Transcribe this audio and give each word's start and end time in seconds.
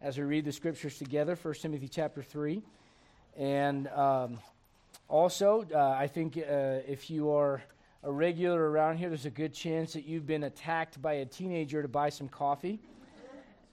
as 0.00 0.18
we 0.18 0.24
read 0.24 0.44
the 0.44 0.52
scriptures 0.52 0.98
together, 0.98 1.36
1 1.40 1.54
Timothy 1.54 1.88
chapter 1.88 2.22
3. 2.22 2.62
And 3.36 3.88
um, 3.88 4.38
also, 5.08 5.66
uh, 5.74 5.96
I 5.98 6.06
think 6.06 6.36
uh, 6.36 6.80
if 6.86 7.10
you 7.10 7.30
are 7.30 7.62
a 8.02 8.12
regular 8.12 8.70
around 8.70 8.98
here, 8.98 9.08
there's 9.08 9.26
a 9.26 9.30
good 9.30 9.54
chance 9.54 9.92
that 9.94 10.04
you've 10.04 10.26
been 10.26 10.44
attacked 10.44 11.00
by 11.00 11.14
a 11.14 11.24
teenager 11.24 11.82
to 11.82 11.88
buy 11.88 12.10
some 12.10 12.28
coffee. 12.28 12.78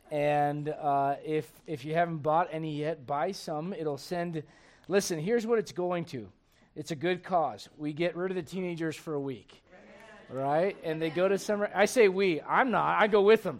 And 0.10 0.70
uh, 0.70 1.16
if, 1.26 1.52
if 1.68 1.86
you 1.86 1.94
haven't 1.94 2.18
bought 2.18 2.50
any 2.52 2.76
yet, 2.76 3.06
buy 3.08 3.32
some. 3.32 3.74
It'll 3.74 3.98
send, 3.98 4.44
listen, 4.88 5.20
here's 5.20 5.46
what 5.46 5.60
it's 5.60 5.72
going 5.72 6.06
to 6.06 6.28
it's 6.76 6.92
a 6.92 6.96
good 6.96 7.24
cause. 7.24 7.68
We 7.78 7.94
get 7.94 8.16
rid 8.16 8.32
of 8.32 8.36
the 8.36 8.44
teenagers 8.44 8.96
for 8.96 9.14
a 9.14 9.20
week, 9.20 9.62
right? 10.30 10.78
And 10.84 11.02
they 11.02 11.10
go 11.10 11.28
to 11.28 11.38
summer. 11.38 11.70
I 11.76 11.86
say 11.86 12.08
we, 12.08 12.42
I'm 12.42 12.72
not, 12.72 13.02
I 13.02 13.08
go 13.08 13.22
with 13.22 13.44
them. 13.44 13.60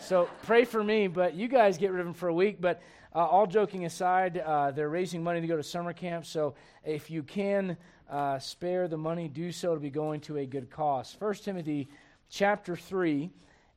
So 0.00 0.28
pray 0.42 0.64
for 0.64 0.82
me, 0.82 1.08
but 1.08 1.34
you 1.34 1.46
guys 1.46 1.76
get 1.76 1.92
rid 1.92 2.00
of 2.00 2.06
them 2.06 2.14
for 2.14 2.28
a 2.28 2.34
week. 2.34 2.60
But 2.60 2.80
uh, 3.14 3.18
all 3.18 3.46
joking 3.46 3.84
aside, 3.84 4.38
uh, 4.38 4.70
they're 4.70 4.88
raising 4.88 5.22
money 5.22 5.42
to 5.42 5.46
go 5.46 5.56
to 5.56 5.62
summer 5.62 5.92
camp. 5.92 6.24
So 6.24 6.54
if 6.84 7.10
you 7.10 7.22
can 7.22 7.76
uh, 8.10 8.38
spare 8.38 8.88
the 8.88 8.96
money, 8.96 9.28
do 9.28 9.52
so 9.52 9.74
to 9.74 9.80
be 9.80 9.90
going 9.90 10.20
to 10.22 10.38
a 10.38 10.46
good 10.46 10.70
cause. 10.70 11.14
1 11.18 11.34
Timothy 11.34 11.88
chapter 12.30 12.76
3, 12.76 13.30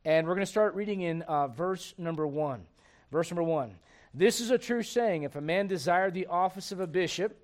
and 0.06 0.26
we're 0.26 0.34
going 0.34 0.46
to 0.46 0.50
start 0.50 0.74
reading 0.74 1.02
in 1.02 1.22
uh, 1.22 1.48
verse 1.48 1.94
number 1.98 2.26
1. 2.26 2.64
Verse 3.12 3.30
number 3.30 3.42
1. 3.42 3.74
This 4.14 4.40
is 4.40 4.50
a 4.50 4.58
true 4.58 4.82
saying 4.82 5.24
if 5.24 5.36
a 5.36 5.40
man 5.40 5.66
desire 5.66 6.10
the 6.10 6.26
office 6.26 6.72
of 6.72 6.80
a 6.80 6.86
bishop, 6.86 7.36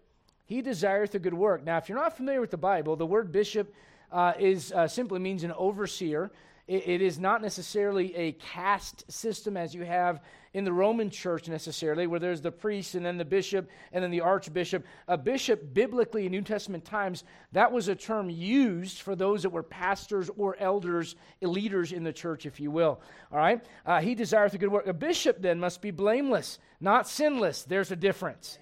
he 0.47 0.63
desireth 0.63 1.15
a 1.15 1.19
good 1.19 1.35
work. 1.35 1.65
Now, 1.65 1.77
if 1.77 1.89
you're 1.89 1.99
not 1.99 2.17
familiar 2.17 2.41
with 2.41 2.51
the 2.51 2.57
Bible, 2.57 2.97
the 2.97 3.07
word 3.07 3.31
bishop 3.31 3.73
uh, 4.11 4.33
is 4.39 4.73
uh, 4.73 4.89
simply 4.89 5.19
means 5.19 5.45
an 5.45 5.53
overseer 5.53 6.31
it, 6.71 6.87
it 6.87 7.03
is 7.03 7.19
not 7.19 7.43
necessarily 7.43 8.15
a 8.15 8.33
caste 8.33 9.11
system 9.11 9.57
as 9.57 9.75
you 9.75 9.85
have 9.85 10.21
in 10.55 10.65
the 10.65 10.73
Roman 10.73 11.11
church 11.11 11.49
necessarily, 11.49 12.07
where 12.07 12.21
there's 12.21 12.41
the 12.41 12.53
priest 12.53 12.95
and 12.95 13.05
then 13.05 13.19
the 13.19 13.25
bishop 13.25 13.69
and 13.93 14.03
then 14.05 14.13
the 14.13 14.21
archbishop. 14.21 14.85
A 15.09 15.19
bishop, 15.19 15.75
biblically 15.75 16.27
in 16.27 16.33
New 16.33 16.43
Testament 16.43 16.85
times, 16.85 17.25
that 17.53 17.73
was 17.73 17.89
a 17.89 17.97
term 17.97 18.31
used 18.31 19.01
for 19.01 19.17
those 19.17 19.43
that 19.43 19.51
were 19.51 19.65
pastors 19.65 20.31
or 20.37 20.57
elders, 20.61 21.17
leaders 21.43 21.91
in 21.91 22.05
the 22.05 22.13
church, 22.13 22.47
if 22.47 22.61
you 22.61 22.71
will. 22.71 23.01
All 23.33 23.39
right? 23.39 23.65
Uh, 23.85 24.01
he 24.01 24.15
desireth 24.15 24.55
a 24.55 24.59
good 24.59 24.71
work. 24.71 24.87
A 24.87 24.93
bishop 24.93 25.43
then 25.43 25.59
must 25.59 25.83
be 25.83 25.91
blameless, 25.91 26.61
not 26.81 27.09
sinless. 27.09 27.65
There's 27.65 27.91
a 27.91 27.97
difference. 27.97 28.59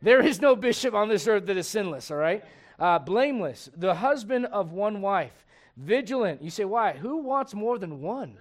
There 0.00 0.24
is 0.24 0.40
no 0.40 0.56
bishop 0.56 0.94
on 0.94 1.10
this 1.10 1.26
earth 1.26 1.44
that 1.46 1.58
is 1.58 1.68
sinless, 1.68 2.10
all 2.10 2.16
right? 2.16 2.42
Uh, 2.78 2.98
blameless, 2.98 3.68
the 3.76 3.94
husband 3.94 4.46
of 4.46 4.72
one 4.72 5.02
wife 5.02 5.44
Vigilant. 5.80 6.42
You 6.42 6.50
say, 6.50 6.64
why? 6.64 6.92
Who 6.92 7.18
wants 7.18 7.54
more 7.54 7.78
than 7.78 8.00
one? 8.00 8.36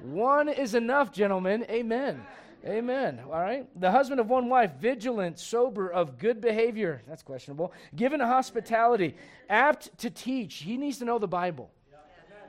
one 0.00 0.48
is 0.48 0.74
enough, 0.74 1.12
gentlemen. 1.12 1.64
Amen. 1.70 2.22
Amen. 2.66 3.20
All 3.24 3.40
right. 3.40 3.66
The 3.80 3.90
husband 3.90 4.20
of 4.20 4.28
one 4.28 4.48
wife, 4.48 4.72
vigilant, 4.80 5.38
sober, 5.38 5.88
of 5.88 6.18
good 6.18 6.40
behavior. 6.40 7.02
That's 7.08 7.22
questionable. 7.22 7.72
Given 7.94 8.18
to 8.18 8.26
hospitality, 8.26 9.16
apt 9.48 9.96
to 9.98 10.10
teach. 10.10 10.56
He 10.56 10.76
needs 10.76 10.98
to 10.98 11.04
know 11.04 11.18
the 11.18 11.28
Bible. 11.28 11.70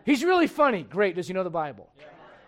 He's 0.04 0.24
really 0.24 0.48
funny. 0.48 0.84
Great. 0.84 1.16
Does 1.16 1.28
he 1.28 1.34
know 1.34 1.44
the 1.44 1.50
Bible? 1.50 1.88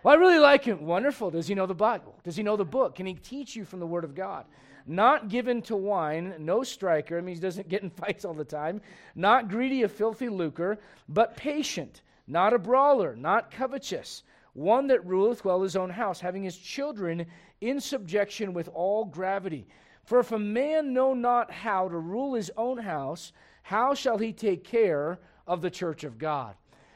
Well, 0.02 0.14
I 0.14 0.18
really 0.18 0.38
like 0.38 0.64
him. 0.64 0.84
Wonderful. 0.84 1.30
Does 1.30 1.46
he 1.46 1.54
know 1.54 1.66
the 1.66 1.74
Bible? 1.74 2.14
Does 2.24 2.36
he 2.36 2.42
know 2.42 2.56
the 2.56 2.64
book? 2.64 2.96
Can 2.96 3.06
he 3.06 3.14
teach 3.14 3.54
you 3.56 3.64
from 3.64 3.78
the 3.80 3.86
Word 3.86 4.04
of 4.04 4.14
God? 4.14 4.44
Not 4.86 5.28
given 5.28 5.62
to 5.62 5.76
wine, 5.76 6.34
no 6.38 6.62
striker, 6.62 7.18
I 7.18 7.20
mean, 7.20 7.34
he 7.34 7.40
doesn't 7.40 7.68
get 7.68 7.82
in 7.82 7.90
fights 8.02 8.24
all 8.24 8.34
the 8.34 8.44
time, 8.44 8.80
not 9.14 9.48
greedy 9.48 9.82
of 9.82 9.92
filthy 9.92 10.28
lucre, 10.28 10.78
but 11.08 11.36
patient, 11.36 12.02
not 12.26 12.52
a 12.52 12.58
brawler, 12.58 13.16
not 13.16 13.50
covetous, 13.50 14.22
one 14.52 14.86
that 14.86 15.04
ruleth 15.04 15.44
well 15.44 15.62
his 15.62 15.76
own 15.76 15.90
house, 15.90 16.20
having 16.20 16.42
his 16.42 16.56
children 16.56 17.26
in 17.60 17.80
subjection 17.80 18.52
with 18.52 18.68
all 18.68 19.04
gravity. 19.04 19.66
For 20.04 20.20
if 20.20 20.32
a 20.32 20.38
man 20.38 20.92
know 20.92 21.14
not 21.14 21.50
how 21.50 21.88
to 21.88 21.96
rule 21.96 22.34
his 22.34 22.50
own 22.56 22.78
house, 22.78 23.32
how 23.62 23.94
shall 23.94 24.18
he 24.18 24.32
take 24.32 24.62
care 24.64 25.18
of 25.46 25.62
the 25.62 25.70
church 25.70 26.04
of 26.04 26.18
God? 26.18 26.54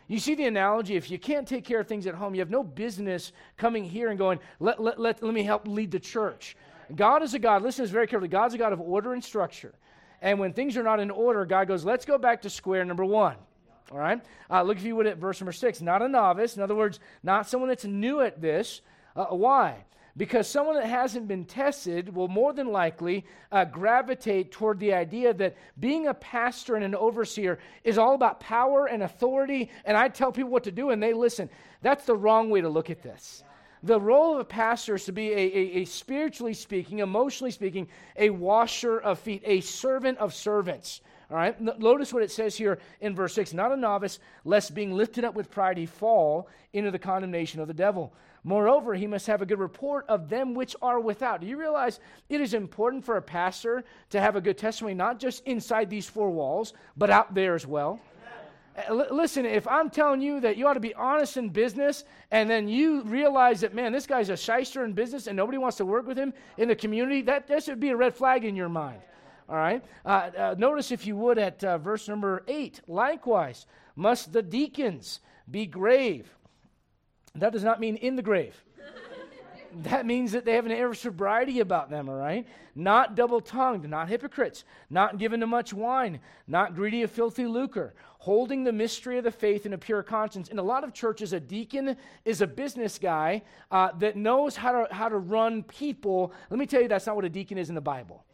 You 0.08 0.18
see 0.18 0.34
the 0.34 0.46
analogy? 0.46 0.96
If 0.96 1.10
you 1.10 1.18
can't 1.18 1.46
take 1.46 1.64
care 1.64 1.80
of 1.80 1.86
things 1.86 2.06
at 2.06 2.14
home, 2.14 2.34
you 2.34 2.40
have 2.40 2.50
no 2.50 2.62
business 2.62 3.32
coming 3.58 3.84
here 3.84 4.08
and 4.08 4.18
going, 4.18 4.38
let, 4.58 4.80
let, 4.80 4.98
let, 4.98 5.22
let 5.22 5.34
me 5.34 5.42
help 5.42 5.68
lead 5.68 5.90
the 5.90 6.00
church. 6.00 6.56
God 6.94 7.22
is 7.22 7.34
a 7.34 7.38
God, 7.38 7.62
listen 7.62 7.78
to 7.78 7.82
this 7.82 7.91
very 7.91 8.06
carefully. 8.06 8.28
God's 8.28 8.54
a 8.54 8.59
God 8.59 8.72
of 8.72 8.81
order 8.81 9.12
and 9.12 9.22
structure. 9.22 9.75
And 10.21 10.38
when 10.38 10.53
things 10.53 10.76
are 10.76 10.82
not 10.82 11.00
in 11.00 11.10
order, 11.10 11.44
God 11.44 11.69
goes, 11.69 11.84
let's 11.84 12.04
go 12.04 12.19
back 12.19 12.43
to 12.43 12.50
square 12.50 12.84
number 12.84 13.04
one. 13.04 13.37
All 13.91 13.99
right? 13.99 14.21
Uh, 14.50 14.62
look, 14.62 14.76
if 14.78 14.84
you 14.84 14.97
would, 14.97 15.06
at 15.06 15.19
verse 15.19 15.41
number 15.41 15.53
six. 15.53 15.81
Not 15.81 16.03
a 16.03 16.09
novice. 16.09 16.56
In 16.56 16.62
other 16.62 16.75
words, 16.75 17.00
not 17.22 17.49
someone 17.49 17.69
that's 17.69 17.84
new 17.84 18.21
at 18.21 18.41
this. 18.41 18.81
Uh, 19.15 19.26
why? 19.26 19.84
Because 20.16 20.49
someone 20.49 20.75
that 20.75 20.87
hasn't 20.87 21.28
been 21.28 21.44
tested 21.44 22.15
will 22.15 22.26
more 22.26 22.53
than 22.53 22.72
likely 22.72 23.25
uh, 23.53 23.65
gravitate 23.65 24.50
toward 24.50 24.81
the 24.81 24.93
idea 24.93 25.32
that 25.34 25.56
being 25.78 26.09
a 26.09 26.15
pastor 26.15 26.75
and 26.75 26.84
an 26.84 26.97
overseer 26.97 27.60
is 27.84 27.99
all 27.99 28.15
about 28.15 28.41
power 28.41 28.87
and 28.87 29.05
authority, 29.05 29.70
and 29.84 29.97
I 29.97 30.09
tell 30.09 30.32
people 30.32 30.50
what 30.50 30.65
to 30.65 30.72
do, 30.72 30.91
and 30.91 31.00
they 31.00 31.12
listen. 31.12 31.49
That's 31.82 32.05
the 32.05 32.16
wrong 32.16 32.50
way 32.50 32.60
to 32.60 32.69
look 32.69 32.91
at 32.91 33.00
this. 33.00 33.44
The 33.82 34.00
role 34.00 34.34
of 34.34 34.40
a 34.40 34.44
pastor 34.44 34.96
is 34.96 35.04
to 35.04 35.12
be 35.12 35.30
a, 35.30 35.36
a, 35.36 35.60
a, 35.76 35.84
spiritually 35.84 36.54
speaking, 36.54 36.98
emotionally 36.98 37.50
speaking, 37.50 37.88
a 38.16 38.30
washer 38.30 38.98
of 38.98 39.18
feet, 39.18 39.42
a 39.44 39.60
servant 39.60 40.18
of 40.18 40.34
servants. 40.34 41.00
All 41.30 41.36
right, 41.36 41.60
notice 41.60 42.12
what 42.12 42.22
it 42.22 42.30
says 42.30 42.56
here 42.56 42.78
in 43.02 43.14
verse 43.14 43.34
6 43.34 43.52
not 43.52 43.70
a 43.70 43.76
novice, 43.76 44.18
lest 44.44 44.74
being 44.74 44.92
lifted 44.92 45.24
up 45.24 45.34
with 45.34 45.50
pride 45.50 45.76
he 45.76 45.84
fall 45.84 46.48
into 46.72 46.90
the 46.90 46.98
condemnation 46.98 47.60
of 47.60 47.68
the 47.68 47.74
devil. 47.74 48.14
Moreover, 48.44 48.94
he 48.94 49.06
must 49.06 49.26
have 49.26 49.42
a 49.42 49.46
good 49.46 49.58
report 49.58 50.06
of 50.08 50.30
them 50.30 50.54
which 50.54 50.74
are 50.80 51.00
without. 51.00 51.42
Do 51.42 51.46
you 51.46 51.58
realize 51.58 52.00
it 52.30 52.40
is 52.40 52.54
important 52.54 53.04
for 53.04 53.18
a 53.18 53.22
pastor 53.22 53.84
to 54.10 54.20
have 54.20 54.36
a 54.36 54.40
good 54.40 54.56
testimony, 54.56 54.94
not 54.94 55.20
just 55.20 55.44
inside 55.44 55.90
these 55.90 56.08
four 56.08 56.30
walls, 56.30 56.72
but 56.96 57.10
out 57.10 57.34
there 57.34 57.54
as 57.54 57.66
well? 57.66 58.00
Uh, 58.78 59.06
listen, 59.10 59.44
if 59.44 59.66
I'm 59.66 59.90
telling 59.90 60.20
you 60.20 60.40
that 60.40 60.56
you 60.56 60.66
ought 60.66 60.74
to 60.74 60.80
be 60.80 60.94
honest 60.94 61.36
in 61.36 61.48
business, 61.48 62.04
and 62.30 62.48
then 62.48 62.68
you 62.68 63.02
realize 63.02 63.60
that, 63.62 63.74
man, 63.74 63.92
this 63.92 64.06
guy's 64.06 64.28
a 64.28 64.36
shyster 64.36 64.84
in 64.84 64.92
business 64.92 65.26
and 65.26 65.36
nobody 65.36 65.58
wants 65.58 65.78
to 65.78 65.84
work 65.84 66.06
with 66.06 66.18
him 66.18 66.32
in 66.58 66.68
the 66.68 66.76
community, 66.76 67.22
that, 67.22 67.46
that 67.48 67.64
should 67.64 67.80
be 67.80 67.88
a 67.88 67.96
red 67.96 68.14
flag 68.14 68.44
in 68.44 68.54
your 68.54 68.68
mind. 68.68 69.00
All 69.48 69.56
right? 69.56 69.82
Uh, 70.04 70.30
uh, 70.36 70.54
notice, 70.58 70.92
if 70.92 71.06
you 71.06 71.16
would, 71.16 71.38
at 71.38 71.64
uh, 71.64 71.78
verse 71.78 72.08
number 72.08 72.44
8 72.46 72.82
likewise, 72.86 73.66
must 73.96 74.32
the 74.32 74.42
deacons 74.42 75.20
be 75.50 75.66
grave. 75.66 76.30
That 77.34 77.52
does 77.52 77.64
not 77.64 77.80
mean 77.80 77.96
in 77.96 78.16
the 78.16 78.22
grave 78.22 78.62
that 79.82 80.06
means 80.06 80.32
that 80.32 80.44
they 80.44 80.54
have 80.54 80.66
an 80.66 80.72
air 80.72 80.90
of 80.90 80.98
sobriety 80.98 81.60
about 81.60 81.90
them, 81.90 82.08
all 82.08 82.14
right? 82.14 82.46
Not 82.74 83.14
double 83.14 83.40
tongued, 83.40 83.88
not 83.88 84.08
hypocrites, 84.08 84.64
not 84.90 85.18
given 85.18 85.40
to 85.40 85.46
much 85.46 85.72
wine, 85.72 86.20
not 86.46 86.74
greedy 86.74 87.02
of 87.02 87.10
filthy 87.10 87.46
lucre, 87.46 87.94
holding 88.18 88.64
the 88.64 88.72
mystery 88.72 89.18
of 89.18 89.24
the 89.24 89.30
faith 89.30 89.66
in 89.66 89.72
a 89.72 89.78
pure 89.78 90.02
conscience. 90.02 90.48
In 90.48 90.58
a 90.58 90.62
lot 90.62 90.84
of 90.84 90.92
churches, 90.92 91.32
a 91.32 91.40
deacon 91.40 91.96
is 92.24 92.40
a 92.40 92.46
business 92.46 92.98
guy 92.98 93.42
uh, 93.70 93.90
that 93.98 94.16
knows 94.16 94.56
how 94.56 94.84
to, 94.84 94.94
how 94.94 95.08
to 95.08 95.18
run 95.18 95.62
people. 95.62 96.32
Let 96.50 96.58
me 96.58 96.66
tell 96.66 96.82
you, 96.82 96.88
that's 96.88 97.06
not 97.06 97.16
what 97.16 97.24
a 97.24 97.30
deacon 97.30 97.58
is 97.58 97.68
in 97.68 97.74
the 97.74 97.80
Bible. 97.80 98.24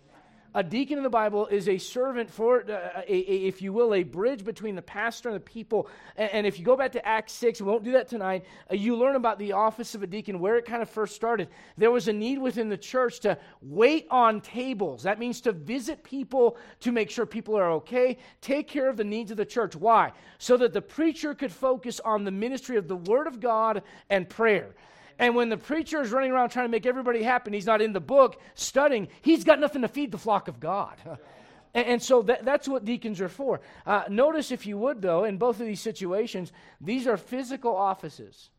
A 0.56 0.62
deacon 0.62 0.98
in 0.98 1.02
the 1.02 1.10
Bible 1.10 1.48
is 1.48 1.68
a 1.68 1.78
servant 1.78 2.30
for, 2.30 2.60
uh, 2.60 3.02
a, 3.08 3.12
a, 3.12 3.36
if 3.48 3.60
you 3.60 3.72
will, 3.72 3.92
a 3.92 4.04
bridge 4.04 4.44
between 4.44 4.76
the 4.76 4.82
pastor 4.82 5.28
and 5.28 5.34
the 5.34 5.40
people. 5.40 5.88
And, 6.16 6.30
and 6.30 6.46
if 6.46 6.60
you 6.60 6.64
go 6.64 6.76
back 6.76 6.92
to 6.92 7.04
Acts 7.04 7.32
6, 7.32 7.60
we 7.60 7.66
won't 7.66 7.82
do 7.82 7.90
that 7.92 8.08
tonight, 8.08 8.44
uh, 8.70 8.76
you 8.76 8.94
learn 8.94 9.16
about 9.16 9.40
the 9.40 9.50
office 9.50 9.96
of 9.96 10.04
a 10.04 10.06
deacon, 10.06 10.38
where 10.38 10.56
it 10.56 10.64
kind 10.64 10.80
of 10.80 10.88
first 10.88 11.16
started. 11.16 11.48
There 11.76 11.90
was 11.90 12.06
a 12.06 12.12
need 12.12 12.38
within 12.38 12.68
the 12.68 12.76
church 12.76 13.18
to 13.20 13.36
wait 13.62 14.06
on 14.12 14.40
tables. 14.40 15.02
That 15.02 15.18
means 15.18 15.40
to 15.40 15.52
visit 15.52 16.04
people 16.04 16.56
to 16.80 16.92
make 16.92 17.10
sure 17.10 17.26
people 17.26 17.56
are 17.56 17.72
okay, 17.72 18.18
take 18.40 18.68
care 18.68 18.88
of 18.88 18.96
the 18.96 19.02
needs 19.02 19.32
of 19.32 19.36
the 19.36 19.44
church. 19.44 19.74
Why? 19.74 20.12
So 20.38 20.56
that 20.58 20.72
the 20.72 20.82
preacher 20.82 21.34
could 21.34 21.50
focus 21.50 21.98
on 22.04 22.22
the 22.22 22.30
ministry 22.30 22.76
of 22.76 22.86
the 22.86 22.96
Word 22.96 23.26
of 23.26 23.40
God 23.40 23.82
and 24.08 24.28
prayer. 24.28 24.76
And 25.18 25.34
when 25.34 25.48
the 25.48 25.56
preacher 25.56 26.00
is 26.00 26.10
running 26.10 26.32
around 26.32 26.50
trying 26.50 26.66
to 26.66 26.70
make 26.70 26.86
everybody 26.86 27.22
happy, 27.22 27.52
he's 27.52 27.66
not 27.66 27.80
in 27.80 27.92
the 27.92 28.00
book 28.00 28.40
studying, 28.54 29.08
he's 29.22 29.44
got 29.44 29.60
nothing 29.60 29.82
to 29.82 29.88
feed 29.88 30.10
the 30.10 30.18
flock 30.18 30.48
of 30.48 30.58
God. 30.60 30.96
and, 31.74 31.86
and, 31.86 32.02
so 32.02 32.22
that, 32.22 32.44
that's 32.44 32.66
what 32.66 32.84
deacons 32.84 33.20
are 33.20 33.28
for. 33.28 33.60
Uh, 33.86 34.04
notice, 34.08 34.50
if 34.50 34.66
you 34.66 34.76
would, 34.78 35.00
though, 35.00 35.24
in 35.24 35.38
both 35.38 35.60
of 35.60 35.66
these 35.66 35.80
situations, 35.80 36.52
these 36.80 37.06
are 37.06 37.16
physical 37.16 37.76
offices. 37.76 38.50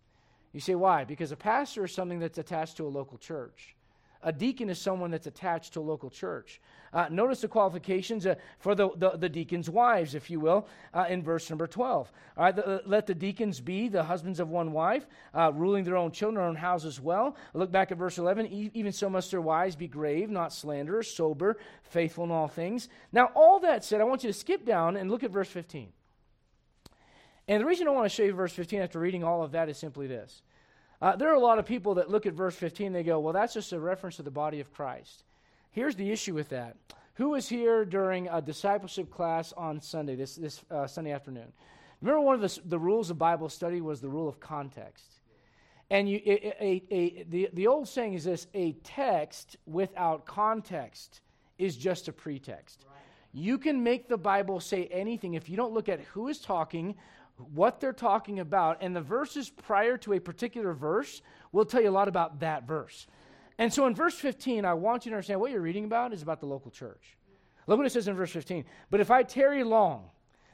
You 0.54 0.62
say, 0.62 0.76
why? 0.76 1.04
Because 1.04 1.34
a 1.34 1.36
pastor 1.36 1.84
is 1.84 1.94
something 1.94 2.20
that's 2.20 2.38
attached 2.38 2.78
to 2.78 2.88
a 2.88 2.90
local 2.90 3.18
church. 3.18 3.76
A 4.26 4.34
deacon 4.34 4.72
is 4.72 4.80
someone 4.80 5.12
that's 5.12 5.28
attached 5.28 5.74
to 5.74 5.80
a 5.80 5.84
local 5.84 6.10
church. 6.10 6.60
Uh, 6.92 7.08
notice 7.12 7.42
the 7.42 7.48
qualifications 7.48 8.26
uh, 8.26 8.34
for 8.58 8.74
the, 8.74 8.90
the, 8.98 9.12
the, 9.12 9.30
deacons' 9.30 9.70
wives, 9.70 10.16
if 10.16 10.32
you 10.32 10.40
will, 10.40 10.68
uh, 10.96 11.06
in 11.08 11.22
verse 11.22 11.48
number 11.50 11.68
12. 11.68 12.12
All 12.36 12.44
right, 12.44 12.56
the, 12.56 12.82
let 12.88 13.06
the 13.06 13.14
deacons 13.14 13.62
be 13.62 13.88
the 13.88 14.04
husbands 14.04 14.40
of 14.40 14.50
one 14.50 14.72
wife, 14.72 15.06
uh, 15.36 15.52
ruling 15.54 15.84
their 15.84 15.96
own 15.96 16.12
children, 16.12 16.36
their 16.36 16.46
own 16.46 16.56
houses 16.56 17.00
well. 17.00 17.38
Look 17.54 17.72
back 17.72 17.92
at 17.92 18.00
verse 18.00 18.18
11. 18.18 18.48
E- 18.48 18.72
even 18.74 18.92
so 18.92 19.10
must 19.10 19.30
their 19.30 19.42
wives 19.42 19.76
be 19.76 19.88
grave, 19.88 20.32
not 20.32 20.52
slanderers, 20.52 21.12
sober, 21.12 21.58
faithful 21.84 22.24
in 22.24 22.32
all 22.32 22.48
things. 22.48 22.90
Now, 23.12 23.30
all 23.36 23.60
that 23.60 23.86
said, 23.86 24.02
I 24.02 24.06
want 24.06 24.24
you 24.24 24.30
to 24.32 24.38
skip 24.38 24.66
down 24.66 24.98
and 24.98 25.12
look 25.12 25.24
at 25.24 25.30
verse 25.30 25.50
15. 25.50 25.90
And 27.48 27.62
the 27.62 27.66
reason 27.66 27.88
I 27.88 27.92
want 27.92 28.06
to 28.06 28.10
show 28.10 28.24
you 28.24 28.34
verse 28.34 28.54
15 28.54 28.82
after 28.82 29.00
reading 29.00 29.24
all 29.24 29.44
of 29.44 29.52
that 29.52 29.70
is 29.70 29.78
simply 29.78 30.08
this. 30.08 30.42
Uh, 31.06 31.16
there 31.16 31.30
are 31.30 31.36
a 31.36 31.40
lot 31.40 31.60
of 31.60 31.68
people 31.68 31.94
that 31.94 32.10
look 32.10 32.26
at 32.26 32.34
verse 32.34 32.56
15, 32.56 32.92
they 32.92 33.04
go, 33.04 33.20
well, 33.20 33.32
that's 33.32 33.54
just 33.54 33.72
a 33.74 33.80
reference 33.80 34.16
to 34.16 34.24
the 34.24 34.32
body 34.32 34.60
of 34.60 34.74
Christ. 34.74 35.24
Here's 35.70 35.96
the 35.96 36.12
issue 36.12 36.34
with 36.34 36.50
that. 36.50 36.78
Who 37.14 37.30
was 37.30 37.48
here 37.48 37.86
during 37.86 38.28
a 38.28 38.42
discipleship 38.42 39.12
class 39.12 39.54
on 39.54 39.80
Sunday, 39.80 40.16
this, 40.16 40.34
this 40.34 40.66
uh, 40.72 40.88
Sunday 40.88 41.12
afternoon? 41.12 41.54
Remember, 42.02 42.22
one 42.22 42.34
of 42.34 42.42
the, 42.42 42.60
the 42.66 42.80
rules 42.80 43.12
of 43.12 43.20
Bible 43.20 43.50
study 43.50 43.82
was 43.82 44.02
the 44.02 44.10
rule 44.10 44.28
of 44.28 44.40
context. 44.40 45.20
And 45.92 46.10
you, 46.10 46.20
a, 46.26 46.56
a, 46.60 46.84
a, 46.90 47.24
the, 47.30 47.50
the 47.54 47.68
old 47.68 47.88
saying 47.88 48.16
is 48.16 48.24
this 48.24 48.48
a 48.56 48.72
text 48.84 49.58
without 49.68 50.26
context 50.26 51.22
is 51.60 51.78
just 51.78 52.08
a 52.08 52.14
pretext. 52.14 52.84
Right. 52.90 52.98
You 53.32 53.60
can 53.60 53.84
make 53.84 54.10
the 54.10 54.18
Bible 54.18 54.60
say 54.60 54.88
anything 54.88 55.36
if 55.36 55.50
you 55.50 55.56
don't 55.56 55.72
look 55.72 55.88
at 55.88 56.00
who 56.00 56.30
is 56.30 56.40
talking, 56.40 56.96
what 57.38 57.80
they're 57.80 57.94
talking 57.94 58.40
about, 58.40 58.78
and 58.82 58.96
the 58.96 59.02
verses 59.02 59.50
prior 59.50 59.98
to 59.98 60.14
a 60.14 60.20
particular 60.20 60.74
verse 60.74 61.22
will 61.52 61.66
tell 61.66 61.82
you 61.82 61.90
a 61.90 61.92
lot 61.92 62.08
about 62.08 62.40
that 62.40 62.68
verse. 62.68 63.08
And 63.58 63.74
so 63.74 63.88
in 63.88 63.96
verse 63.96 64.16
15, 64.16 64.66
I 64.66 64.74
want 64.74 65.06
you 65.06 65.12
to 65.12 65.16
understand 65.16 65.40
what 65.40 65.52
you're 65.52 65.62
reading 65.62 65.86
about 65.86 66.14
is 66.14 66.22
about 66.22 66.40
the 66.40 66.46
local 66.46 66.72
church. 66.72 67.18
Look 67.68 67.78
what 67.78 67.88
it 67.88 67.92
says 67.92 68.08
in 68.08 68.16
verse 68.16 68.32
15. 68.32 68.66
But 68.90 69.00
if 69.00 69.10
I 69.10 69.24
tarry 69.24 69.64
long, 69.64 70.10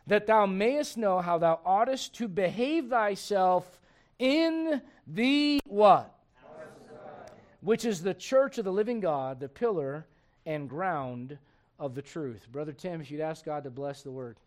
that 0.07 0.27
thou 0.27 0.45
mayest 0.45 0.97
know 0.97 1.19
how 1.19 1.37
thou 1.37 1.59
oughtest 1.65 2.15
to 2.15 2.27
behave 2.27 2.89
thyself 2.89 3.79
in 4.19 4.81
the 5.07 5.59
what? 5.65 6.15
Which 7.61 7.85
is 7.85 8.01
the 8.01 8.13
church 8.13 8.57
of 8.57 8.65
the 8.65 8.71
living 8.71 8.99
God, 8.99 9.39
the 9.39 9.49
pillar 9.49 10.07
and 10.45 10.69
ground 10.69 11.37
of 11.79 11.95
the 11.95 12.01
truth. 12.01 12.47
Brother 12.51 12.73
Tim, 12.73 13.01
if 13.01 13.11
you'd 13.11 13.21
ask 13.21 13.45
God 13.45 13.63
to 13.63 13.69
bless 13.69 14.01
the 14.01 14.11
word. 14.11 14.37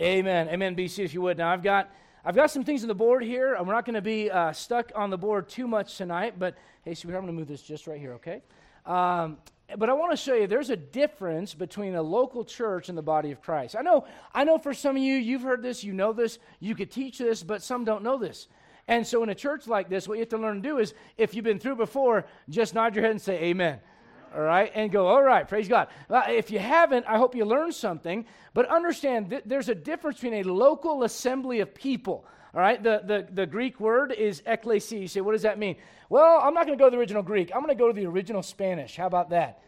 Amen. 0.00 0.48
Amen, 0.48 0.76
BC, 0.76 1.04
if 1.04 1.14
you 1.14 1.22
would. 1.22 1.38
Now, 1.38 1.50
I've 1.50 1.62
got. 1.62 1.90
I've 2.22 2.34
got 2.34 2.50
some 2.50 2.64
things 2.64 2.82
on 2.82 2.88
the 2.88 2.94
board 2.94 3.22
here. 3.22 3.56
We're 3.56 3.72
not 3.72 3.84
going 3.84 3.94
to 3.94 4.02
be 4.02 4.28
uh, 4.28 4.52
stuck 4.52 4.90
on 4.96 5.10
the 5.10 5.16
board 5.16 5.48
too 5.48 5.68
much 5.68 5.96
tonight, 5.96 6.40
but 6.40 6.56
hey, 6.82 6.92
sweetheart, 6.92 7.22
I'm 7.22 7.26
going 7.26 7.36
to 7.36 7.38
move 7.38 7.46
this 7.46 7.62
just 7.62 7.86
right 7.86 8.00
here, 8.00 8.14
okay? 8.14 8.42
Um, 8.84 9.38
but 9.78 9.88
I 9.88 9.92
want 9.92 10.10
to 10.10 10.16
show 10.16 10.34
you 10.34 10.48
there's 10.48 10.70
a 10.70 10.76
difference 10.76 11.54
between 11.54 11.94
a 11.94 12.02
local 12.02 12.44
church 12.44 12.88
and 12.88 12.98
the 12.98 13.02
body 13.02 13.30
of 13.30 13.40
Christ. 13.40 13.76
I 13.78 13.82
know, 13.82 14.06
I 14.34 14.42
know 14.42 14.58
for 14.58 14.74
some 14.74 14.96
of 14.96 15.02
you, 15.04 15.14
you've 15.14 15.42
heard 15.42 15.62
this, 15.62 15.84
you 15.84 15.92
know 15.92 16.12
this, 16.12 16.40
you 16.58 16.74
could 16.74 16.90
teach 16.90 17.18
this, 17.18 17.44
but 17.44 17.62
some 17.62 17.84
don't 17.84 18.02
know 18.02 18.18
this. 18.18 18.48
And 18.88 19.06
so 19.06 19.22
in 19.22 19.28
a 19.28 19.34
church 19.36 19.68
like 19.68 19.88
this, 19.88 20.08
what 20.08 20.14
you 20.14 20.22
have 20.22 20.28
to 20.30 20.38
learn 20.38 20.60
to 20.60 20.68
do 20.68 20.78
is 20.78 20.94
if 21.16 21.32
you've 21.32 21.44
been 21.44 21.60
through 21.60 21.76
before, 21.76 22.26
just 22.48 22.74
nod 22.74 22.96
your 22.96 23.04
head 23.04 23.12
and 23.12 23.22
say 23.22 23.40
amen 23.40 23.78
all 24.34 24.42
right, 24.42 24.70
and 24.74 24.90
go, 24.90 25.06
all 25.06 25.22
right, 25.22 25.46
praise 25.48 25.68
God. 25.68 25.88
If 26.10 26.50
you 26.50 26.58
haven't, 26.58 27.06
I 27.06 27.18
hope 27.18 27.34
you 27.34 27.44
learned 27.44 27.74
something, 27.74 28.26
but 28.54 28.68
understand 28.68 29.30
th- 29.30 29.42
there's 29.46 29.68
a 29.68 29.74
difference 29.74 30.18
between 30.18 30.40
a 30.40 30.42
local 30.42 31.02
assembly 31.02 31.60
of 31.60 31.74
people. 31.74 32.26
All 32.54 32.60
right, 32.60 32.82
the, 32.82 33.02
the, 33.04 33.26
the 33.30 33.46
Greek 33.46 33.80
word 33.80 34.12
is 34.12 34.40
ekklesia. 34.42 35.00
You 35.00 35.08
say, 35.08 35.20
what 35.20 35.32
does 35.32 35.42
that 35.42 35.58
mean? 35.58 35.76
Well, 36.08 36.40
I'm 36.42 36.54
not 36.54 36.66
going 36.66 36.78
to 36.78 36.82
go 36.82 36.88
to 36.88 36.94
the 36.94 37.00
original 37.00 37.22
Greek. 37.22 37.50
I'm 37.54 37.60
going 37.60 37.76
to 37.76 37.78
go 37.78 37.88
to 37.88 37.92
the 37.92 38.06
original 38.06 38.42
Spanish. 38.42 38.96
How 38.96 39.06
about 39.06 39.30
that? 39.30 39.60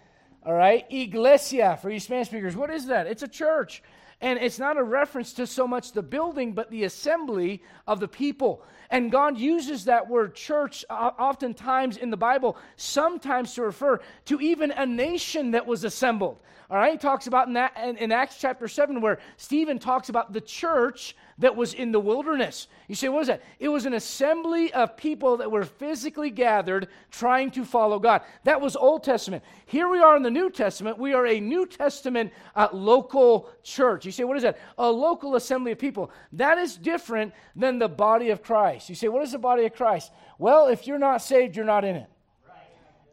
All 0.45 0.55
right, 0.55 0.87
iglesia 0.91 1.79
for 1.83 1.91
you 1.91 2.01
Spanish 2.01 2.29
speakers. 2.29 2.57
What 2.57 2.71
is 2.71 2.87
that? 2.87 3.07
It's 3.07 3.23
a 3.23 3.29
church. 3.29 3.83
And 4.21 4.39
it's 4.39 4.59
not 4.59 4.77
a 4.77 4.83
reference 4.83 5.35
to 5.35 5.47
so 5.47 5.69
much 5.69 5.93
the 5.93 6.03
building, 6.03 6.53
but 6.53 6.71
the 6.71 6.85
assembly 6.85 7.63
of 7.87 8.01
the 8.01 8.09
people. 8.09 8.63
And 8.91 9.13
God 9.13 9.39
uses 9.39 9.85
that 9.85 10.09
word 10.09 10.35
church 10.35 10.85
oftentimes 10.89 11.97
in 11.97 12.11
the 12.11 12.17
Bible, 12.17 12.57
sometimes 12.77 13.55
to 13.55 13.63
refer 13.63 14.01
to 14.27 14.41
even 14.41 14.71
a 14.71 14.87
nation 14.87 15.51
that 15.51 15.67
was 15.67 15.85
assembled. 15.85 16.39
All 16.71 16.77
right, 16.77 16.93
he 16.93 16.99
talks 16.99 17.27
about 17.27 17.49
in, 17.49 17.55
that, 17.55 17.75
in, 17.83 17.97
in 17.97 18.13
Acts 18.13 18.37
chapter 18.39 18.69
7, 18.69 19.01
where 19.01 19.21
Stephen 19.39 19.79
talks 19.79 20.11
about 20.11 20.35
the 20.35 20.41
church 20.41 21.17
that 21.39 21.57
was 21.57 21.73
in 21.73 21.93
the 21.93 22.01
wilderness. 22.01 22.69
You 22.89 22.95
say, 22.95 23.09
what 23.09 23.23
is 23.23 23.29
that? 23.29 23.43
It 23.59 23.69
was 23.69 23.87
an 23.87 23.95
assembly 23.95 24.71
of 24.75 24.95
people 24.95 25.39
that 25.39 25.51
were 25.51 25.65
physically 25.65 26.29
gathered 26.31 26.89
trying 27.11 27.53
to 27.53 27.65
follow 27.65 27.99
God. 27.99 28.21
That 28.45 28.61
was 28.61 28.77
Old 28.77 29.03
Testament. 29.03 29.45
Here 29.65 29.89
we 29.89 29.99
are 30.01 30.15
in 30.15 30.23
the 30.23 30.31
New 30.31 30.51
Testament. 30.51 30.99
We 30.99 31.15
are 31.15 31.27
a 31.27 31.41
New 31.41 31.65
Testament 31.65 32.35
uh, 32.55 32.69
local 32.73 33.49
church. 33.63 34.05
You 34.05 34.13
say, 34.13 34.25
what 34.25 34.37
is 34.37 34.43
that? 34.43 34.59
A 34.77 34.91
local 34.91 35.37
assembly 35.37 35.73
of 35.73 35.79
people. 35.79 36.11
That 36.33 36.59
is 36.59 36.77
different 36.77 37.33
than 37.57 37.79
the 37.79 37.89
body 37.89 38.29
of 38.29 38.43
Christ. 38.43 38.78
You 38.87 38.95
say, 38.95 39.09
what 39.09 39.23
is 39.23 39.33
the 39.33 39.39
body 39.39 39.65
of 39.65 39.73
Christ? 39.73 40.13
Well, 40.39 40.67
if 40.69 40.87
you're 40.87 40.99
not 40.99 41.23
saved, 41.23 41.57
you're 41.57 41.65
not 41.65 41.85
in 41.85 41.97
it. 41.97 42.11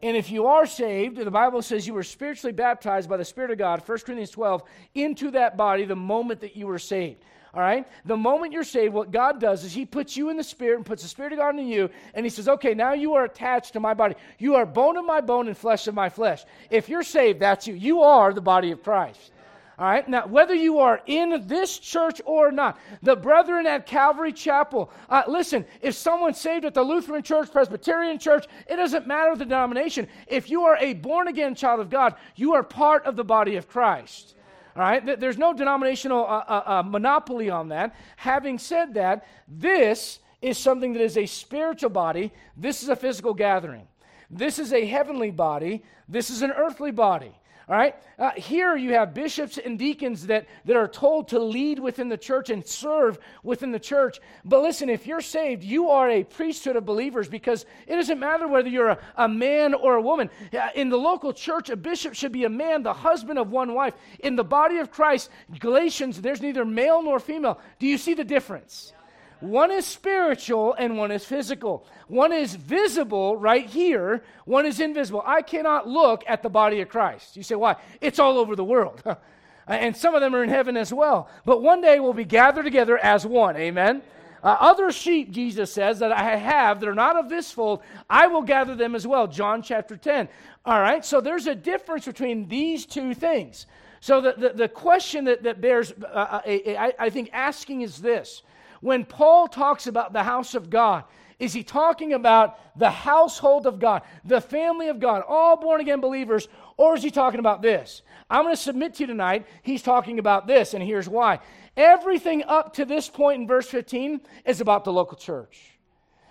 And 0.02 0.14
if 0.14 0.30
you 0.30 0.46
are 0.46 0.66
saved, 0.66 1.16
the 1.16 1.30
Bible 1.30 1.62
says 1.62 1.86
you 1.86 1.94
were 1.94 2.02
spiritually 2.02 2.52
baptized 2.52 3.08
by 3.08 3.16
the 3.16 3.24
Spirit 3.24 3.50
of 3.50 3.58
God, 3.58 3.82
1 3.86 3.98
Corinthians 4.00 4.30
12, 4.30 4.62
into 4.94 5.30
that 5.30 5.56
body 5.56 5.86
the 5.86 5.96
moment 5.96 6.40
that 6.40 6.54
you 6.54 6.66
were 6.66 6.78
saved. 6.78 7.24
All 7.54 7.62
right? 7.62 7.88
The 8.04 8.16
moment 8.16 8.52
you're 8.52 8.64
saved, 8.64 8.92
what 8.92 9.10
God 9.10 9.40
does 9.40 9.64
is 9.64 9.72
He 9.72 9.86
puts 9.86 10.14
you 10.14 10.28
in 10.28 10.36
the 10.36 10.44
Spirit 10.44 10.76
and 10.76 10.84
puts 10.84 11.02
the 11.02 11.08
Spirit 11.08 11.32
of 11.32 11.38
God 11.38 11.58
in 11.58 11.66
you, 11.66 11.88
and 12.12 12.26
He 12.26 12.30
says, 12.30 12.46
okay, 12.46 12.74
now 12.74 12.92
you 12.92 13.14
are 13.14 13.24
attached 13.24 13.72
to 13.72 13.80
my 13.80 13.94
body. 13.94 14.14
You 14.38 14.56
are 14.56 14.66
bone 14.66 14.98
of 14.98 15.06
my 15.06 15.22
bone 15.22 15.46
and 15.48 15.56
flesh 15.56 15.88
of 15.88 15.94
my 15.94 16.10
flesh. 16.10 16.44
If 16.68 16.90
you're 16.90 17.02
saved, 17.02 17.40
that's 17.40 17.66
you. 17.66 17.72
You 17.72 18.02
are 18.02 18.34
the 18.34 18.42
body 18.42 18.72
of 18.72 18.82
Christ. 18.82 19.32
All 19.78 19.86
right, 19.86 20.08
now 20.08 20.26
whether 20.26 20.54
you 20.54 20.78
are 20.78 21.02
in 21.04 21.46
this 21.46 21.78
church 21.78 22.22
or 22.24 22.50
not, 22.50 22.78
the 23.02 23.14
brethren 23.14 23.66
at 23.66 23.84
Calvary 23.84 24.32
Chapel, 24.32 24.90
uh, 25.10 25.24
listen, 25.28 25.66
if 25.82 25.94
someone's 25.94 26.40
saved 26.40 26.64
at 26.64 26.72
the 26.72 26.82
Lutheran 26.82 27.22
Church, 27.22 27.52
Presbyterian 27.52 28.18
Church, 28.18 28.46
it 28.66 28.76
doesn't 28.76 29.06
matter 29.06 29.36
the 29.36 29.44
denomination. 29.44 30.08
If 30.26 30.48
you 30.48 30.62
are 30.62 30.78
a 30.78 30.94
born 30.94 31.28
again 31.28 31.54
child 31.54 31.80
of 31.80 31.90
God, 31.90 32.14
you 32.36 32.54
are 32.54 32.62
part 32.62 33.04
of 33.04 33.16
the 33.16 33.24
body 33.24 33.56
of 33.56 33.68
Christ. 33.68 34.34
All 34.74 34.82
right, 34.82 35.20
there's 35.20 35.38
no 35.38 35.52
denominational 35.52 36.24
uh, 36.24 36.44
uh, 36.48 36.62
uh, 36.66 36.82
monopoly 36.82 37.50
on 37.50 37.68
that. 37.68 37.94
Having 38.16 38.58
said 38.58 38.94
that, 38.94 39.26
this 39.46 40.20
is 40.40 40.56
something 40.56 40.94
that 40.94 41.02
is 41.02 41.18
a 41.18 41.26
spiritual 41.26 41.90
body, 41.90 42.32
this 42.56 42.82
is 42.82 42.88
a 42.88 42.96
physical 42.96 43.34
gathering. 43.34 43.86
This 44.30 44.58
is 44.58 44.72
a 44.72 44.84
heavenly 44.86 45.30
body, 45.30 45.84
this 46.08 46.30
is 46.30 46.42
an 46.42 46.50
earthly 46.50 46.90
body. 46.92 47.32
All 47.68 47.74
right? 47.74 47.96
Uh, 48.16 48.30
here 48.36 48.76
you 48.76 48.92
have 48.92 49.12
bishops 49.12 49.58
and 49.58 49.76
deacons 49.76 50.28
that, 50.28 50.46
that 50.66 50.76
are 50.76 50.86
told 50.86 51.28
to 51.28 51.40
lead 51.40 51.80
within 51.80 52.08
the 52.08 52.16
church 52.16 52.48
and 52.48 52.64
serve 52.64 53.18
within 53.42 53.72
the 53.72 53.80
church. 53.80 54.20
But 54.44 54.62
listen, 54.62 54.88
if 54.88 55.04
you're 55.04 55.20
saved, 55.20 55.64
you 55.64 55.90
are 55.90 56.08
a 56.08 56.22
priesthood 56.22 56.76
of 56.76 56.84
believers 56.84 57.28
because 57.28 57.66
it 57.88 57.96
doesn't 57.96 58.20
matter 58.20 58.46
whether 58.46 58.68
you're 58.68 58.90
a, 58.90 58.98
a 59.16 59.28
man 59.28 59.74
or 59.74 59.96
a 59.96 60.00
woman. 60.00 60.30
Uh, 60.52 60.68
in 60.76 60.90
the 60.90 60.96
local 60.96 61.32
church, 61.32 61.68
a 61.68 61.76
bishop 61.76 62.14
should 62.14 62.30
be 62.30 62.44
a 62.44 62.48
man, 62.48 62.84
the 62.84 62.92
husband 62.92 63.36
of 63.36 63.50
one 63.50 63.74
wife. 63.74 63.94
In 64.20 64.36
the 64.36 64.44
body 64.44 64.78
of 64.78 64.92
Christ, 64.92 65.30
Galatians, 65.58 66.20
there's 66.20 66.40
neither 66.40 66.64
male 66.64 67.02
nor 67.02 67.18
female. 67.18 67.58
Do 67.80 67.88
you 67.88 67.98
see 67.98 68.14
the 68.14 68.24
difference? 68.24 68.92
One 69.40 69.70
is 69.70 69.86
spiritual 69.86 70.74
and 70.74 70.96
one 70.96 71.10
is 71.10 71.24
physical. 71.24 71.86
One 72.08 72.32
is 72.32 72.54
visible 72.54 73.36
right 73.36 73.66
here, 73.66 74.22
one 74.44 74.64
is 74.64 74.80
invisible. 74.80 75.22
I 75.26 75.42
cannot 75.42 75.88
look 75.88 76.24
at 76.26 76.42
the 76.42 76.48
body 76.48 76.80
of 76.80 76.88
Christ. 76.88 77.36
You 77.36 77.42
say, 77.42 77.54
why? 77.54 77.76
It's 78.00 78.18
all 78.18 78.38
over 78.38 78.56
the 78.56 78.64
world. 78.64 79.02
and 79.66 79.96
some 79.96 80.14
of 80.14 80.20
them 80.20 80.34
are 80.34 80.42
in 80.42 80.48
heaven 80.48 80.76
as 80.76 80.92
well. 80.92 81.28
But 81.44 81.62
one 81.62 81.80
day 81.80 82.00
we'll 82.00 82.14
be 82.14 82.24
gathered 82.24 82.64
together 82.64 82.96
as 82.96 83.26
one. 83.26 83.56
Amen. 83.56 84.02
Uh, 84.42 84.56
other 84.60 84.92
sheep, 84.92 85.32
Jesus 85.32 85.72
says, 85.72 85.98
that 85.98 86.12
I 86.12 86.36
have 86.36 86.80
that 86.80 86.88
are 86.88 86.94
not 86.94 87.16
of 87.16 87.28
this 87.28 87.50
fold, 87.50 87.82
I 88.08 88.28
will 88.28 88.42
gather 88.42 88.74
them 88.74 88.94
as 88.94 89.06
well. 89.06 89.26
John 89.26 89.60
chapter 89.60 89.96
10. 89.96 90.28
All 90.64 90.80
right, 90.80 91.04
so 91.04 91.20
there's 91.20 91.46
a 91.46 91.54
difference 91.54 92.06
between 92.06 92.48
these 92.48 92.86
two 92.86 93.12
things. 93.12 93.66
So 94.00 94.20
the, 94.20 94.34
the, 94.36 94.48
the 94.50 94.68
question 94.68 95.24
that, 95.24 95.42
that 95.42 95.60
bears, 95.60 95.92
uh, 96.00 96.40
uh 96.46 96.90
I 96.98 97.10
think, 97.10 97.30
asking 97.32 97.80
is 97.80 97.98
this 97.98 98.42
when 98.86 99.04
Paul 99.04 99.48
talks 99.48 99.88
about 99.88 100.12
the 100.12 100.22
house 100.22 100.54
of 100.54 100.70
God, 100.70 101.02
is 101.40 101.52
he 101.52 101.64
talking 101.64 102.12
about 102.12 102.78
the 102.78 102.88
household 102.88 103.66
of 103.66 103.80
God, 103.80 104.02
the 104.24 104.40
family 104.40 104.86
of 104.86 105.00
God, 105.00 105.24
all 105.26 105.56
born 105.56 105.80
again 105.80 106.00
believers, 106.00 106.46
or 106.76 106.94
is 106.94 107.02
he 107.02 107.10
talking 107.10 107.40
about 107.40 107.62
this? 107.62 108.02
I'm 108.30 108.44
going 108.44 108.54
to 108.54 108.62
submit 108.62 108.94
to 108.94 109.02
you 109.02 109.08
tonight, 109.08 109.44
he's 109.62 109.82
talking 109.82 110.20
about 110.20 110.46
this, 110.46 110.72
and 110.72 110.84
here's 110.84 111.08
why. 111.08 111.40
Everything 111.76 112.44
up 112.44 112.74
to 112.74 112.84
this 112.84 113.08
point 113.08 113.42
in 113.42 113.48
verse 113.48 113.68
15 113.68 114.20
is 114.44 114.60
about 114.60 114.84
the 114.84 114.92
local 114.92 115.18
church. 115.18 115.72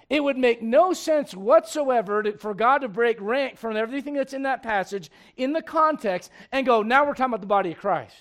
It 0.09 0.23
would 0.23 0.37
make 0.37 0.61
no 0.61 0.93
sense 0.93 1.35
whatsoever 1.35 2.23
to, 2.23 2.37
for 2.37 2.53
God 2.53 2.79
to 2.79 2.87
break 2.87 3.17
rank 3.19 3.57
from 3.57 3.75
everything 3.75 4.13
that's 4.13 4.33
in 4.33 4.43
that 4.43 4.63
passage 4.63 5.11
in 5.35 5.51
the 5.51 5.61
context 5.61 6.31
and 6.53 6.65
go, 6.65 6.83
now 6.83 7.05
we're 7.05 7.15
talking 7.15 7.33
about 7.33 7.41
the 7.41 7.47
body 7.47 7.73
of 7.73 7.79
Christ. 7.79 8.15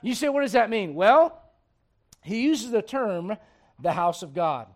You 0.00 0.14
say, 0.14 0.30
what 0.30 0.40
does 0.40 0.52
that 0.52 0.70
mean? 0.70 0.94
Well, 0.94 1.42
he 2.22 2.44
uses 2.44 2.70
the 2.70 2.80
term 2.80 3.36
the 3.80 3.92
house 3.92 4.22
of 4.22 4.34
God. 4.34 4.66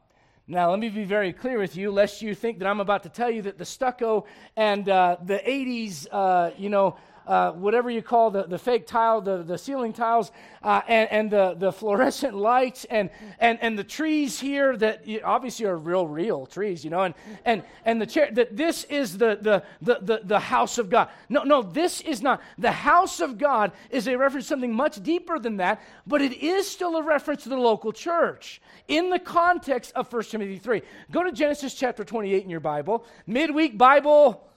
Now, 0.47 0.71
let 0.71 0.78
me 0.78 0.88
be 0.88 1.05
very 1.05 1.33
clear 1.35 1.59
with 1.59 1.76
you, 1.76 1.90
lest 1.90 2.23
you 2.23 2.35
think 2.35 2.59
that 2.61 2.67
I'm 2.67 2.81
about 2.81 3.02
to 3.02 3.11
tell 3.11 3.31
you 3.31 3.43
that 3.43 3.59
the 3.59 3.67
stucco 3.67 4.25
and 4.57 4.88
uh, 4.88 5.19
the 5.23 5.38
80s, 5.47 6.07
uh, 6.11 6.52
you 6.57 6.71
know, 6.71 6.97
uh, 7.28 7.52
whatever 7.52 7.90
you 7.90 8.02
call 8.02 8.30
the, 8.30 8.44
the 8.44 8.58
fake 8.58 8.87
tile, 8.87 9.20
the, 9.20 9.42
the 9.42 9.58
ceiling 9.58 9.92
tiles, 9.92 10.32
uh, 10.62 10.80
and, 10.88 11.12
and 11.12 11.30
the, 11.30 11.54
the 11.58 11.70
fluorescent 11.78 12.35
lights, 12.35 12.87
and, 12.87 13.11
and, 13.38 13.58
and 13.61 13.78
the 13.78 13.85
trees 13.85 14.40
here 14.40 14.76
that 14.76 15.04
obviously 15.23 15.66
are 15.66 15.76
real, 15.76 16.08
real 16.08 16.47
trees, 16.47 16.82
you 16.82 16.90
know, 16.90 17.02
and, 17.02 17.14
and, 17.44 17.62
and 17.85 18.00
the 18.00 18.06
chair, 18.06 18.30
that 18.32 18.56
this 18.56 18.85
is 18.85 19.18
the, 19.18 19.38
the, 19.40 19.62
the, 19.82 19.99
the, 20.00 20.20
the 20.25 20.38
house 20.40 20.78
of 20.78 20.88
God. 20.88 21.11
No, 21.28 21.42
no, 21.44 21.62
this 21.62 22.00
is 22.00 22.23
not. 22.23 22.40
The 22.56 22.73
house 22.73 23.20
of 23.20 23.37
God 23.37 23.73
is 23.90 24.08
a 24.08 24.16
reference 24.16 24.47
to 24.47 24.49
something 24.49 24.73
much 24.73 25.02
deeper 25.02 25.38
than 25.38 25.58
that, 25.58 25.82
but 26.06 26.23
it 26.23 26.42
is 26.42 26.68
still 26.68 26.97
a 26.97 27.02
reference 27.02 27.42
to 27.42 27.50
the 27.50 27.56
local 27.56 27.92
church 27.92 28.62
in 28.88 29.11
the 29.11 29.18
context 29.18 29.92
of 29.94 30.11
1 30.11 30.23
Timothy 30.25 30.58
3. 30.58 30.80
Go 31.11 31.23
to 31.23 31.30
Genesis 31.30 31.75
chapter 31.75 32.04
28 32.04 32.42
in 32.42 32.50
your 32.50 32.61
Bible. 32.61 33.04
Midweek 33.26 33.76
Bible 33.76 34.49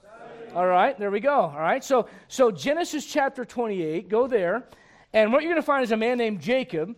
all 0.54 0.66
right, 0.66 0.98
there 0.98 1.10
we 1.10 1.20
go. 1.20 1.32
All 1.32 1.58
right, 1.58 1.82
so, 1.82 2.08
so 2.28 2.50
Genesis 2.50 3.06
chapter 3.06 3.44
28, 3.44 4.08
go 4.08 4.26
there. 4.26 4.64
And 5.12 5.32
what 5.32 5.42
you're 5.42 5.50
going 5.50 5.62
to 5.62 5.66
find 5.66 5.82
is 5.82 5.92
a 5.92 5.96
man 5.96 6.18
named 6.18 6.40
Jacob, 6.40 6.94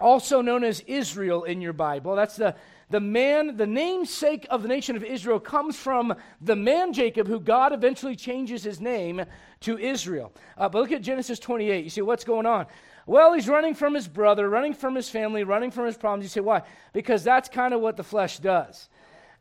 also 0.00 0.40
known 0.40 0.64
as 0.64 0.80
Israel 0.80 1.44
in 1.44 1.60
your 1.60 1.72
Bible. 1.72 2.16
That's 2.16 2.36
the, 2.36 2.56
the 2.90 3.00
man, 3.00 3.56
the 3.56 3.66
namesake 3.66 4.46
of 4.50 4.62
the 4.62 4.68
nation 4.68 4.96
of 4.96 5.04
Israel 5.04 5.38
comes 5.38 5.76
from 5.76 6.14
the 6.40 6.56
man 6.56 6.92
Jacob, 6.92 7.28
who 7.28 7.38
God 7.38 7.72
eventually 7.72 8.16
changes 8.16 8.64
his 8.64 8.80
name 8.80 9.24
to 9.60 9.78
Israel. 9.78 10.32
Uh, 10.56 10.68
but 10.68 10.80
look 10.80 10.92
at 10.92 11.02
Genesis 11.02 11.38
28. 11.38 11.84
You 11.84 11.90
see 11.90 12.02
what's 12.02 12.24
going 12.24 12.46
on. 12.46 12.66
Well, 13.06 13.32
he's 13.32 13.48
running 13.48 13.74
from 13.74 13.94
his 13.94 14.06
brother, 14.06 14.48
running 14.48 14.74
from 14.74 14.94
his 14.94 15.08
family, 15.08 15.42
running 15.44 15.70
from 15.70 15.86
his 15.86 15.96
problems. 15.96 16.24
You 16.24 16.28
say, 16.28 16.40
why? 16.40 16.62
Because 16.92 17.24
that's 17.24 17.48
kind 17.48 17.72
of 17.72 17.80
what 17.80 17.96
the 17.96 18.04
flesh 18.04 18.38
does. 18.38 18.88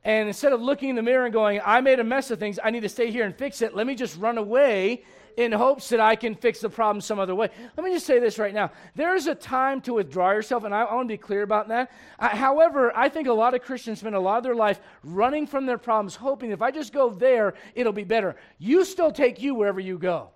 And 0.08 0.30
instead 0.30 0.54
of 0.54 0.62
looking 0.62 0.88
in 0.88 0.96
the 0.96 1.02
mirror 1.02 1.26
and 1.26 1.34
going, 1.34 1.60
I 1.66 1.82
made 1.82 2.00
a 2.00 2.04
mess 2.04 2.32
of 2.32 2.40
things, 2.40 2.60
I 2.64 2.72
need 2.72 2.84
to 2.84 2.90
stay 2.90 3.12
here 3.12 3.26
and 3.26 3.36
fix 3.36 3.62
it, 3.62 3.76
let 3.76 3.86
me 3.86 3.94
just 3.94 4.18
run 4.18 4.38
away 4.38 5.04
in 5.36 5.52
hopes 5.52 5.90
that 5.90 6.00
I 6.00 6.16
can 6.16 6.34
fix 6.34 6.62
the 6.62 6.70
problem 6.70 7.02
some 7.02 7.20
other 7.20 7.36
way. 7.36 7.50
Let 7.76 7.84
me 7.84 7.92
just 7.92 8.06
say 8.06 8.18
this 8.18 8.40
right 8.40 8.54
now. 8.54 8.72
There 8.96 9.16
is 9.16 9.28
a 9.28 9.36
time 9.36 9.82
to 9.82 9.96
withdraw 9.96 10.32
yourself, 10.32 10.64
and 10.64 10.74
I, 10.74 10.84
I 10.84 10.96
want 10.96 11.10
to 11.10 11.14
be 11.14 11.18
clear 11.18 11.44
about 11.44 11.68
that. 11.68 11.92
I, 12.18 12.30
however, 12.30 12.96
I 12.96 13.10
think 13.10 13.28
a 13.28 13.34
lot 13.34 13.54
of 13.54 13.62
Christians 13.62 14.00
spend 14.00 14.16
a 14.16 14.20
lot 14.20 14.38
of 14.38 14.44
their 14.46 14.56
life 14.56 14.80
running 15.04 15.46
from 15.46 15.66
their 15.66 15.78
problems, 15.78 16.16
hoping 16.16 16.52
if 16.52 16.62
I 16.62 16.72
just 16.72 16.94
go 16.94 17.10
there, 17.10 17.56
it'll 17.76 17.92
be 17.92 18.06
better. 18.06 18.38
You 18.60 18.86
still 18.86 19.12
take 19.12 19.42
you 19.42 19.56
wherever 19.56 19.82
you 19.82 19.98
go. 19.98 20.30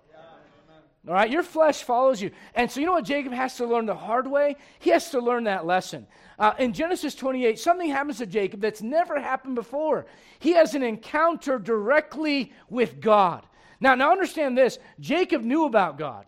All 1.08 1.14
right, 1.14 1.30
your 1.30 1.42
flesh 1.42 1.82
follows 1.82 2.22
you. 2.22 2.30
And 2.54 2.70
so, 2.70 2.78
you 2.78 2.86
know 2.86 2.92
what 2.92 3.04
Jacob 3.04 3.32
has 3.32 3.56
to 3.56 3.66
learn 3.66 3.86
the 3.86 3.94
hard 3.94 4.28
way? 4.28 4.56
He 4.78 4.90
has 4.90 5.10
to 5.10 5.20
learn 5.20 5.44
that 5.44 5.66
lesson. 5.66 6.06
Uh, 6.38 6.52
in 6.60 6.72
Genesis 6.72 7.16
28, 7.16 7.58
something 7.58 7.90
happens 7.90 8.18
to 8.18 8.26
Jacob 8.26 8.60
that's 8.60 8.82
never 8.82 9.20
happened 9.20 9.56
before. 9.56 10.06
He 10.38 10.52
has 10.52 10.76
an 10.76 10.84
encounter 10.84 11.58
directly 11.58 12.52
with 12.70 13.00
God. 13.00 13.44
Now, 13.80 13.96
now 13.96 14.12
understand 14.12 14.56
this 14.56 14.78
Jacob 15.00 15.42
knew 15.42 15.64
about 15.64 15.98
God. 15.98 16.24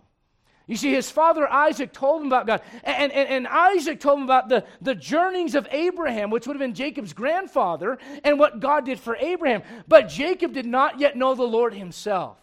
You 0.67 0.77
see, 0.77 0.93
his 0.93 1.11
father 1.11 1.47
Isaac 1.47 1.93
told 1.93 2.23
him 2.23 2.27
about 2.27 2.47
God. 2.47 2.63
And, 2.83 3.13
and, 3.13 3.29
and 3.29 3.47
Isaac 3.47 4.01
told 4.01 4.19
him 4.19 4.25
about 4.25 4.49
the, 4.49 4.65
the 4.81 4.95
journeyings 4.95 5.55
of 5.55 5.69
Abraham, 5.71 6.31
which 6.31 6.47
would 6.47 6.57
have 6.57 6.61
been 6.61 6.75
Jacob's 6.75 7.13
grandfather, 7.13 7.99
and 8.25 8.41
what 8.41 8.61
God 8.61 8.87
did 8.87 8.99
for 8.99 9.15
Abraham. 9.17 9.63
But 9.87 10.09
Jacob 10.09 10.53
did 10.53 10.67
not 10.67 10.99
yet 10.99 11.17
know 11.17 11.35
the 11.35 11.45
Lord 11.45 11.75
himself. 11.75 12.39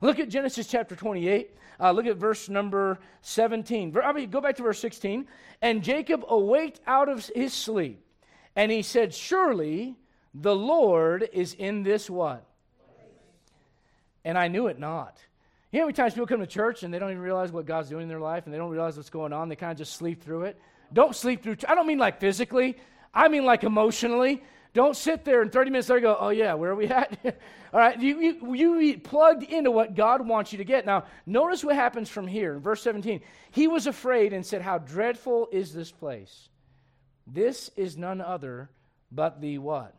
Look 0.00 0.18
at 0.18 0.28
Genesis 0.28 0.66
chapter 0.66 0.94
28. 0.94 1.50
Uh, 1.78 1.92
look 1.92 2.06
at 2.06 2.16
verse 2.16 2.48
number 2.48 2.98
17. 3.22 3.96
I 4.02 4.12
mean, 4.12 4.30
go 4.30 4.40
back 4.40 4.56
to 4.56 4.62
verse 4.62 4.78
16. 4.78 5.26
And 5.62 5.82
Jacob 5.82 6.24
awaked 6.28 6.80
out 6.86 7.08
of 7.08 7.26
his 7.34 7.52
sleep, 7.52 8.04
and 8.54 8.70
he 8.70 8.82
said, 8.82 9.14
Surely 9.14 9.96
the 10.34 10.54
Lord 10.54 11.28
is 11.32 11.54
in 11.54 11.82
this 11.82 12.10
what? 12.10 12.46
And 14.24 14.36
I 14.36 14.48
knew 14.48 14.66
it 14.66 14.78
not. 14.78 15.18
You 15.70 15.78
know 15.78 15.84
how 15.84 15.86
many 15.88 15.94
times 15.94 16.14
people 16.14 16.26
come 16.26 16.40
to 16.40 16.46
church 16.46 16.82
and 16.82 16.92
they 16.92 16.98
don't 16.98 17.10
even 17.10 17.22
realize 17.22 17.52
what 17.52 17.66
God's 17.66 17.88
doing 17.88 18.04
in 18.04 18.08
their 18.08 18.20
life 18.20 18.44
and 18.44 18.54
they 18.54 18.58
don't 18.58 18.70
realize 18.70 18.96
what's 18.96 19.10
going 19.10 19.32
on? 19.32 19.48
They 19.48 19.56
kind 19.56 19.72
of 19.72 19.78
just 19.78 19.94
sleep 19.94 20.22
through 20.22 20.42
it. 20.42 20.58
Don't 20.92 21.14
sleep 21.14 21.42
through. 21.42 21.56
I 21.68 21.74
don't 21.74 21.86
mean 21.86 21.98
like 21.98 22.20
physically, 22.20 22.76
I 23.12 23.28
mean 23.28 23.44
like 23.44 23.62
emotionally. 23.62 24.42
Don't 24.76 24.94
sit 24.94 25.24
there 25.24 25.40
and 25.40 25.50
30 25.50 25.70
minutes 25.70 25.88
later 25.88 26.02
go, 26.02 26.18
oh, 26.20 26.28
yeah, 26.28 26.52
where 26.52 26.72
are 26.72 26.76
we 26.76 26.86
at? 26.88 27.18
All 27.72 27.80
right, 27.80 27.98
you, 27.98 28.20
you, 28.20 28.54
you 28.54 28.78
be 28.78 28.96
plugged 28.98 29.42
into 29.42 29.70
what 29.70 29.94
God 29.94 30.28
wants 30.28 30.52
you 30.52 30.58
to 30.58 30.64
get. 30.64 30.84
Now, 30.84 31.04
notice 31.24 31.64
what 31.64 31.76
happens 31.76 32.10
from 32.10 32.26
here 32.26 32.52
in 32.52 32.60
verse 32.60 32.82
17. 32.82 33.22
He 33.52 33.68
was 33.68 33.86
afraid 33.86 34.34
and 34.34 34.44
said, 34.44 34.60
How 34.60 34.76
dreadful 34.76 35.48
is 35.50 35.72
this 35.72 35.90
place? 35.90 36.50
This 37.26 37.70
is 37.74 37.96
none 37.96 38.20
other 38.20 38.68
but 39.10 39.40
the 39.40 39.56
what? 39.56 39.94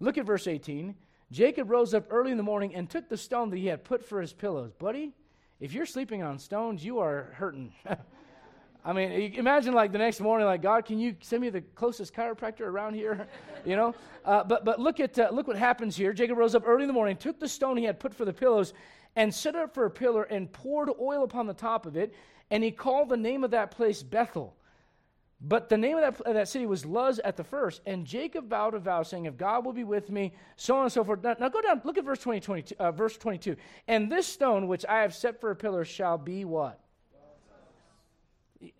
Look 0.00 0.18
at 0.18 0.26
verse 0.26 0.46
18. 0.46 0.94
Jacob 1.32 1.70
rose 1.70 1.94
up 1.94 2.08
early 2.10 2.30
in 2.30 2.36
the 2.36 2.42
morning 2.42 2.74
and 2.74 2.90
took 2.90 3.08
the 3.08 3.16
stone 3.16 3.48
that 3.48 3.56
he 3.56 3.68
had 3.68 3.84
put 3.84 4.04
for 4.04 4.20
his 4.20 4.34
pillows. 4.34 4.74
Buddy, 4.74 5.14
if 5.60 5.72
you're 5.72 5.86
sleeping 5.86 6.22
on 6.22 6.38
stones, 6.38 6.84
you 6.84 6.98
are 6.98 7.32
hurting. 7.36 7.72
I 8.88 8.94
mean, 8.94 9.34
imagine 9.34 9.74
like 9.74 9.92
the 9.92 9.98
next 9.98 10.18
morning, 10.18 10.46
like 10.46 10.62
God, 10.62 10.86
can 10.86 10.98
you 10.98 11.14
send 11.20 11.42
me 11.42 11.50
the 11.50 11.60
closest 11.60 12.14
chiropractor 12.14 12.62
around 12.62 12.94
here? 12.94 13.28
you 13.66 13.76
know. 13.76 13.94
Uh, 14.24 14.42
but 14.42 14.64
but 14.64 14.80
look 14.80 14.98
at 14.98 15.18
uh, 15.18 15.28
look 15.30 15.46
what 15.46 15.58
happens 15.58 15.94
here. 15.94 16.14
Jacob 16.14 16.38
rose 16.38 16.54
up 16.54 16.62
early 16.66 16.84
in 16.84 16.86
the 16.86 16.94
morning, 16.94 17.14
took 17.14 17.38
the 17.38 17.48
stone 17.48 17.76
he 17.76 17.84
had 17.84 18.00
put 18.00 18.14
for 18.14 18.24
the 18.24 18.32
pillows, 18.32 18.72
and 19.14 19.32
set 19.32 19.54
it 19.54 19.60
up 19.60 19.74
for 19.74 19.84
a 19.84 19.90
pillar, 19.90 20.22
and 20.22 20.50
poured 20.54 20.88
oil 20.98 21.22
upon 21.22 21.46
the 21.46 21.52
top 21.52 21.84
of 21.84 21.98
it, 21.98 22.14
and 22.50 22.64
he 22.64 22.70
called 22.70 23.10
the 23.10 23.16
name 23.18 23.44
of 23.44 23.50
that 23.50 23.70
place 23.70 24.02
Bethel. 24.02 24.56
But 25.38 25.68
the 25.68 25.76
name 25.76 25.98
of 25.98 26.02
that, 26.02 26.26
of 26.26 26.34
that 26.34 26.48
city 26.48 26.64
was 26.64 26.86
Luz 26.86 27.18
at 27.18 27.36
the 27.36 27.44
first. 27.44 27.82
And 27.84 28.06
Jacob 28.06 28.48
vowed 28.48 28.72
a 28.72 28.78
vow, 28.78 29.02
saying, 29.02 29.26
If 29.26 29.36
God 29.36 29.66
will 29.66 29.74
be 29.74 29.84
with 29.84 30.10
me, 30.10 30.32
so 30.56 30.76
on 30.76 30.84
and 30.84 30.92
so 30.92 31.04
forth. 31.04 31.22
Now, 31.22 31.36
now 31.38 31.48
go 31.48 31.60
down, 31.60 31.80
look 31.84 31.96
at 31.96 32.04
verse 32.04 32.20
20, 32.20 32.40
22, 32.40 32.74
uh, 32.78 32.90
verse 32.90 33.16
22. 33.18 33.54
And 33.86 34.10
this 34.10 34.26
stone 34.26 34.66
which 34.66 34.84
I 34.86 35.02
have 35.02 35.14
set 35.14 35.40
for 35.40 35.52
a 35.52 35.56
pillar 35.56 35.84
shall 35.84 36.18
be 36.18 36.44
what? 36.44 36.80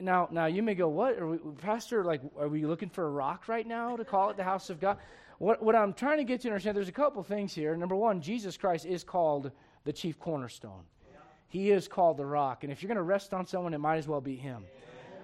Now, 0.01 0.29
now 0.31 0.47
you 0.47 0.63
may 0.63 0.75
go, 0.75 0.89
what, 0.89 1.19
Are 1.19 1.27
we, 1.27 1.39
Pastor? 1.61 2.05
Like, 2.05 2.21
are 2.39 2.49
we 2.49 2.67
looking 2.67 2.89
for 2.89 3.07
a 3.07 3.11
rock 3.11 3.49
right 3.49 3.67
now 3.67 3.97
to 3.97 4.05
call 4.05 4.31
it 4.31 4.37
the 4.37 4.45
house 4.45 4.71
of 4.71 4.81
God? 4.81 4.99
What, 5.39 5.63
what 5.63 5.77
I'm 5.77 5.93
trying 5.93 6.19
to 6.19 6.25
get 6.25 6.43
you 6.45 6.51
to 6.51 6.55
understand, 6.55 6.77
there's 6.77 6.89
a 6.89 6.93
couple 6.93 7.23
things 7.23 7.55
here. 7.55 7.77
Number 7.77 7.95
one, 7.95 8.21
Jesus 8.21 8.57
Christ 8.57 8.87
is 8.87 9.05
called 9.05 9.53
the 9.85 9.93
chief 9.93 10.19
cornerstone. 10.19 10.83
He 11.49 11.71
is 11.71 11.89
called 11.89 12.19
the 12.19 12.27
rock, 12.27 12.63
and 12.63 12.73
if 12.73 12.83
you're 12.83 12.89
going 12.89 12.97
to 12.97 13.03
rest 13.03 13.33
on 13.33 13.47
someone, 13.47 13.73
it 13.73 13.79
might 13.79 13.97
as 13.97 14.07
well 14.07 14.21
be 14.21 14.37
him. 14.37 14.65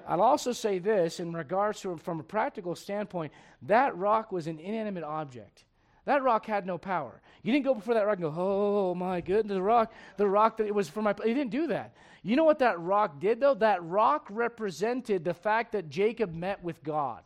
I'll 0.07 0.23
also 0.23 0.53
say 0.53 0.79
this 0.79 1.21
in 1.21 1.33
regards 1.33 1.81
to, 1.83 1.97
from 1.99 2.21
a 2.21 2.23
practical 2.23 2.75
standpoint, 2.75 3.33
that 3.63 3.97
rock 3.97 4.33
was 4.33 4.47
an 4.47 4.59
inanimate 4.59 5.05
object. 5.05 5.65
That 6.05 6.23
rock 6.23 6.47
had 6.47 6.67
no 6.67 6.77
power. 6.79 7.21
You 7.43 7.53
didn't 7.53 7.65
go 7.65 7.75
before 7.75 7.95
that 7.95 8.07
rock 8.07 8.19
and 8.19 8.25
go, 8.25 8.35
oh 8.37 8.95
my 8.95 9.21
goodness, 9.21 9.55
the 9.55 9.63
rock, 9.63 9.93
the 10.17 10.27
rock 10.27 10.59
that 10.59 10.67
it 10.67 10.75
was 10.75 10.89
for 10.89 11.03
my. 11.03 11.15
He 11.23 11.35
didn't 11.35 11.51
do 11.51 11.69
that. 11.69 11.95
You 12.23 12.37
know 12.37 12.45
what 12.45 12.59
that 12.61 12.81
rock 12.81 13.21
did 13.21 13.41
though? 13.41 13.55
That 13.55 13.85
rock 13.85 14.27
represented 14.31 15.25
the 15.25 15.35
fact 15.35 15.73
that 15.73 15.91
Jacob 15.91 16.35
met 16.35 16.63
with 16.63 16.83
God. 16.83 17.23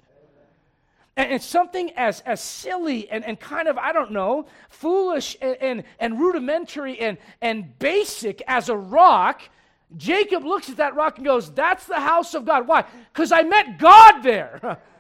And 1.17 1.43
something 1.43 1.91
as, 1.97 2.21
as 2.21 2.41
silly 2.41 3.11
and, 3.11 3.25
and 3.25 3.41
kind 3.41 3.67
of, 3.67 3.77
I 3.77 3.91
don't 3.91 4.13
know, 4.13 4.47
foolish 4.69 5.37
and, 5.43 5.57
and, 5.61 5.85
and 5.99 6.21
rudimentary 6.21 7.01
and, 7.01 7.19
and 7.43 7.77
basic 7.81 8.41
as 8.47 8.69
a 8.69 8.77
rock. 8.77 9.43
Jacob 9.97 10.45
looks 10.45 10.69
at 10.69 10.77
that 10.77 10.95
rock 10.95 11.17
and 11.17 11.27
goes, 11.27 11.51
That's 11.51 11.87
the 11.87 11.99
house 11.99 12.35
of 12.35 12.45
God. 12.45 12.69
Why? 12.69 12.85
Because 13.13 13.33
I 13.33 13.43
met 13.43 13.79
God 13.79 14.23
there. 14.23 14.79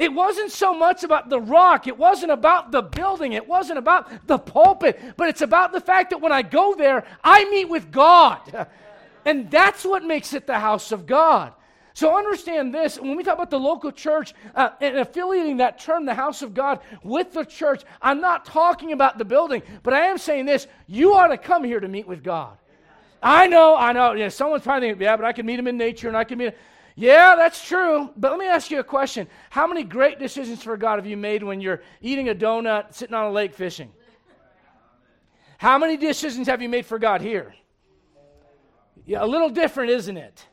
It 0.00 0.14
wasn't 0.14 0.50
so 0.50 0.72
much 0.72 1.04
about 1.04 1.28
the 1.28 1.38
rock, 1.38 1.86
it 1.86 1.98
wasn't 1.98 2.32
about 2.32 2.72
the 2.72 2.80
building, 2.80 3.34
it 3.34 3.46
wasn't 3.46 3.78
about 3.78 4.26
the 4.26 4.38
pulpit, 4.38 4.98
but 5.18 5.28
it's 5.28 5.42
about 5.42 5.72
the 5.72 5.80
fact 5.80 6.08
that 6.10 6.22
when 6.22 6.32
I 6.32 6.40
go 6.40 6.74
there, 6.74 7.06
I 7.22 7.44
meet 7.50 7.68
with 7.68 7.92
God. 7.92 8.66
And 9.26 9.50
that's 9.50 9.84
what 9.84 10.02
makes 10.02 10.32
it 10.32 10.46
the 10.46 10.58
house 10.58 10.90
of 10.90 11.06
God. 11.06 11.52
So 11.92 12.16
understand 12.16 12.72
this 12.72 12.98
when 12.98 13.14
we 13.14 13.22
talk 13.22 13.34
about 13.34 13.50
the 13.50 13.60
local 13.60 13.92
church 13.92 14.32
uh, 14.54 14.70
and 14.80 14.96
affiliating 14.96 15.58
that 15.58 15.78
term, 15.78 16.06
the 16.06 16.14
house 16.14 16.40
of 16.40 16.54
God, 16.54 16.80
with 17.02 17.34
the 17.34 17.44
church, 17.44 17.82
I'm 18.00 18.22
not 18.22 18.46
talking 18.46 18.92
about 18.92 19.18
the 19.18 19.26
building, 19.26 19.62
but 19.82 19.92
I 19.92 20.06
am 20.06 20.16
saying 20.16 20.46
this 20.46 20.66
you 20.86 21.12
ought 21.12 21.28
to 21.28 21.36
come 21.36 21.62
here 21.62 21.78
to 21.78 21.88
meet 21.88 22.08
with 22.08 22.24
God. 22.24 22.56
I 23.22 23.48
know, 23.48 23.76
I 23.76 23.92
know. 23.92 24.12
Yeah, 24.12 24.30
someone's 24.30 24.62
probably 24.62 24.88
thinking, 24.88 25.02
yeah, 25.02 25.16
but 25.16 25.26
I 25.26 25.32
can 25.34 25.44
meet 25.44 25.58
him 25.58 25.66
in 25.66 25.76
nature 25.76 26.08
and 26.08 26.16
I 26.16 26.24
can 26.24 26.38
meet 26.38 26.46
him. 26.46 26.54
Yeah, 26.96 27.36
that's 27.36 27.66
true. 27.66 28.10
But 28.16 28.30
let 28.30 28.38
me 28.38 28.46
ask 28.46 28.70
you 28.70 28.80
a 28.80 28.84
question. 28.84 29.28
How 29.48 29.66
many 29.66 29.84
great 29.84 30.18
decisions 30.18 30.62
for 30.62 30.76
God 30.76 30.96
have 30.96 31.06
you 31.06 31.16
made 31.16 31.42
when 31.42 31.60
you're 31.60 31.82
eating 32.00 32.28
a 32.28 32.34
donut, 32.34 32.94
sitting 32.94 33.14
on 33.14 33.26
a 33.26 33.30
lake 33.30 33.54
fishing? 33.54 33.90
How 35.58 35.78
many 35.78 35.96
decisions 35.96 36.46
have 36.46 36.62
you 36.62 36.68
made 36.68 36.86
for 36.86 36.98
God 36.98 37.20
here? 37.20 37.54
Yeah, 39.06 39.24
a 39.24 39.26
little 39.26 39.50
different, 39.50 39.90
isn't 39.90 40.16
it? 40.16 40.46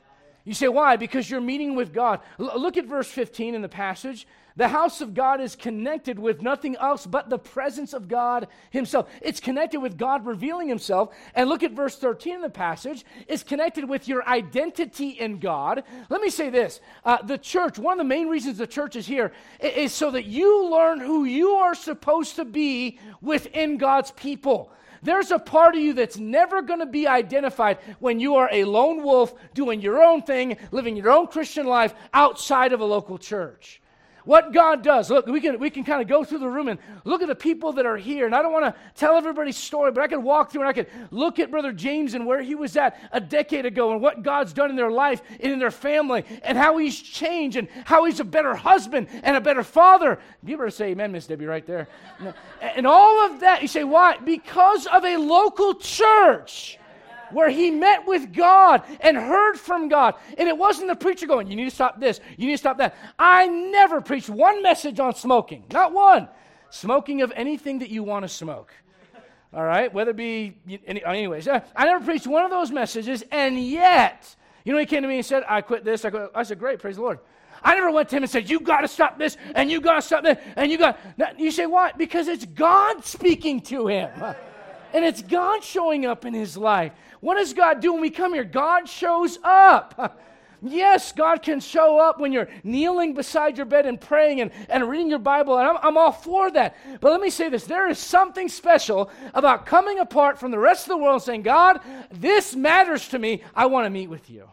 You 0.48 0.54
say, 0.54 0.70
why? 0.70 0.96
Because 0.96 1.30
you're 1.30 1.42
meeting 1.42 1.76
with 1.76 1.94
God. 1.94 2.22
L- 2.40 2.58
look 2.58 2.78
at 2.78 2.86
verse 2.86 3.10
15 3.10 3.54
in 3.54 3.62
the 3.62 3.68
passage. 3.68 4.26
The 4.56 4.70
house 4.70 5.02
of 5.02 5.14
God 5.14 5.42
is 5.42 5.58
connected 5.58 6.18
with 6.18 6.42
nothing 6.42 6.78
else 6.78 7.06
but 7.06 7.30
the 7.30 7.38
presence 7.38 7.92
of 7.92 8.08
God 8.08 8.48
Himself. 8.70 9.10
It's 9.22 9.42
connected 9.42 9.82
with 9.82 9.98
God 9.98 10.26
revealing 10.26 10.70
Himself. 10.70 11.14
And 11.36 11.50
look 11.50 11.64
at 11.64 11.74
verse 11.74 11.98
13 11.98 12.36
in 12.36 12.42
the 12.42 12.50
passage. 12.50 13.04
It's 13.28 13.44
connected 13.44 13.90
with 13.90 14.08
your 14.08 14.26
identity 14.26 15.10
in 15.10 15.40
God. 15.40 15.84
Let 16.08 16.22
me 16.22 16.30
say 16.30 16.50
this 16.50 16.80
uh, 17.04 17.22
the 17.22 17.38
church, 17.38 17.78
one 17.78 18.00
of 18.00 18.06
the 18.06 18.08
main 18.08 18.30
reasons 18.30 18.58
the 18.58 18.68
church 18.68 18.96
is 18.96 19.06
here 19.06 19.34
is 19.60 19.92
so 19.92 20.12
that 20.12 20.28
you 20.28 20.70
learn 20.72 21.02
who 21.02 21.26
you 21.26 21.50
are 21.50 21.76
supposed 21.76 22.38
to 22.38 22.46
be 22.46 23.00
within 23.22 23.78
God's 23.78 24.12
people. 24.12 24.72
There's 25.02 25.32
a 25.32 25.40
part 25.40 25.76
of 25.76 25.82
you 25.82 25.94
that's 25.94 26.18
never 26.18 26.62
going 26.62 26.80
to 26.80 26.86
be 26.86 27.08
identified 27.08 27.80
when 28.00 28.20
you 28.20 28.36
are 28.36 28.50
a 28.52 28.64
lone 28.64 29.04
wolf 29.04 29.34
doing 29.54 29.82
your 29.82 30.02
own 30.02 30.22
thing, 30.22 30.58
living 30.72 30.96
your 30.96 31.12
own 31.12 31.28
Christian 31.28 31.66
life 31.66 31.94
outside 32.14 32.74
of 32.74 32.82
a 32.82 32.86
local 32.86 33.18
church 33.18 33.82
what 34.28 34.52
God 34.52 34.84
does. 34.84 35.10
Look, 35.10 35.26
we 35.26 35.40
can, 35.40 35.58
we 35.58 35.70
can 35.70 35.86
kind 35.86 36.02
of 36.02 36.10
go 36.10 36.26
through 36.26 36.40
the 36.40 36.50
room 36.50 36.68
and 36.68 36.78
look 37.06 37.22
at 37.22 37.30
the 37.30 37.36
people 37.36 37.72
that 37.74 37.86
are 37.86 37.96
here. 37.96 38.26
And 38.26 38.36
I 38.36 38.42
don't 38.42 38.52
want 38.52 38.66
to 38.66 38.76
tell 38.94 39.16
everybody's 39.16 39.56
story, 39.56 39.90
but 39.94 40.04
I 40.04 40.08
could 40.08 40.22
walk 40.22 40.52
through 40.52 40.62
and 40.62 40.70
I 40.70 40.74
could 40.74 40.88
look 41.12 41.40
at 41.40 41.50
Brother 41.50 41.72
James 41.72 42.14
and 42.14 42.26
where 42.26 42.42
he 42.42 42.54
was 42.54 42.76
at 42.76 43.00
a 43.14 43.22
decade 43.22 43.66
ago 43.66 43.94
and 43.94 44.02
what 44.02 44.24
God's 44.24 44.52
done 44.52 44.70
in 44.70 44.76
their 44.76 44.92
life 44.92 45.22
and 45.40 45.54
in 45.54 45.60
their 45.60 45.72
family 45.72 46.26
and 46.44 46.58
how 46.58 46.78
he's 46.78 47.02
changed 47.02 47.56
and 47.56 47.70
how 47.86 48.04
he's 48.04 48.20
a 48.20 48.26
better 48.26 48.54
husband 48.54 49.08
and 49.24 49.38
a 49.38 49.42
better 49.42 49.64
father. 49.64 50.20
You 50.44 50.58
better 50.58 50.70
say 50.72 50.88
amen, 50.90 51.14
Miss 51.14 51.28
Debbie, 51.28 51.46
right 51.46 51.66
there. 51.66 51.88
And 52.62 52.86
all 52.86 53.26
of 53.26 53.40
that, 53.40 53.62
you 53.62 53.68
say, 53.68 53.84
why? 53.84 54.18
Because 54.18 54.88
of 54.88 55.06
a 55.06 55.18
local 55.18 55.76
church 55.76 56.78
where 57.32 57.50
he 57.50 57.72
met 57.72 58.08
with 58.08 58.34
God 58.34 58.84
and 59.02 59.18
heard 59.18 59.58
from 59.58 59.90
God. 59.90 60.16
And 60.38 60.48
it 60.48 60.58
wasn't 60.58 60.88
the 60.88 60.96
preacher 60.96 61.28
going, 61.28 61.48
You 61.48 61.56
need 61.56 61.70
to 61.70 61.76
stop 61.76 62.00
this, 62.00 62.20
you 62.38 62.48
need 62.48 62.54
to 62.54 62.58
stop 62.58 62.78
that. 62.80 62.96
I 63.18 63.48
never 63.48 64.02
preached 64.02 64.30
one 64.30 64.62
message 64.64 65.00
on 65.00 65.16
smoking, 65.16 65.64
not 65.72 65.94
one. 65.94 66.28
Smoking 66.70 67.22
of 67.22 67.32
anything 67.36 67.80
that 67.80 67.90
you 67.90 68.04
want 68.04 68.24
to 68.24 68.30
smoke. 68.30 68.74
All 69.54 69.64
right, 69.64 69.92
whether 69.94 70.12
it 70.12 70.18
be, 70.18 70.58
anyways, 70.86 71.48
uh, 71.48 71.62
I 71.76 71.86
never 71.86 72.04
preached 72.04 72.28
one 72.28 72.44
of 72.44 72.52
those 72.52 72.70
messages, 72.70 73.24
and 73.32 73.58
yet, 73.58 74.36
you 74.66 74.74
know, 74.74 74.80
he 74.80 74.86
came 74.86 75.02
to 75.04 75.08
me 75.08 75.16
and 75.16 75.26
said, 75.26 75.44
I 75.48 75.62
quit 75.62 75.86
this. 75.86 76.04
I, 76.04 76.10
quit. 76.10 76.30
I 76.36 76.44
said, 76.44 76.60
Great, 76.60 76.80
praise 76.80 76.98
the 76.98 77.02
Lord. 77.02 77.20
I 77.64 77.74
never 77.76 77.90
went 77.90 78.10
to 78.10 78.18
him 78.18 78.24
and 78.24 78.30
said, 78.30 78.50
You 78.50 78.60
got 78.60 78.82
to 78.82 78.88
stop 78.88 79.18
this, 79.18 79.38
and 79.56 79.72
you 79.72 79.80
got 79.80 79.96
to 79.96 80.02
stop 80.02 80.24
this, 80.24 80.38
and 80.58 80.70
you 80.70 80.78
got. 80.78 81.00
You 81.38 81.52
say, 81.52 81.66
Why? 81.66 81.94
Because 81.98 82.28
it's 82.28 82.46
God 82.46 83.06
speaking 83.06 83.62
to 83.62 83.88
him. 83.88 84.12
And 84.94 85.04
it's 85.04 85.22
God 85.22 85.64
showing 85.64 86.06
up 86.06 86.26
in 86.26 86.34
his 86.34 86.58
life. 86.58 86.92
What 87.20 87.36
does 87.36 87.54
God 87.54 87.80
do 87.80 87.94
when 87.94 88.02
we 88.02 88.10
come 88.10 88.34
here? 88.34 88.44
God 88.44 88.88
shows 88.88 89.40
up. 89.44 90.20
Yes, 90.62 91.12
God 91.12 91.44
can 91.44 91.60
show 91.60 92.00
up 92.00 92.20
when 92.20 92.32
you're 92.32 92.50
kneeling 92.64 93.14
beside 93.14 93.58
your 93.58 93.68
bed 93.68 93.86
and 93.86 94.02
praying 94.02 94.42
and, 94.42 94.52
and 94.70 94.90
reading 94.90 95.10
your 95.10 95.20
Bible, 95.20 95.58
and 95.58 95.68
I'm, 95.68 95.78
I'm 95.84 95.98
all 95.98 96.12
for 96.12 96.50
that. 96.52 96.76
But 97.00 97.12
let 97.12 97.22
me 97.22 97.30
say 97.30 97.50
this 97.50 97.66
there 97.66 97.88
is 97.90 98.00
something 98.00 98.50
special 98.50 99.12
about 99.36 99.68
coming 99.68 100.00
apart 100.00 100.40
from 100.40 100.50
the 100.50 100.58
rest 100.58 100.86
of 100.86 100.90
the 100.90 100.98
world 100.98 101.14
and 101.14 101.22
saying, 101.22 101.42
God, 101.44 101.80
this 102.12 102.56
matters 102.56 103.08
to 103.10 103.20
me. 103.20 103.44
I 103.56 103.68
want 103.68 103.86
to 103.86 103.92
meet 103.92 104.08
with 104.08 104.30
you. 104.30 104.50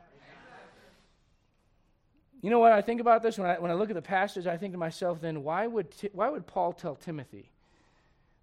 You 2.42 2.50
know 2.50 2.58
what 2.58 2.72
I 2.72 2.82
think 2.82 3.00
about 3.00 3.22
this? 3.22 3.38
When 3.38 3.48
I, 3.48 3.58
when 3.58 3.70
I 3.70 3.74
look 3.74 3.88
at 3.88 3.96
the 3.96 4.02
passage, 4.02 4.46
I 4.46 4.58
think 4.58 4.74
to 4.74 4.78
myself, 4.78 5.22
then 5.22 5.42
why 5.42 5.66
would, 5.66 5.88
why 6.12 6.28
would 6.28 6.46
Paul 6.46 6.74
tell 6.74 6.94
Timothy 6.94 7.50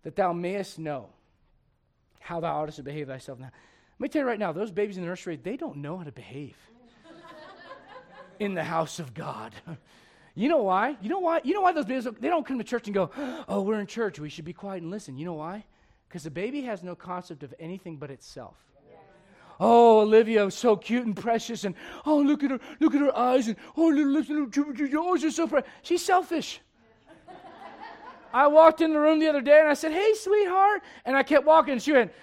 that 0.01 0.15
thou 0.15 0.33
mayest 0.33 0.79
know 0.79 1.09
how 2.19 2.39
thou 2.39 2.59
oughtest 2.59 2.77
to 2.77 2.83
behave 2.83 3.05
thyself 3.05 3.37
now? 3.37 3.51
Let 4.01 4.05
me 4.05 4.09
tell 4.13 4.23
you 4.23 4.27
right 4.29 4.39
now, 4.39 4.51
those 4.51 4.71
babies 4.71 4.97
in 4.97 5.03
the 5.03 5.09
nursery, 5.09 5.35
they 5.35 5.55
don't 5.55 5.77
know 5.77 5.95
how 5.95 6.03
to 6.03 6.11
behave 6.11 6.57
in 8.39 8.55
the 8.55 8.63
house 8.63 8.97
of 8.99 9.13
God. 9.13 9.53
You 10.33 10.47
know 10.47 10.63
why? 10.63 10.95
You 11.01 11.09
know 11.09 11.19
why? 11.19 11.41
You 11.43 11.53
know 11.53 11.59
why 11.59 11.73
those 11.73 11.83
babies 11.83 12.07
they 12.21 12.29
don't 12.29 12.45
come 12.45 12.57
to 12.57 12.63
church 12.63 12.87
and 12.87 12.93
go, 12.95 13.11
"Oh, 13.49 13.63
we're 13.63 13.81
in 13.81 13.85
church. 13.85 14.17
We 14.17 14.29
should 14.29 14.45
be 14.45 14.53
quiet 14.53 14.81
and 14.81 14.89
listen." 14.89 15.17
You 15.17 15.25
know 15.25 15.33
why? 15.33 15.65
Because 16.07 16.23
the 16.23 16.31
baby 16.31 16.61
has 16.61 16.83
no 16.83 16.95
concept 16.95 17.43
of 17.43 17.53
anything 17.59 17.97
but 17.97 18.09
itself. 18.09 18.55
Oh, 19.59 19.99
Olivia, 19.99 20.49
so 20.49 20.77
cute 20.77 21.05
and 21.05 21.17
precious, 21.17 21.65
and 21.65 21.75
oh, 22.05 22.17
look 22.17 22.45
at 22.45 22.51
her, 22.51 22.59
look 22.79 22.95
at 22.95 23.01
her 23.01 23.15
eyes, 23.15 23.49
and 23.49 23.57
oh, 23.75 23.87
little 23.87 24.13
lips, 24.13 24.29
little, 24.29 24.47
oh, 24.99 25.17
she's 25.17 25.35
so 25.35 25.47
precious. 25.47 25.69
She's 25.81 26.05
selfish. 26.05 26.61
I 28.33 28.47
walked 28.47 28.79
in 28.79 28.93
the 28.93 28.99
room 28.99 29.19
the 29.19 29.27
other 29.27 29.41
day 29.41 29.59
and 29.59 29.67
I 29.67 29.73
said, 29.73 29.91
"Hey, 29.91 30.13
sweetheart," 30.13 30.81
and 31.03 31.17
I 31.17 31.23
kept 31.23 31.45
walking, 31.45 31.73
and 31.73 31.81
she 31.81 31.91
went, 31.91 32.13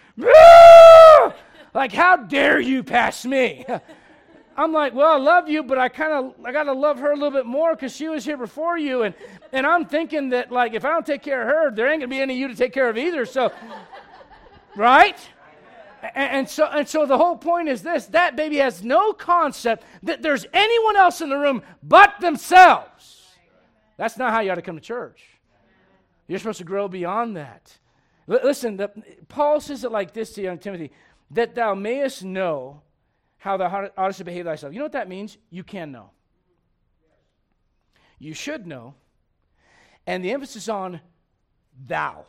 like, 1.78 1.92
how 1.92 2.16
dare 2.16 2.58
you 2.58 2.82
pass 2.82 3.24
me? 3.24 3.64
I'm 4.56 4.72
like, 4.72 4.94
well, 4.94 5.12
I 5.12 5.16
love 5.16 5.48
you, 5.48 5.62
but 5.62 5.78
I 5.78 5.88
kind 5.88 6.12
of 6.12 6.44
I 6.44 6.50
got 6.50 6.64
to 6.64 6.72
love 6.72 6.98
her 6.98 7.12
a 7.12 7.14
little 7.14 7.30
bit 7.30 7.46
more 7.46 7.76
because 7.76 7.94
she 7.94 8.08
was 8.08 8.24
here 8.24 8.36
before 8.36 8.76
you, 8.76 9.04
and 9.04 9.14
and 9.52 9.64
I'm 9.64 9.84
thinking 9.84 10.30
that 10.30 10.50
like 10.50 10.74
if 10.74 10.84
I 10.84 10.88
don't 10.88 11.06
take 11.06 11.22
care 11.22 11.42
of 11.42 11.48
her, 11.48 11.70
there 11.70 11.88
ain't 11.88 12.00
gonna 12.00 12.08
be 12.08 12.20
any 12.20 12.34
of 12.34 12.40
you 12.40 12.48
to 12.48 12.56
take 12.56 12.72
care 12.72 12.90
of 12.90 12.98
either. 12.98 13.24
So, 13.24 13.52
right? 14.76 15.16
And, 16.02 16.30
and 16.32 16.48
so 16.48 16.66
and 16.66 16.88
so 16.88 17.06
the 17.06 17.16
whole 17.16 17.36
point 17.36 17.68
is 17.68 17.82
this: 17.82 18.06
that 18.06 18.34
baby 18.34 18.56
has 18.56 18.82
no 18.82 19.12
concept 19.12 19.84
that 20.02 20.20
there's 20.20 20.46
anyone 20.52 20.96
else 20.96 21.20
in 21.20 21.28
the 21.28 21.38
room 21.38 21.62
but 21.84 22.18
themselves. 22.20 23.36
That's 23.96 24.18
not 24.18 24.32
how 24.32 24.40
you 24.40 24.50
ought 24.50 24.56
to 24.56 24.62
come 24.62 24.74
to 24.74 24.82
church. 24.82 25.22
You're 26.26 26.40
supposed 26.40 26.58
to 26.58 26.64
grow 26.64 26.88
beyond 26.88 27.36
that. 27.36 27.78
L- 28.28 28.40
listen, 28.42 28.76
the, 28.76 28.90
Paul 29.28 29.60
says 29.60 29.84
it 29.84 29.92
like 29.92 30.12
this 30.12 30.32
to 30.32 30.42
young 30.42 30.58
Timothy 30.58 30.90
that 31.30 31.54
thou 31.54 31.74
mayest 31.74 32.24
know 32.24 32.82
how 33.38 33.56
thou 33.56 33.90
oughtest 33.96 34.18
to 34.18 34.24
behave 34.24 34.44
thyself. 34.44 34.72
You 34.72 34.78
know 34.78 34.84
what 34.84 34.92
that 34.92 35.08
means? 35.08 35.38
You 35.50 35.62
can 35.62 35.92
know. 35.92 36.10
You 38.18 38.34
should 38.34 38.66
know. 38.66 38.94
And 40.06 40.24
the 40.24 40.32
emphasis 40.32 40.68
on 40.68 41.00
thou. 41.86 42.24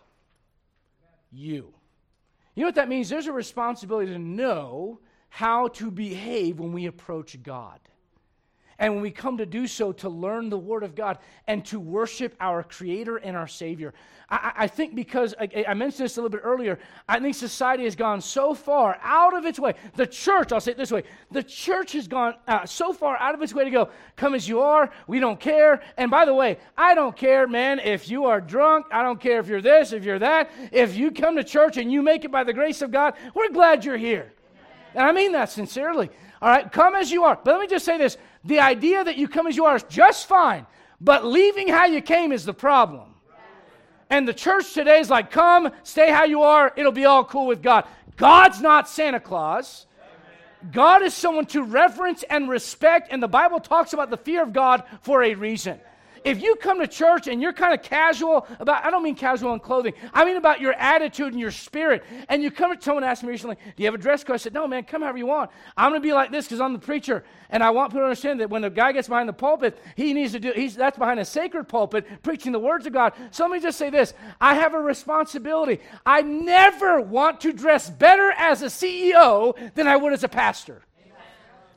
You. 1.31 1.73
You 2.55 2.63
know 2.63 2.67
what 2.67 2.75
that 2.75 2.89
means? 2.89 3.09
There's 3.09 3.27
a 3.27 3.31
responsibility 3.31 4.11
to 4.11 4.19
know 4.19 4.99
how 5.29 5.69
to 5.69 5.89
behave 5.89 6.59
when 6.59 6.73
we 6.73 6.87
approach 6.87 7.41
God. 7.41 7.79
And 8.79 8.93
when 8.93 9.01
we 9.03 9.11
come 9.11 9.37
to 9.37 9.45
do 9.45 9.67
so, 9.67 9.91
to 9.91 10.09
learn 10.09 10.49
the 10.49 10.57
Word 10.57 10.83
of 10.83 10.95
God 10.95 11.19
and 11.47 11.65
to 11.65 11.79
worship 11.79 12.33
our 12.39 12.63
Creator 12.63 13.17
and 13.17 13.35
our 13.35 13.47
Savior. 13.47 13.93
I, 14.29 14.53
I 14.55 14.67
think 14.67 14.95
because, 14.95 15.35
I, 15.39 15.65
I, 15.67 15.73
mentioned 15.73 16.05
this 16.05 16.15
a 16.15 16.21
little 16.21 16.29
bit 16.29 16.41
earlier, 16.45 16.79
I 17.07 17.19
think 17.19 17.35
society 17.35 17.83
has 17.83 17.95
gone 17.95 18.21
so 18.21 18.53
far 18.53 18.97
out 19.03 19.35
of 19.35 19.45
its 19.45 19.59
way. 19.59 19.73
The 19.95 20.07
church, 20.07 20.53
I'll 20.53 20.61
say 20.61 20.71
it 20.71 20.77
this 20.77 20.91
way 20.91 21.03
the 21.29 21.43
church 21.43 21.91
has 21.91 22.07
gone 22.07 22.35
uh, 22.47 22.65
so 22.65 22.93
far 22.93 23.17
out 23.17 23.35
of 23.35 23.41
its 23.41 23.53
way 23.53 23.65
to 23.65 23.69
go, 23.69 23.89
come 24.15 24.33
as 24.33 24.47
you 24.47 24.61
are, 24.61 24.89
we 25.07 25.19
don't 25.19 25.39
care. 25.39 25.81
And 25.97 26.09
by 26.09 26.23
the 26.23 26.33
way, 26.33 26.57
I 26.77 26.95
don't 26.95 27.15
care, 27.15 27.47
man, 27.47 27.79
if 27.79 28.09
you 28.09 28.25
are 28.25 28.39
drunk, 28.39 28.85
I 28.91 29.03
don't 29.03 29.19
care 29.19 29.39
if 29.39 29.47
you're 29.47 29.61
this, 29.61 29.91
if 29.91 30.05
you're 30.05 30.19
that. 30.19 30.51
If 30.71 30.95
you 30.95 31.11
come 31.11 31.35
to 31.35 31.43
church 31.43 31.77
and 31.77 31.91
you 31.91 32.01
make 32.01 32.23
it 32.23 32.31
by 32.31 32.45
the 32.45 32.53
grace 32.53 32.81
of 32.81 32.91
God, 32.91 33.15
we're 33.33 33.49
glad 33.49 33.83
you're 33.83 33.97
here. 33.97 34.31
And 34.93 35.03
I 35.03 35.11
mean 35.11 35.33
that 35.33 35.49
sincerely. 35.49 36.09
All 36.41 36.49
right, 36.49 36.71
come 36.71 36.95
as 36.95 37.11
you 37.11 37.23
are. 37.23 37.37
But 37.43 37.51
let 37.51 37.61
me 37.61 37.67
just 37.67 37.85
say 37.85 37.97
this 37.97 38.17
the 38.43 38.59
idea 38.59 39.03
that 39.03 39.17
you 39.17 39.27
come 39.27 39.47
as 39.47 39.55
you 39.55 39.65
are 39.65 39.75
is 39.75 39.83
just 39.83 40.27
fine, 40.27 40.65
but 41.01 41.25
leaving 41.25 41.67
how 41.67 41.85
you 41.85 42.01
came 42.01 42.31
is 42.31 42.45
the 42.45 42.53
problem. 42.53 43.15
And 44.09 44.27
the 44.27 44.33
church 44.33 44.73
today 44.73 44.99
is 44.99 45.09
like, 45.09 45.29
come, 45.29 45.71
stay 45.83 46.11
how 46.11 46.23
you 46.23 46.41
are, 46.41 46.73
it'll 46.75 46.91
be 46.91 47.05
all 47.05 47.23
cool 47.23 47.45
with 47.45 47.61
God. 47.61 47.85
God's 48.17 48.59
not 48.59 48.89
Santa 48.89 49.19
Claus. 49.19 49.85
God 50.71 51.03
is 51.03 51.13
someone 51.13 51.45
to 51.47 51.63
reverence 51.63 52.23
and 52.23 52.49
respect, 52.49 53.09
and 53.11 53.23
the 53.23 53.27
Bible 53.27 53.59
talks 53.59 53.93
about 53.93 54.09
the 54.09 54.17
fear 54.17 54.43
of 54.43 54.51
God 54.51 54.83
for 55.01 55.23
a 55.23 55.35
reason. 55.35 55.79
If 56.23 56.41
you 56.41 56.55
come 56.55 56.79
to 56.79 56.87
church 56.87 57.27
and 57.27 57.41
you're 57.41 57.53
kind 57.53 57.73
of 57.73 57.83
casual 57.83 58.47
about, 58.59 58.85
I 58.85 58.91
don't 58.91 59.03
mean 59.03 59.15
casual 59.15 59.53
in 59.53 59.59
clothing, 59.59 59.93
I 60.13 60.25
mean 60.25 60.37
about 60.37 60.61
your 60.61 60.73
attitude 60.73 61.33
and 61.33 61.39
your 61.39 61.51
spirit, 61.51 62.03
and 62.27 62.41
you 62.41 62.51
come 62.51 62.75
to 62.75 62.81
someone 62.81 63.03
asked 63.03 63.23
me 63.23 63.29
recently, 63.29 63.55
Do 63.55 63.83
you 63.83 63.85
have 63.85 63.95
a 63.95 63.97
dress 63.97 64.23
code? 64.23 64.35
I 64.35 64.37
said, 64.37 64.53
No, 64.53 64.67
man, 64.67 64.83
come 64.83 65.01
however 65.01 65.17
you 65.17 65.25
want. 65.25 65.51
I'm 65.77 65.91
going 65.91 66.01
to 66.01 66.07
be 66.07 66.13
like 66.13 66.31
this 66.31 66.45
because 66.45 66.61
I'm 66.61 66.73
the 66.73 66.79
preacher, 66.79 67.23
and 67.49 67.63
I 67.63 67.69
want 67.71 67.91
people 67.91 68.01
to 68.01 68.05
understand 68.05 68.39
that 68.39 68.49
when 68.49 68.61
the 68.61 68.69
guy 68.69 68.91
gets 68.91 69.07
behind 69.07 69.29
the 69.29 69.33
pulpit, 69.33 69.77
he 69.95 70.13
needs 70.13 70.33
to 70.33 70.39
do, 70.39 70.51
he's, 70.55 70.75
that's 70.75 70.97
behind 70.97 71.19
a 71.19 71.25
sacred 71.25 71.65
pulpit, 71.65 72.05
preaching 72.23 72.51
the 72.51 72.59
words 72.59 72.85
of 72.85 72.93
God. 72.93 73.13
So 73.31 73.43
let 73.43 73.51
me 73.51 73.59
just 73.59 73.77
say 73.77 73.89
this 73.89 74.13
I 74.39 74.55
have 74.55 74.73
a 74.73 74.79
responsibility. 74.79 75.79
I 76.05 76.21
never 76.21 77.01
want 77.01 77.41
to 77.41 77.53
dress 77.53 77.89
better 77.89 78.31
as 78.31 78.61
a 78.61 78.67
CEO 78.67 79.73
than 79.73 79.87
I 79.87 79.95
would 79.95 80.13
as 80.13 80.23
a 80.23 80.29
pastor. 80.29 80.81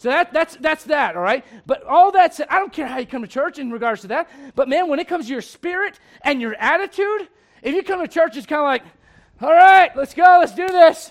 So 0.03 0.09
that, 0.09 0.33
that's, 0.33 0.57
that's 0.57 0.83
that, 0.87 1.15
all 1.15 1.23
right? 1.23 1.45
But 1.65 1.85
all 1.85 2.11
that 2.11 2.35
said, 2.35 2.49
I 2.51 2.59
don't 2.59 2.73
care 2.73 2.89
how 2.89 2.99
you 2.99 3.07
come 3.07 3.23
to 3.23 3.29
church 3.29 3.61
in 3.61 3.71
regards 3.71 4.01
to 4.01 4.09
that. 4.09 4.29
But 4.57 4.69
man, 4.69 4.89
when 4.89 4.99
it 4.99 5.07
comes 5.07 5.27
to 5.27 5.33
your 5.33 5.43
spirit 5.43 6.01
and 6.23 6.41
your 6.41 6.57
attitude, 6.57 7.29
if 7.63 7.73
you 7.73 7.85
come 7.85 8.01
to 8.01 8.09
church, 8.09 8.37
it's 8.37 8.45
kind 8.45 8.59
of 8.59 8.65
like, 8.65 8.83
all 9.41 9.53
right, 9.53 9.97
let's 9.97 10.13
go, 10.13 10.39
let's 10.41 10.57
do 10.57 10.67
this. 10.67 11.09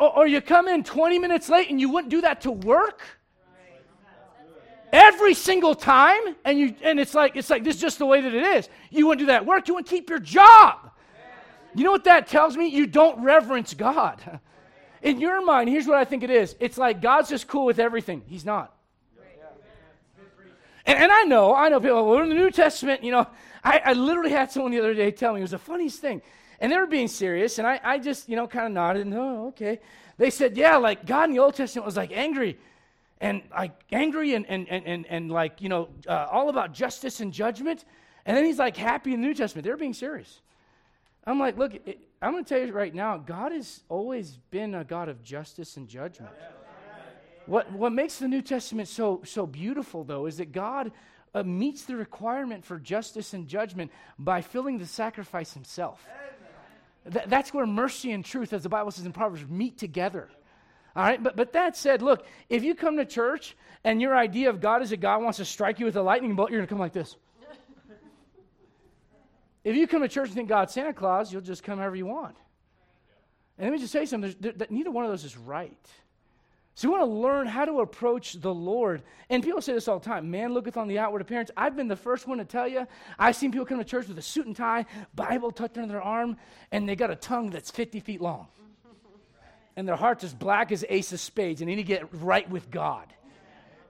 Or, 0.00 0.18
or 0.18 0.26
you 0.28 0.40
come 0.40 0.68
in 0.68 0.84
20 0.84 1.18
minutes 1.18 1.48
late 1.48 1.68
and 1.70 1.80
you 1.80 1.90
wouldn't 1.90 2.12
do 2.12 2.20
that 2.20 2.42
to 2.42 2.52
work 2.52 3.02
every 4.92 5.34
single 5.34 5.74
time 5.74 6.36
and 6.44 6.56
you 6.56 6.74
and 6.82 7.00
it's 7.00 7.14
like 7.14 7.34
it's 7.34 7.50
like 7.50 7.64
this 7.64 7.76
is 7.76 7.80
just 7.80 7.98
the 7.98 8.06
way 8.06 8.20
that 8.20 8.34
it 8.34 8.42
is 8.42 8.68
you 8.90 9.06
wouldn't 9.06 9.20
do 9.20 9.26
that 9.26 9.46
work 9.46 9.68
you 9.68 9.74
wouldn't 9.74 9.88
keep 9.88 10.10
your 10.10 10.18
job 10.18 10.90
you 11.76 11.84
know 11.84 11.92
what 11.92 12.02
that 12.02 12.26
tells 12.26 12.56
me 12.56 12.66
you 12.66 12.88
don't 12.88 13.22
reverence 13.22 13.72
god 13.72 14.40
In 15.02 15.20
your 15.20 15.44
mind, 15.44 15.68
here's 15.68 15.86
what 15.86 15.96
I 15.96 16.04
think 16.04 16.22
it 16.22 16.30
is 16.30 16.54
it's 16.60 16.78
like 16.78 17.00
God's 17.00 17.28
just 17.28 17.48
cool 17.48 17.64
with 17.64 17.78
everything. 17.78 18.22
He's 18.26 18.44
not. 18.44 18.74
And, 20.86 20.98
and 20.98 21.12
I 21.12 21.24
know, 21.24 21.54
I 21.54 21.68
know 21.68 21.78
people, 21.78 22.06
well, 22.06 22.22
in 22.22 22.30
the 22.30 22.34
New 22.34 22.50
Testament, 22.50 23.04
you 23.04 23.12
know, 23.12 23.26
I, 23.62 23.80
I 23.84 23.92
literally 23.92 24.30
had 24.30 24.50
someone 24.50 24.72
the 24.72 24.78
other 24.78 24.94
day 24.94 25.10
tell 25.10 25.34
me, 25.34 25.40
it 25.40 25.42
was 25.42 25.50
the 25.50 25.58
funniest 25.58 26.00
thing. 26.00 26.22
And 26.58 26.72
they 26.72 26.76
were 26.76 26.86
being 26.86 27.08
serious, 27.08 27.58
and 27.58 27.66
I, 27.66 27.80
I 27.82 27.98
just, 27.98 28.28
you 28.28 28.36
know, 28.36 28.46
kind 28.46 28.66
of 28.66 28.72
nodded 28.72 29.06
and, 29.06 29.14
oh, 29.14 29.48
okay. 29.48 29.80
They 30.18 30.30
said, 30.30 30.56
yeah, 30.56 30.76
like 30.76 31.06
God 31.06 31.28
in 31.28 31.34
the 31.34 31.38
Old 31.38 31.54
Testament 31.54 31.86
was 31.86 31.96
like 31.96 32.12
angry 32.12 32.58
and 33.20 33.42
like 33.50 33.72
angry 33.92 34.34
and, 34.34 34.46
and, 34.46 34.68
and, 34.68 34.86
and, 34.86 35.06
and 35.06 35.30
like, 35.30 35.60
you 35.60 35.68
know, 35.68 35.88
uh, 36.06 36.26
all 36.30 36.48
about 36.48 36.72
justice 36.72 37.20
and 37.20 37.32
judgment. 37.32 37.84
And 38.26 38.36
then 38.36 38.44
he's 38.44 38.58
like 38.58 38.76
happy 38.76 39.14
in 39.14 39.20
the 39.20 39.26
New 39.26 39.34
Testament. 39.34 39.64
They're 39.64 39.76
being 39.76 39.94
serious. 39.94 40.40
I'm 41.26 41.38
like, 41.38 41.56
look, 41.56 41.74
it, 41.86 41.98
I'm 42.22 42.32
going 42.32 42.44
to 42.44 42.48
tell 42.48 42.66
you 42.66 42.72
right 42.72 42.94
now, 42.94 43.16
God 43.16 43.52
has 43.52 43.82
always 43.88 44.38
been 44.50 44.74
a 44.74 44.84
God 44.84 45.08
of 45.08 45.22
justice 45.22 45.76
and 45.76 45.88
judgment. 45.88 46.32
What, 47.46 47.72
what 47.72 47.92
makes 47.92 48.18
the 48.18 48.28
New 48.28 48.42
Testament 48.42 48.88
so, 48.88 49.22
so 49.24 49.46
beautiful, 49.46 50.04
though, 50.04 50.26
is 50.26 50.36
that 50.36 50.52
God 50.52 50.92
uh, 51.34 51.42
meets 51.42 51.84
the 51.84 51.96
requirement 51.96 52.64
for 52.64 52.78
justice 52.78 53.32
and 53.32 53.48
judgment 53.48 53.90
by 54.18 54.42
filling 54.42 54.78
the 54.78 54.86
sacrifice 54.86 55.54
himself. 55.54 56.06
Th- 57.10 57.24
that's 57.26 57.54
where 57.54 57.66
mercy 57.66 58.12
and 58.12 58.24
truth, 58.24 58.52
as 58.52 58.62
the 58.62 58.68
Bible 58.68 58.90
says 58.90 59.06
in 59.06 59.12
Proverbs, 59.12 59.46
meet 59.48 59.78
together. 59.78 60.28
All 60.94 61.04
right, 61.04 61.22
but, 61.22 61.36
but 61.36 61.52
that 61.54 61.76
said, 61.76 62.02
look, 62.02 62.26
if 62.48 62.62
you 62.64 62.74
come 62.74 62.98
to 62.98 63.04
church 63.04 63.56
and 63.84 64.00
your 64.00 64.14
idea 64.14 64.50
of 64.50 64.60
God 64.60 64.82
is 64.82 64.90
that 64.90 65.00
God 65.00 65.22
wants 65.22 65.38
to 65.38 65.44
strike 65.44 65.78
you 65.78 65.86
with 65.86 65.96
a 65.96 66.02
lightning 66.02 66.34
bolt, 66.34 66.50
you're 66.50 66.58
going 66.58 66.66
to 66.66 66.70
come 66.70 66.80
like 66.80 66.92
this. 66.92 67.16
If 69.64 69.76
you 69.76 69.86
come 69.86 70.02
to 70.02 70.08
church 70.08 70.28
and 70.28 70.34
think 70.34 70.48
God's 70.48 70.72
Santa 70.72 70.92
Claus, 70.92 71.32
you'll 71.32 71.42
just 71.42 71.62
come 71.62 71.78
however 71.78 71.96
you 71.96 72.06
want. 72.06 72.36
And 73.58 73.66
let 73.66 73.72
me 73.72 73.78
just 73.78 73.92
say 73.92 74.06
something 74.06 74.34
there, 74.40 74.54
neither 74.70 74.90
one 74.90 75.04
of 75.04 75.10
those 75.10 75.24
is 75.24 75.36
right. 75.36 75.76
So 76.74 76.88
we 76.88 76.96
want 76.96 77.10
to 77.10 77.14
learn 77.14 77.46
how 77.46 77.66
to 77.66 77.80
approach 77.80 78.40
the 78.40 78.54
Lord. 78.54 79.02
And 79.28 79.42
people 79.42 79.60
say 79.60 79.74
this 79.74 79.86
all 79.86 79.98
the 79.98 80.04
time 80.06 80.30
man 80.30 80.54
looketh 80.54 80.78
on 80.78 80.88
the 80.88 80.98
outward 80.98 81.20
appearance. 81.20 81.50
I've 81.56 81.76
been 81.76 81.88
the 81.88 81.96
first 81.96 82.26
one 82.26 82.38
to 82.38 82.44
tell 82.44 82.66
you. 82.66 82.86
I've 83.18 83.36
seen 83.36 83.52
people 83.52 83.66
come 83.66 83.76
to 83.76 83.84
church 83.84 84.08
with 84.08 84.18
a 84.18 84.22
suit 84.22 84.46
and 84.46 84.56
tie, 84.56 84.86
Bible 85.14 85.50
tucked 85.50 85.76
under 85.76 85.92
their 85.92 86.02
arm, 86.02 86.38
and 86.72 86.88
they 86.88 86.96
got 86.96 87.10
a 87.10 87.16
tongue 87.16 87.50
that's 87.50 87.70
50 87.70 88.00
feet 88.00 88.22
long. 88.22 88.46
and 89.76 89.86
their 89.86 89.96
heart's 89.96 90.24
as 90.24 90.32
black 90.32 90.72
as 90.72 90.84
ace 90.88 91.12
of 91.12 91.20
spades, 91.20 91.60
and 91.60 91.70
they 91.70 91.74
need 91.74 91.82
to 91.82 91.86
get 91.86 92.08
right 92.14 92.48
with 92.48 92.70
God. 92.70 93.12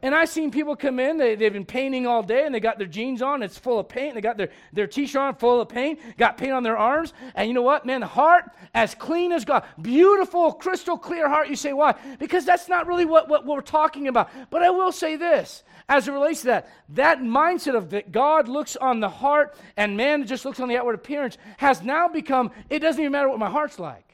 And 0.02 0.14
I've 0.14 0.30
seen 0.30 0.50
people 0.50 0.76
come 0.76 0.98
in, 0.98 1.18
they, 1.18 1.34
they've 1.34 1.52
been 1.52 1.66
painting 1.66 2.06
all 2.06 2.22
day, 2.22 2.46
and 2.46 2.54
they 2.54 2.60
got 2.60 2.78
their 2.78 2.86
jeans 2.86 3.20
on, 3.20 3.42
it's 3.42 3.58
full 3.58 3.78
of 3.78 3.88
paint. 3.88 4.14
They 4.14 4.22
got 4.22 4.38
their, 4.38 4.48
their 4.72 4.86
t 4.86 5.06
shirt 5.06 5.20
on, 5.20 5.34
full 5.34 5.60
of 5.60 5.68
paint, 5.68 6.00
got 6.16 6.38
paint 6.38 6.52
on 6.52 6.62
their 6.62 6.78
arms. 6.78 7.12
And 7.34 7.48
you 7.48 7.54
know 7.54 7.62
what, 7.62 7.84
man? 7.84 8.00
The 8.00 8.06
heart 8.06 8.50
as 8.72 8.94
clean 8.94 9.30
as 9.30 9.44
God. 9.44 9.64
Beautiful, 9.80 10.54
crystal 10.54 10.96
clear 10.96 11.28
heart. 11.28 11.48
You 11.48 11.56
say, 11.56 11.74
why? 11.74 11.94
Because 12.18 12.46
that's 12.46 12.66
not 12.66 12.86
really 12.86 13.04
what, 13.04 13.28
what 13.28 13.44
we're 13.44 13.60
talking 13.60 14.08
about. 14.08 14.30
But 14.48 14.62
I 14.62 14.70
will 14.70 14.92
say 14.92 15.16
this 15.16 15.64
as 15.86 16.08
it 16.08 16.12
relates 16.12 16.42
to 16.42 16.46
that 16.46 16.68
that 16.90 17.18
mindset 17.18 17.74
of 17.74 17.90
that 17.90 18.10
God 18.10 18.48
looks 18.48 18.76
on 18.76 19.00
the 19.00 19.08
heart 19.08 19.56
and 19.76 19.96
man 19.96 20.26
just 20.26 20.44
looks 20.44 20.60
on 20.60 20.68
the 20.68 20.78
outward 20.78 20.94
appearance 20.94 21.36
has 21.58 21.82
now 21.82 22.08
become, 22.08 22.52
it 22.70 22.78
doesn't 22.78 23.00
even 23.00 23.12
matter 23.12 23.28
what 23.28 23.38
my 23.38 23.50
heart's 23.50 23.78
like. 23.78 24.06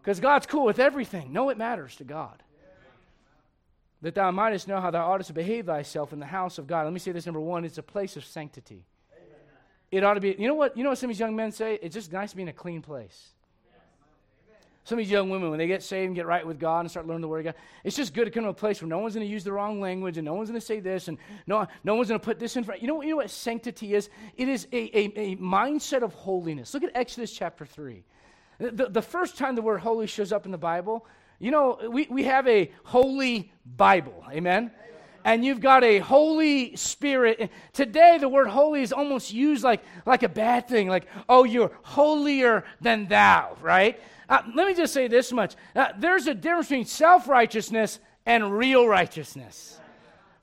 Because 0.00 0.20
God's 0.20 0.46
cool 0.46 0.64
with 0.64 0.78
everything. 0.78 1.32
No, 1.32 1.48
it 1.48 1.58
matters 1.58 1.96
to 1.96 2.04
God 2.04 2.42
that 4.02 4.14
thou 4.14 4.30
mightest 4.30 4.68
know 4.68 4.80
how 4.80 4.90
thou 4.90 5.12
oughtest 5.12 5.28
to 5.28 5.34
behave 5.34 5.66
thyself 5.66 6.12
in 6.12 6.20
the 6.20 6.26
house 6.26 6.58
of 6.58 6.66
God. 6.66 6.84
Let 6.84 6.92
me 6.92 7.00
say 7.00 7.12
this 7.12 7.26
number 7.26 7.40
one, 7.40 7.64
it's 7.64 7.78
a 7.78 7.82
place 7.82 8.16
of 8.16 8.24
sanctity. 8.24 8.84
Amen. 9.12 9.40
It 9.90 10.04
ought 10.04 10.14
to 10.14 10.20
be, 10.20 10.36
you 10.38 10.46
know 10.46 10.54
what, 10.54 10.76
you 10.76 10.84
know 10.84 10.90
what 10.90 10.98
some 10.98 11.10
of 11.10 11.16
these 11.16 11.20
young 11.20 11.34
men 11.34 11.52
say? 11.52 11.78
It's 11.82 11.94
just 11.94 12.12
nice 12.12 12.30
to 12.30 12.36
be 12.36 12.42
in 12.42 12.48
a 12.48 12.52
clean 12.52 12.82
place. 12.82 13.30
Some 14.88 14.98
of 14.98 15.04
these 15.04 15.12
young 15.12 15.28
women, 15.28 15.50
when 15.50 15.58
they 15.58 15.66
get 15.66 15.82
saved 15.82 16.06
and 16.06 16.14
get 16.14 16.24
right 16.24 16.46
with 16.46 16.58
God 16.58 16.80
and 16.80 16.90
start 16.90 17.06
learning 17.06 17.20
the 17.20 17.28
Word 17.28 17.40
of 17.40 17.52
God, 17.52 17.54
it's 17.84 17.94
just 17.94 18.14
good 18.14 18.24
to 18.24 18.30
come 18.30 18.44
to 18.44 18.48
a 18.48 18.54
place 18.54 18.80
where 18.80 18.88
no 18.88 19.00
one's 19.00 19.12
going 19.12 19.26
to 19.26 19.30
use 19.30 19.44
the 19.44 19.52
wrong 19.52 19.82
language 19.82 20.16
and 20.16 20.24
no 20.24 20.32
one's 20.32 20.48
going 20.48 20.58
to 20.58 20.64
say 20.64 20.80
this 20.80 21.08
and 21.08 21.18
no, 21.46 21.66
no 21.84 21.94
one's 21.94 22.08
going 22.08 22.18
to 22.18 22.24
put 22.24 22.38
this 22.38 22.56
in 22.56 22.64
front. 22.64 22.80
You 22.80 22.88
know, 22.88 23.02
you 23.02 23.10
know 23.10 23.16
what 23.16 23.28
sanctity 23.28 23.92
is? 23.92 24.08
It 24.38 24.48
is 24.48 24.66
a, 24.72 24.98
a, 24.98 25.32
a 25.32 25.36
mindset 25.36 26.00
of 26.00 26.14
holiness. 26.14 26.72
Look 26.72 26.84
at 26.84 26.92
Exodus 26.94 27.30
chapter 27.34 27.66
3. 27.66 28.02
The, 28.60 28.88
the 28.88 29.02
first 29.02 29.36
time 29.36 29.56
the 29.56 29.60
word 29.62 29.80
holy 29.80 30.06
shows 30.06 30.32
up 30.32 30.46
in 30.46 30.52
the 30.52 30.56
Bible, 30.56 31.04
you 31.38 31.50
know, 31.50 31.78
we, 31.90 32.06
we 32.10 32.24
have 32.24 32.46
a 32.48 32.70
holy 32.84 33.52
Bible. 33.64 34.24
Amen? 34.30 34.70
and 35.24 35.44
you've 35.44 35.60
got 35.60 35.84
a 35.84 35.98
Holy 35.98 36.74
Spirit. 36.74 37.50
Today, 37.74 38.16
the 38.18 38.28
word 38.30 38.46
holy 38.48 38.80
is 38.80 38.94
almost 38.94 39.30
used 39.30 39.62
like, 39.62 39.82
like 40.06 40.22
a 40.22 40.28
bad 40.28 40.68
thing, 40.68 40.88
like, 40.88 41.06
oh, 41.28 41.44
you're 41.44 41.70
holier 41.82 42.64
than 42.80 43.08
thou, 43.08 43.54
right? 43.60 44.00
Uh, 44.28 44.40
let 44.54 44.66
me 44.66 44.74
just 44.74 44.92
say 44.94 45.08
this 45.08 45.32
much 45.32 45.54
uh, 45.74 45.88
there's 45.98 46.26
a 46.26 46.34
difference 46.34 46.68
between 46.68 46.84
self 46.84 47.28
righteousness 47.28 47.98
and 48.26 48.56
real 48.56 48.86
righteousness. 48.86 49.78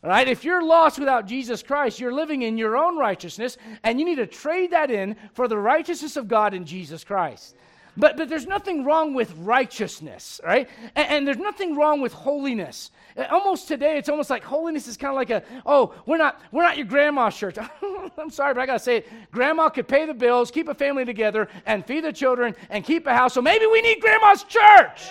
Right? 0.03 0.27
If 0.27 0.43
you're 0.43 0.63
lost 0.63 0.99
without 0.99 1.25
Jesus 1.25 1.63
Christ, 1.63 1.99
you're 1.99 2.13
living 2.13 2.43
in 2.43 2.60
your 2.60 2.77
own 2.77 2.95
righteousness, 2.95 3.58
and 3.84 3.99
you 3.99 4.05
need 4.05 4.17
to 4.17 4.27
trade 4.27 4.69
that 4.69 4.91
in 4.91 5.15
for 5.34 5.47
the 5.47 5.58
righteousness 5.58 6.15
of 6.15 6.27
God 6.27 6.53
in 6.53 6.63
Jesus 6.63 7.03
Christ. 7.03 7.55
But, 7.97 8.17
but 8.17 8.27
there's 8.27 8.45
nothing 8.45 8.84
wrong 8.84 9.13
with 9.13 9.34
righteousness, 9.38 10.41
right? 10.43 10.69
And, 10.95 11.10
and 11.10 11.27
there's 11.27 11.38
nothing 11.38 11.75
wrong 11.75 12.01
with 12.01 12.12
holiness. 12.12 12.91
Uh, 13.15 13.25
almost 13.31 13.67
today, 13.67 13.97
it's 13.97 14.10
almost 14.10 14.29
like 14.29 14.43
holiness 14.43 14.88
is 14.88 14.97
kind 14.97 15.12
of 15.12 15.15
like 15.15 15.29
a, 15.29 15.43
oh, 15.65 15.93
we're 16.05 16.17
not, 16.17 16.41
we're 16.51 16.63
not 16.63 16.77
your 16.77 16.88
grandma's 16.88 17.38
church. 17.38 17.58
I'm 18.17 18.29
sorry, 18.29 18.53
but 18.53 18.62
I 18.62 18.65
got 18.65 18.73
to 18.73 18.79
say 18.79 18.97
it. 18.97 19.10
Grandma 19.31 19.69
could 19.69 19.88
pay 19.88 20.05
the 20.05 20.13
bills, 20.13 20.51
keep 20.51 20.67
a 20.67 20.73
family 20.73 21.05
together, 21.05 21.47
and 21.65 21.86
feed 21.86 22.03
the 22.03 22.12
children, 22.12 22.55
and 22.69 22.84
keep 22.84 23.08
a 23.08 23.13
house. 23.13 23.34
So 23.34 23.41
maybe 23.41 23.65
we 23.65 23.81
need 23.81 24.01
grandma's 24.01 24.43
church. 24.43 25.10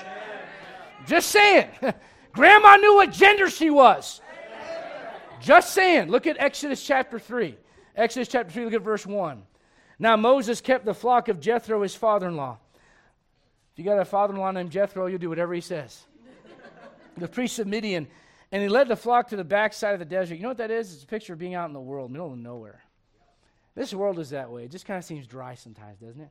Just 1.07 1.31
saying. 1.31 1.69
Grandma 2.33 2.77
knew 2.77 2.97
what 2.97 3.13
gender 3.13 3.49
she 3.49 3.71
was. 3.71 4.21
Just 5.41 5.73
saying. 5.73 6.09
Look 6.09 6.27
at 6.27 6.37
Exodus 6.39 6.85
chapter 6.85 7.19
3. 7.19 7.57
Exodus 7.97 8.29
chapter 8.29 8.53
3, 8.53 8.65
look 8.65 8.75
at 8.75 8.83
verse 8.83 9.07
1. 9.07 9.43
Now 10.01 10.17
Moses 10.17 10.61
kept 10.61 10.85
the 10.85 10.95
flock 10.95 11.29
of 11.29 11.39
Jethro, 11.39 11.83
his 11.83 11.95
father 11.95 12.27
in 12.27 12.37
law. 12.37 12.59
If 13.75 13.81
you 13.81 13.85
got 13.85 13.99
a 13.99 14.05
father 14.05 14.33
in 14.33 14.39
law 14.39 14.53
named 14.53 14.71
Jethro, 14.71 15.07
you'll 15.07 15.19
do 15.19 15.29
whatever 15.29 15.53
he 15.53 15.61
says. 15.61 16.05
the 17.17 17.27
priest 17.27 17.59
of 17.59 17.67
Midian, 17.67 18.07
and 18.53 18.63
he 18.63 18.69
led 18.69 18.87
the 18.87 18.95
flock 18.95 19.31
to 19.31 19.37
the 19.37 19.43
backside 19.43 19.95
of 19.95 19.99
the 19.99 20.05
desert. 20.05 20.37
You 20.37 20.43
know 20.43 20.49
what 20.49 20.59
that 20.59 20.71
is? 20.71 20.95
It's 20.95 21.03
a 21.03 21.07
picture 21.09 21.33
of 21.33 21.41
being 21.41 21.55
out 21.55 21.67
in 21.67 21.73
the 21.73 21.81
world, 21.81 22.13
middle 22.13 22.33
of 22.33 22.39
nowhere. 22.39 22.85
This 23.75 23.93
world 23.93 24.21
is 24.21 24.31
that 24.31 24.49
way. 24.53 24.63
It 24.63 24.71
just 24.71 24.87
kind 24.87 24.97
of 24.97 25.05
seems 25.05 25.27
dry 25.27 25.57
sometimes, 25.57 25.99
doesn't 25.99 26.21
it? 26.21 26.31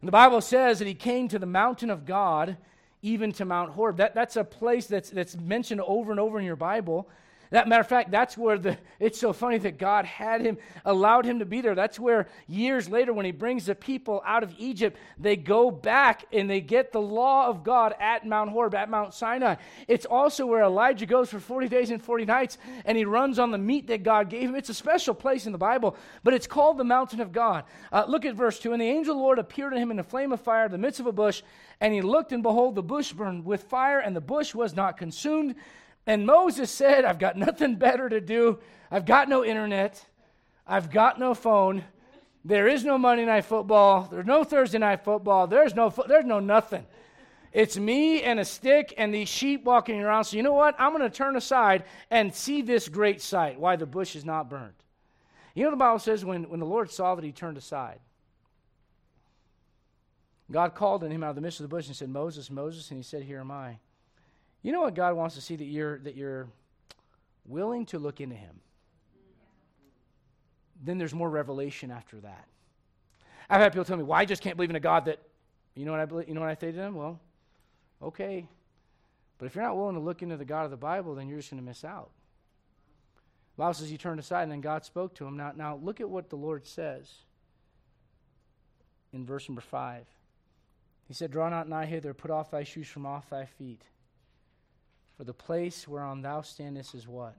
And 0.00 0.08
the 0.08 0.12
Bible 0.12 0.40
says 0.40 0.78
that 0.78 0.88
he 0.88 0.94
came 0.94 1.28
to 1.28 1.38
the 1.38 1.44
mountain 1.44 1.90
of 1.90 2.06
God, 2.06 2.56
even 3.02 3.30
to 3.32 3.44
Mount 3.44 3.72
Horeb. 3.72 3.98
That, 3.98 4.14
that's 4.14 4.36
a 4.36 4.44
place 4.44 4.86
that's, 4.86 5.10
that's 5.10 5.36
mentioned 5.36 5.82
over 5.82 6.12
and 6.12 6.18
over 6.18 6.38
in 6.38 6.46
your 6.46 6.56
Bible. 6.56 7.10
That 7.54 7.68
matter 7.68 7.82
of 7.82 7.86
fact, 7.86 8.10
that's 8.10 8.36
where 8.36 8.58
the 8.58 8.76
it's 8.98 9.20
so 9.20 9.32
funny 9.32 9.58
that 9.58 9.78
God 9.78 10.06
had 10.06 10.40
him, 10.40 10.58
allowed 10.84 11.24
him 11.24 11.38
to 11.38 11.44
be 11.44 11.60
there. 11.60 11.76
That's 11.76 12.00
where 12.00 12.26
years 12.48 12.88
later, 12.88 13.12
when 13.12 13.24
he 13.24 13.30
brings 13.30 13.66
the 13.66 13.76
people 13.76 14.20
out 14.26 14.42
of 14.42 14.52
Egypt, 14.58 14.98
they 15.18 15.36
go 15.36 15.70
back 15.70 16.24
and 16.32 16.50
they 16.50 16.60
get 16.60 16.90
the 16.90 17.00
law 17.00 17.46
of 17.46 17.62
God 17.62 17.94
at 18.00 18.26
Mount 18.26 18.50
Horeb, 18.50 18.74
at 18.74 18.90
Mount 18.90 19.14
Sinai. 19.14 19.54
It's 19.86 20.04
also 20.04 20.46
where 20.46 20.64
Elijah 20.64 21.06
goes 21.06 21.30
for 21.30 21.38
40 21.38 21.68
days 21.68 21.92
and 21.92 22.02
40 22.02 22.24
nights 22.24 22.58
and 22.84 22.98
he 22.98 23.04
runs 23.04 23.38
on 23.38 23.52
the 23.52 23.58
meat 23.58 23.86
that 23.86 24.02
God 24.02 24.30
gave 24.30 24.48
him. 24.48 24.56
It's 24.56 24.70
a 24.70 24.74
special 24.74 25.14
place 25.14 25.46
in 25.46 25.52
the 25.52 25.58
Bible, 25.58 25.96
but 26.24 26.34
it's 26.34 26.48
called 26.48 26.76
the 26.76 26.82
mountain 26.82 27.20
of 27.20 27.30
God. 27.30 27.62
Uh, 27.92 28.04
look 28.08 28.24
at 28.24 28.34
verse 28.34 28.58
2. 28.58 28.72
And 28.72 28.82
the 28.82 28.86
angel 28.86 29.12
of 29.12 29.18
the 29.18 29.22
Lord 29.22 29.38
appeared 29.38 29.74
to 29.74 29.78
him 29.78 29.92
in 29.92 30.00
a 30.00 30.04
flame 30.04 30.32
of 30.32 30.40
fire 30.40 30.64
in 30.64 30.72
the 30.72 30.78
midst 30.78 30.98
of 30.98 31.06
a 31.06 31.12
bush, 31.12 31.42
and 31.80 31.94
he 31.94 32.02
looked, 32.02 32.32
and 32.32 32.42
behold, 32.42 32.74
the 32.74 32.82
bush 32.82 33.12
burned 33.12 33.44
with 33.44 33.62
fire, 33.62 34.00
and 34.00 34.16
the 34.16 34.20
bush 34.20 34.56
was 34.56 34.74
not 34.74 34.96
consumed. 34.96 35.54
And 36.06 36.26
Moses 36.26 36.70
said, 36.70 37.04
I've 37.04 37.18
got 37.18 37.36
nothing 37.36 37.76
better 37.76 38.08
to 38.08 38.20
do. 38.20 38.58
I've 38.90 39.06
got 39.06 39.28
no 39.28 39.44
internet. 39.44 40.04
I've 40.66 40.90
got 40.90 41.18
no 41.18 41.34
phone. 41.34 41.84
There 42.44 42.68
is 42.68 42.84
no 42.84 42.98
Monday 42.98 43.24
night 43.24 43.46
football. 43.46 44.08
There's 44.10 44.26
no 44.26 44.44
Thursday 44.44 44.78
night 44.78 45.02
football. 45.02 45.46
There's 45.46 45.74
no, 45.74 45.92
there's 46.06 46.26
no 46.26 46.40
nothing. 46.40 46.84
It's 47.52 47.78
me 47.78 48.22
and 48.22 48.40
a 48.40 48.44
stick 48.44 48.92
and 48.98 49.14
these 49.14 49.28
sheep 49.28 49.64
walking 49.64 50.00
around. 50.02 50.24
So, 50.24 50.36
you 50.36 50.42
know 50.42 50.52
what? 50.52 50.74
I'm 50.78 50.92
going 50.92 51.08
to 51.08 51.16
turn 51.16 51.36
aside 51.36 51.84
and 52.10 52.34
see 52.34 52.62
this 52.62 52.88
great 52.88 53.22
sight 53.22 53.58
why 53.58 53.76
the 53.76 53.86
bush 53.86 54.16
is 54.16 54.24
not 54.24 54.50
burned. 54.50 54.74
You 55.54 55.64
know, 55.64 55.70
the 55.70 55.76
Bible 55.76 56.00
says 56.00 56.24
when, 56.24 56.50
when 56.50 56.58
the 56.58 56.66
Lord 56.66 56.90
saw 56.90 57.14
that 57.14 57.24
he 57.24 57.30
turned 57.30 57.56
aside, 57.56 58.00
God 60.50 60.74
called 60.74 61.04
on 61.04 61.10
him 61.10 61.22
out 61.22 61.30
of 61.30 61.36
the 61.36 61.40
midst 61.40 61.60
of 61.60 61.64
the 61.64 61.74
bush 61.74 61.86
and 61.86 61.96
said, 61.96 62.10
Moses, 62.10 62.50
Moses. 62.50 62.90
And 62.90 62.98
he 62.98 63.04
said, 63.04 63.22
Here 63.22 63.40
am 63.40 63.50
I. 63.50 63.78
You 64.64 64.72
know 64.72 64.80
what 64.80 64.94
God 64.94 65.14
wants 65.14 65.36
to 65.36 65.40
see 65.40 65.54
that 65.54 65.66
you're 65.66 65.98
that 66.00 66.16
you're 66.16 66.48
willing 67.44 67.86
to 67.86 68.00
look 68.00 68.20
into 68.20 68.34
him. 68.34 68.60
Then 70.82 70.98
there's 70.98 71.14
more 71.14 71.30
revelation 71.30 71.92
after 71.92 72.16
that. 72.20 72.46
I've 73.48 73.60
had 73.60 73.72
people 73.72 73.84
tell 73.84 73.98
me, 73.98 74.02
"Why 74.02 74.16
well, 74.16 74.22
I 74.22 74.24
just 74.24 74.42
can't 74.42 74.56
believe 74.56 74.70
in 74.70 74.76
a 74.76 74.80
God 74.80 75.04
that 75.04 75.20
you 75.74 75.84
know 75.84 75.92
what 75.92 76.00
I 76.00 76.06
believe, 76.06 76.28
you 76.28 76.34
know 76.34 76.40
what 76.40 76.50
I 76.50 76.54
say 76.54 76.70
to 76.70 76.76
them? 76.76 76.94
Well, 76.94 77.20
okay. 78.02 78.48
But 79.38 79.46
if 79.46 79.54
you're 79.54 79.64
not 79.64 79.76
willing 79.76 79.96
to 79.96 80.00
look 80.00 80.22
into 80.22 80.36
the 80.36 80.44
God 80.44 80.64
of 80.64 80.70
the 80.70 80.76
Bible, 80.76 81.14
then 81.14 81.28
you're 81.28 81.38
just 81.38 81.50
going 81.50 81.62
to 81.62 81.66
miss 81.66 81.84
out. 81.84 82.10
The 83.56 83.72
says 83.72 83.90
he 83.90 83.98
turned 83.98 84.20
aside 84.20 84.44
and 84.44 84.52
then 84.52 84.60
God 84.60 84.84
spoke 84.84 85.14
to 85.16 85.26
him. 85.26 85.36
Now, 85.36 85.52
now 85.54 85.78
look 85.82 86.00
at 86.00 86.08
what 86.08 86.30
the 86.30 86.36
Lord 86.36 86.66
says 86.66 87.12
in 89.12 89.26
verse 89.26 89.48
number 89.48 89.60
five. 89.60 90.06
He 91.06 91.14
said, 91.14 91.30
Draw 91.30 91.50
not 91.50 91.68
nigh 91.68 91.86
hither, 91.86 92.14
put 92.14 92.30
off 92.30 92.50
thy 92.50 92.64
shoes 92.64 92.88
from 92.88 93.06
off 93.06 93.30
thy 93.30 93.44
feet. 93.44 93.82
For 95.16 95.24
the 95.24 95.34
place 95.34 95.86
whereon 95.86 96.22
thou 96.22 96.42
standest 96.42 96.94
is 96.94 97.06
what? 97.06 97.36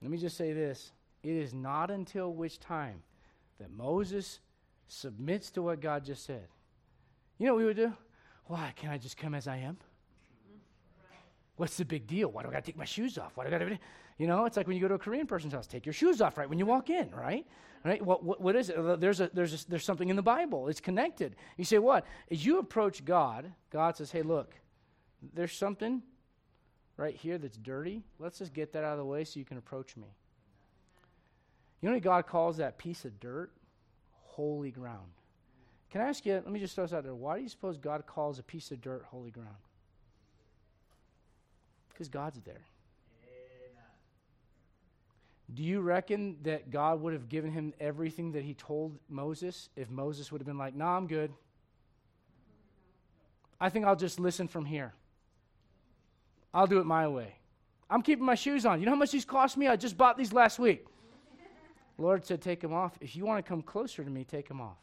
Let 0.00 0.10
me 0.10 0.18
just 0.18 0.36
say 0.36 0.52
this. 0.52 0.92
It 1.22 1.32
is 1.32 1.52
not 1.52 1.90
until 1.90 2.32
which 2.32 2.60
time 2.60 3.02
that 3.58 3.70
Moses 3.70 4.40
submits 4.86 5.50
to 5.50 5.62
what 5.62 5.80
God 5.80 6.04
just 6.04 6.24
said. 6.24 6.46
You 7.38 7.46
know 7.46 7.54
what 7.54 7.60
we 7.60 7.64
would 7.66 7.76
do? 7.76 7.92
Why 8.46 8.72
can't 8.76 8.92
I 8.92 8.98
just 8.98 9.16
come 9.16 9.34
as 9.34 9.46
I 9.46 9.56
am? 9.58 9.76
What's 11.56 11.76
the 11.76 11.84
big 11.84 12.06
deal? 12.06 12.30
Why 12.30 12.42
do 12.42 12.48
I 12.48 12.52
got 12.52 12.64
to 12.64 12.70
take 12.70 12.78
my 12.78 12.84
shoes 12.84 13.18
off? 13.18 13.32
Why 13.36 13.44
do 13.44 13.54
I 13.54 13.58
got 13.58 13.68
to? 13.68 13.78
You 14.16 14.26
know, 14.26 14.46
it's 14.46 14.56
like 14.56 14.66
when 14.66 14.76
you 14.76 14.80
go 14.80 14.88
to 14.88 14.94
a 14.94 14.98
Korean 14.98 15.26
person's 15.26 15.52
house, 15.52 15.66
take 15.66 15.84
your 15.84 15.92
shoes 15.92 16.20
off 16.20 16.38
right 16.38 16.48
when 16.48 16.58
you 16.58 16.66
walk 16.66 16.88
in, 16.88 17.10
right? 17.10 17.44
Right? 17.84 18.04
What, 18.04 18.24
what, 18.24 18.40
what 18.40 18.56
is 18.56 18.70
it? 18.70 19.00
There's, 19.00 19.20
a, 19.20 19.30
there's, 19.32 19.64
a, 19.64 19.68
there's 19.68 19.84
something 19.84 20.08
in 20.08 20.16
the 20.16 20.22
Bible. 20.22 20.68
It's 20.68 20.80
connected. 20.80 21.36
You 21.56 21.64
say, 21.64 21.78
what? 21.78 22.06
As 22.30 22.44
you 22.44 22.58
approach 22.58 23.04
God, 23.04 23.52
God 23.70 23.96
says, 23.96 24.10
hey, 24.10 24.22
look, 24.22 24.54
there's 25.34 25.52
something 25.52 26.02
right 26.96 27.14
here 27.14 27.38
that's 27.38 27.56
dirty. 27.56 28.02
Let's 28.18 28.38
just 28.38 28.52
get 28.52 28.72
that 28.72 28.84
out 28.84 28.92
of 28.92 28.98
the 28.98 29.04
way 29.04 29.24
so 29.24 29.38
you 29.38 29.44
can 29.44 29.58
approach 29.58 29.96
me. 29.96 30.06
You 31.80 31.88
know 31.88 31.94
what 31.94 32.02
God 32.02 32.26
calls 32.26 32.56
that 32.56 32.78
piece 32.78 33.04
of 33.04 33.20
dirt? 33.20 33.50
Holy 34.12 34.70
ground. 34.70 35.10
Can 35.90 36.00
I 36.00 36.08
ask 36.08 36.26
you, 36.26 36.34
let 36.34 36.50
me 36.50 36.60
just 36.60 36.74
throw 36.74 36.84
this 36.84 36.92
out 36.92 37.04
there. 37.04 37.14
Why 37.14 37.36
do 37.36 37.42
you 37.42 37.48
suppose 37.48 37.78
God 37.78 38.04
calls 38.06 38.38
a 38.38 38.42
piece 38.42 38.70
of 38.70 38.80
dirt 38.80 39.04
holy 39.10 39.30
ground? 39.30 39.48
Because 41.88 42.08
God's 42.08 42.40
there. 42.40 42.66
Do 45.54 45.62
you 45.62 45.80
reckon 45.80 46.36
that 46.42 46.70
God 46.70 47.00
would 47.00 47.14
have 47.14 47.30
given 47.30 47.50
him 47.50 47.72
everything 47.80 48.32
that 48.32 48.44
he 48.44 48.52
told 48.52 48.98
Moses 49.08 49.70
if 49.76 49.88
Moses 49.88 50.30
would 50.30 50.42
have 50.42 50.46
been 50.46 50.58
like, 50.58 50.74
nah, 50.74 50.96
I'm 50.96 51.06
good? 51.06 51.32
I 53.58 53.70
think 53.70 53.86
I'll 53.86 53.96
just 53.96 54.20
listen 54.20 54.46
from 54.46 54.66
here. 54.66 54.92
I'll 56.52 56.66
do 56.66 56.78
it 56.78 56.86
my 56.86 57.08
way. 57.08 57.34
I'm 57.90 58.02
keeping 58.02 58.24
my 58.24 58.34
shoes 58.34 58.66
on. 58.66 58.80
You 58.80 58.86
know 58.86 58.92
how 58.92 58.98
much 58.98 59.12
these 59.12 59.24
cost 59.24 59.56
me? 59.56 59.68
I 59.68 59.76
just 59.76 59.96
bought 59.96 60.18
these 60.18 60.32
last 60.32 60.58
week. 60.58 60.86
Lord 61.96 62.24
said, 62.24 62.40
Take 62.40 62.60
them 62.60 62.72
off. 62.72 62.96
If 63.00 63.16
you 63.16 63.24
want 63.24 63.44
to 63.44 63.48
come 63.48 63.62
closer 63.62 64.04
to 64.04 64.10
me, 64.10 64.24
take 64.24 64.48
them 64.48 64.60
off. 64.60 64.78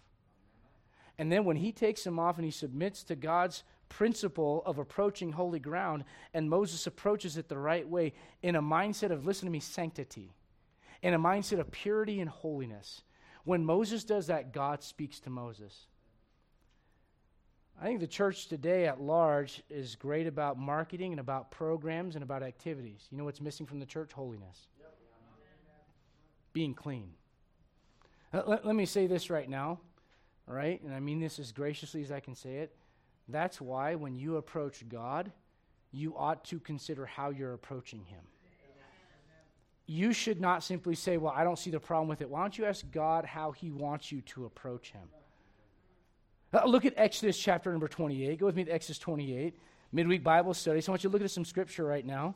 And 1.17 1.31
then 1.31 1.45
when 1.45 1.55
he 1.55 1.71
takes 1.71 2.03
them 2.03 2.19
off 2.19 2.37
and 2.37 2.45
he 2.45 2.51
submits 2.51 3.03
to 3.03 3.15
God's 3.15 3.63
principle 3.87 4.63
of 4.65 4.79
approaching 4.79 5.31
holy 5.31 5.59
ground, 5.59 6.03
and 6.33 6.49
Moses 6.49 6.87
approaches 6.87 7.37
it 7.37 7.47
the 7.47 7.57
right 7.57 7.87
way 7.87 8.13
in 8.41 8.55
a 8.55 8.61
mindset 8.61 9.11
of, 9.11 9.25
listen 9.25 9.45
to 9.45 9.51
me, 9.51 9.59
sanctity 9.59 10.33
in 11.01 11.13
a 11.13 11.19
mindset 11.19 11.59
of 11.59 11.71
purity 11.71 12.19
and 12.19 12.29
holiness. 12.29 13.03
When 13.43 13.63
Moses 13.63 14.03
does 14.03 14.27
that, 14.27 14.51
God 14.51 14.81
speaks 14.81 15.19
to 15.21 15.29
Moses. 15.29 15.85
I 17.79 17.85
think 17.85 17.99
the 17.99 18.07
church 18.07 18.47
today 18.47 18.87
at 18.87 19.01
large 19.01 19.61
is 19.69 19.95
great 19.95 20.27
about 20.27 20.57
marketing 20.57 21.11
and 21.11 21.19
about 21.19 21.51
programs 21.51 22.15
and 22.15 22.23
about 22.23 22.41
activities. 22.41 23.07
You 23.11 23.17
know 23.17 23.25
what's 23.25 23.41
missing 23.41 23.65
from 23.65 23.79
the 23.79 23.85
church? 23.85 24.13
Holiness. 24.13 24.67
Being 26.53 26.73
clean. 26.73 27.09
Uh, 28.33 28.43
let, 28.47 28.65
let 28.65 28.75
me 28.75 28.85
say 28.85 29.07
this 29.07 29.29
right 29.29 29.49
now, 29.49 29.79
all 30.47 30.55
right? 30.55 30.81
And 30.83 30.93
I 30.93 30.99
mean 30.99 31.19
this 31.19 31.37
as 31.37 31.51
graciously 31.51 32.01
as 32.01 32.11
I 32.11 32.21
can 32.21 32.33
say 32.33 32.57
it. 32.57 32.75
That's 33.27 33.59
why 33.59 33.95
when 33.95 34.15
you 34.15 34.37
approach 34.37 34.87
God, 34.87 35.31
you 35.91 36.15
ought 36.17 36.45
to 36.45 36.59
consider 36.59 37.05
how 37.05 37.29
you're 37.29 37.53
approaching 37.53 38.05
Him 38.05 38.21
you 39.87 40.13
should 40.13 40.41
not 40.41 40.63
simply 40.63 40.95
say, 40.95 41.17
Well, 41.17 41.33
I 41.35 41.43
don't 41.43 41.59
see 41.59 41.69
the 41.69 41.79
problem 41.79 42.07
with 42.07 42.21
it. 42.21 42.29
Why 42.29 42.41
don't 42.41 42.57
you 42.57 42.65
ask 42.65 42.89
God 42.91 43.25
how 43.25 43.51
He 43.51 43.71
wants 43.71 44.11
you 44.11 44.21
to 44.21 44.45
approach 44.45 44.91
Him? 44.91 45.07
Uh, 46.53 46.65
look 46.65 46.85
at 46.85 46.93
Exodus 46.97 47.37
chapter 47.37 47.71
number 47.71 47.87
28. 47.87 48.39
Go 48.39 48.45
with 48.45 48.55
me 48.55 48.63
to 48.63 48.71
Exodus 48.71 48.97
28, 48.99 49.53
midweek 49.91 50.23
Bible 50.23 50.53
study. 50.53 50.81
So 50.81 50.91
I 50.91 50.93
want 50.93 51.03
you 51.03 51.09
to 51.09 51.13
look 51.13 51.21
at 51.21 51.31
some 51.31 51.45
scripture 51.45 51.83
right 51.85 52.05
now. 52.05 52.35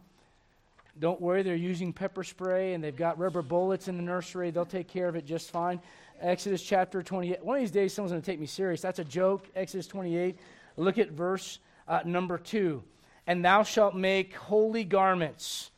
Don't 0.99 1.21
worry, 1.21 1.43
they're 1.43 1.55
using 1.55 1.93
pepper 1.93 2.23
spray 2.23 2.73
and 2.73 2.83
they've 2.83 2.95
got 2.95 3.17
rubber 3.17 3.41
bullets 3.41 3.87
in 3.87 3.95
the 3.95 4.03
nursery. 4.03 4.51
They'll 4.51 4.65
take 4.65 4.87
care 4.87 5.07
of 5.07 5.15
it 5.15 5.25
just 5.25 5.49
fine. 5.51 5.79
Exodus 6.19 6.61
chapter 6.61 7.01
28. 7.01 7.43
One 7.43 7.57
of 7.57 7.61
these 7.61 7.71
days, 7.71 7.93
someone's 7.93 8.11
going 8.11 8.21
to 8.21 8.25
take 8.29 8.39
me 8.39 8.45
serious. 8.45 8.81
That's 8.81 8.99
a 8.99 9.05
joke. 9.05 9.47
Exodus 9.55 9.87
28. 9.87 10.37
Look 10.75 10.97
at 10.97 11.11
verse 11.11 11.59
uh, 11.87 12.01
number 12.03 12.37
2. 12.37 12.83
And 13.27 13.45
thou 13.45 13.63
shalt 13.63 13.95
make 13.95 14.35
holy 14.35 14.83
garments 14.83 15.71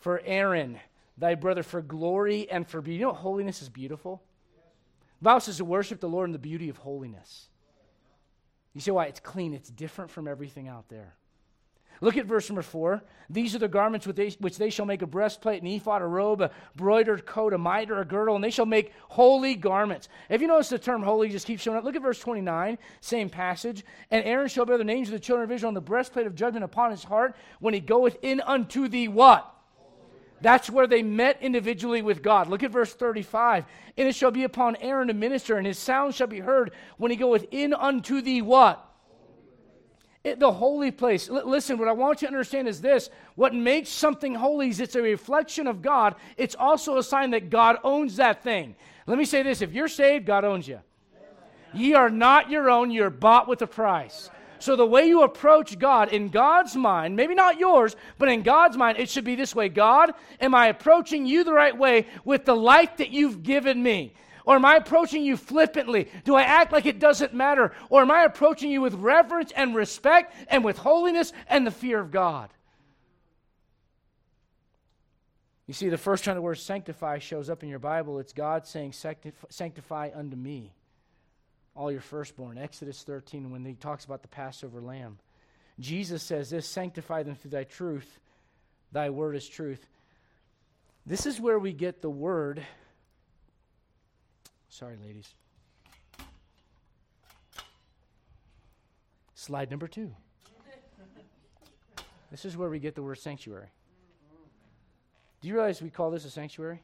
for 0.00 0.20
Aaron 0.26 0.78
thy 1.20 1.34
brother 1.34 1.62
for 1.62 1.82
glory 1.82 2.50
and 2.50 2.66
for 2.66 2.80
beauty. 2.80 2.98
You 2.98 3.06
know 3.06 3.12
holiness 3.12 3.62
is 3.62 3.68
beautiful? 3.68 4.22
Bible 5.22 5.40
says 5.40 5.58
to 5.58 5.64
worship 5.64 6.00
the 6.00 6.08
Lord 6.08 6.28
in 6.28 6.32
the 6.32 6.38
beauty 6.38 6.70
of 6.70 6.78
holiness. 6.78 7.49
You 8.74 8.80
say 8.80 8.90
why? 8.92 9.06
It's 9.06 9.20
clean, 9.20 9.54
it's 9.54 9.70
different 9.70 10.10
from 10.10 10.28
everything 10.28 10.68
out 10.68 10.88
there. 10.88 11.14
Look 12.02 12.16
at 12.16 12.24
verse 12.24 12.48
number 12.48 12.62
four. 12.62 13.02
These 13.28 13.54
are 13.54 13.58
the 13.58 13.68
garments 13.68 14.06
which 14.06 14.56
they, 14.56 14.70
shall 14.70 14.86
make 14.86 15.02
a 15.02 15.06
breastplate, 15.06 15.60
an 15.60 15.68
ephod, 15.68 16.00
a 16.00 16.06
robe, 16.06 16.40
a 16.40 16.50
broidered 16.74 17.26
coat, 17.26 17.52
a 17.52 17.58
mitre, 17.58 18.00
a 18.00 18.06
girdle, 18.06 18.34
and 18.34 18.42
they 18.42 18.50
shall 18.50 18.64
make 18.64 18.92
holy 19.08 19.54
garments. 19.54 20.08
If 20.30 20.40
you 20.40 20.48
notice 20.48 20.70
the 20.70 20.78
term 20.78 21.02
holy 21.02 21.28
just 21.28 21.46
keeps 21.46 21.62
showing 21.62 21.76
up, 21.76 21.84
look 21.84 21.96
at 21.96 22.02
verse 22.02 22.18
29, 22.18 22.78
same 23.02 23.28
passage. 23.28 23.84
And 24.10 24.24
Aaron 24.24 24.48
shall 24.48 24.64
bear 24.64 24.78
the 24.78 24.84
names 24.84 25.08
of 25.08 25.12
the 25.12 25.20
children 25.20 25.44
of 25.44 25.52
Israel 25.54 25.68
on 25.68 25.74
the 25.74 25.80
breastplate 25.82 26.26
of 26.26 26.34
judgment 26.34 26.64
upon 26.64 26.90
his 26.90 27.04
heart 27.04 27.36
when 27.58 27.74
he 27.74 27.80
goeth 27.80 28.16
in 28.22 28.40
unto 28.40 28.88
thee 28.88 29.08
what? 29.08 29.54
That's 30.40 30.70
where 30.70 30.86
they 30.86 31.02
met 31.02 31.42
individually 31.42 32.02
with 32.02 32.22
God. 32.22 32.48
Look 32.48 32.62
at 32.62 32.70
verse 32.70 32.94
35. 32.94 33.64
And 33.96 34.08
it 34.08 34.14
shall 34.14 34.30
be 34.30 34.44
upon 34.44 34.76
Aaron 34.76 35.08
to 35.08 35.14
minister, 35.14 35.58
and 35.58 35.66
his 35.66 35.78
sound 35.78 36.14
shall 36.14 36.26
be 36.26 36.40
heard 36.40 36.72
when 36.96 37.10
he 37.10 37.16
goeth 37.16 37.46
in 37.50 37.74
unto 37.74 38.22
the 38.22 38.42
what? 38.42 38.86
It, 40.22 40.38
the 40.38 40.52
holy 40.52 40.90
place. 40.90 41.28
L- 41.30 41.48
listen, 41.48 41.78
what 41.78 41.88
I 41.88 41.92
want 41.92 42.20
you 42.20 42.28
to 42.28 42.32
understand 42.32 42.68
is 42.68 42.80
this 42.80 43.08
what 43.36 43.54
makes 43.54 43.88
something 43.88 44.34
holy 44.34 44.68
is 44.68 44.80
it's 44.80 44.94
a 44.94 45.02
reflection 45.02 45.66
of 45.66 45.80
God. 45.82 46.14
It's 46.36 46.54
also 46.54 46.98
a 46.98 47.02
sign 47.02 47.30
that 47.30 47.48
God 47.50 47.78
owns 47.84 48.16
that 48.16 48.42
thing. 48.42 48.76
Let 49.06 49.18
me 49.18 49.24
say 49.24 49.42
this 49.42 49.62
if 49.62 49.72
you're 49.72 49.88
saved, 49.88 50.26
God 50.26 50.44
owns 50.44 50.68
you. 50.68 50.80
Ye 51.72 51.94
are 51.94 52.10
not 52.10 52.50
your 52.50 52.68
own, 52.68 52.90
you're 52.90 53.10
bought 53.10 53.48
with 53.48 53.62
a 53.62 53.66
price. 53.66 54.30
So, 54.60 54.76
the 54.76 54.86
way 54.86 55.06
you 55.06 55.22
approach 55.22 55.78
God 55.78 56.12
in 56.12 56.28
God's 56.28 56.76
mind, 56.76 57.16
maybe 57.16 57.34
not 57.34 57.58
yours, 57.58 57.96
but 58.18 58.28
in 58.28 58.42
God's 58.42 58.76
mind, 58.76 58.98
it 58.98 59.08
should 59.08 59.24
be 59.24 59.34
this 59.34 59.54
way 59.54 59.68
God, 59.68 60.12
am 60.40 60.54
I 60.54 60.66
approaching 60.66 61.26
you 61.26 61.44
the 61.44 61.52
right 61.52 61.76
way 61.76 62.06
with 62.24 62.44
the 62.44 62.56
life 62.56 62.98
that 62.98 63.10
you've 63.10 63.42
given 63.42 63.82
me? 63.82 64.14
Or 64.44 64.56
am 64.56 64.64
I 64.64 64.76
approaching 64.76 65.22
you 65.22 65.36
flippantly? 65.36 66.08
Do 66.24 66.34
I 66.34 66.42
act 66.42 66.72
like 66.72 66.86
it 66.86 66.98
doesn't 66.98 67.34
matter? 67.34 67.72
Or 67.88 68.02
am 68.02 68.10
I 68.10 68.24
approaching 68.24 68.70
you 68.70 68.80
with 68.80 68.94
reverence 68.94 69.52
and 69.54 69.74
respect 69.74 70.34
and 70.48 70.64
with 70.64 70.78
holiness 70.78 71.32
and 71.48 71.66
the 71.66 71.70
fear 71.70 72.00
of 72.00 72.10
God? 72.10 72.50
You 75.66 75.74
see, 75.74 75.88
the 75.88 75.98
first 75.98 76.24
time 76.24 76.34
the 76.34 76.42
word 76.42 76.58
sanctify 76.58 77.18
shows 77.18 77.48
up 77.48 77.62
in 77.62 77.68
your 77.68 77.78
Bible, 77.78 78.18
it's 78.18 78.32
God 78.32 78.66
saying, 78.66 78.92
Sanctify 78.92 80.10
unto 80.14 80.36
me 80.36 80.72
all 81.74 81.90
your 81.90 82.00
firstborn. 82.00 82.58
Exodus 82.58 83.02
13, 83.02 83.50
when 83.50 83.64
he 83.64 83.74
talks 83.74 84.04
about 84.04 84.22
the 84.22 84.28
Passover 84.28 84.80
lamb. 84.80 85.18
Jesus 85.78 86.22
says 86.22 86.50
this 86.50 86.66
sanctify 86.66 87.22
them 87.22 87.34
through 87.34 87.52
thy 87.52 87.64
truth. 87.64 88.20
Thy 88.92 89.10
word 89.10 89.36
is 89.36 89.48
truth. 89.48 89.86
This 91.06 91.26
is 91.26 91.40
where 91.40 91.58
we 91.58 91.72
get 91.72 92.02
the 92.02 92.10
word. 92.10 92.62
Sorry, 94.68 94.96
ladies. 95.02 95.34
Slide 99.34 99.70
number 99.70 99.88
two. 99.88 100.14
This 102.30 102.44
is 102.44 102.56
where 102.56 102.68
we 102.68 102.78
get 102.78 102.94
the 102.94 103.02
word 103.02 103.18
sanctuary. 103.18 103.68
Do 105.40 105.48
you 105.48 105.54
realize 105.54 105.80
we 105.80 105.90
call 105.90 106.10
this 106.10 106.24
a 106.24 106.30
sanctuary? 106.30 106.82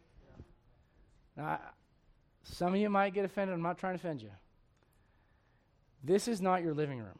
Now, 1.36 1.60
some 2.42 2.72
of 2.74 2.80
you 2.80 2.88
might 2.88 3.12
get 3.12 3.24
offended. 3.24 3.54
I'm 3.54 3.62
not 3.62 3.78
trying 3.78 3.92
to 3.92 4.00
offend 4.00 4.22
you. 4.22 4.30
This 6.06 6.28
is 6.28 6.40
not 6.40 6.62
your 6.62 6.72
living 6.72 7.00
room. 7.00 7.18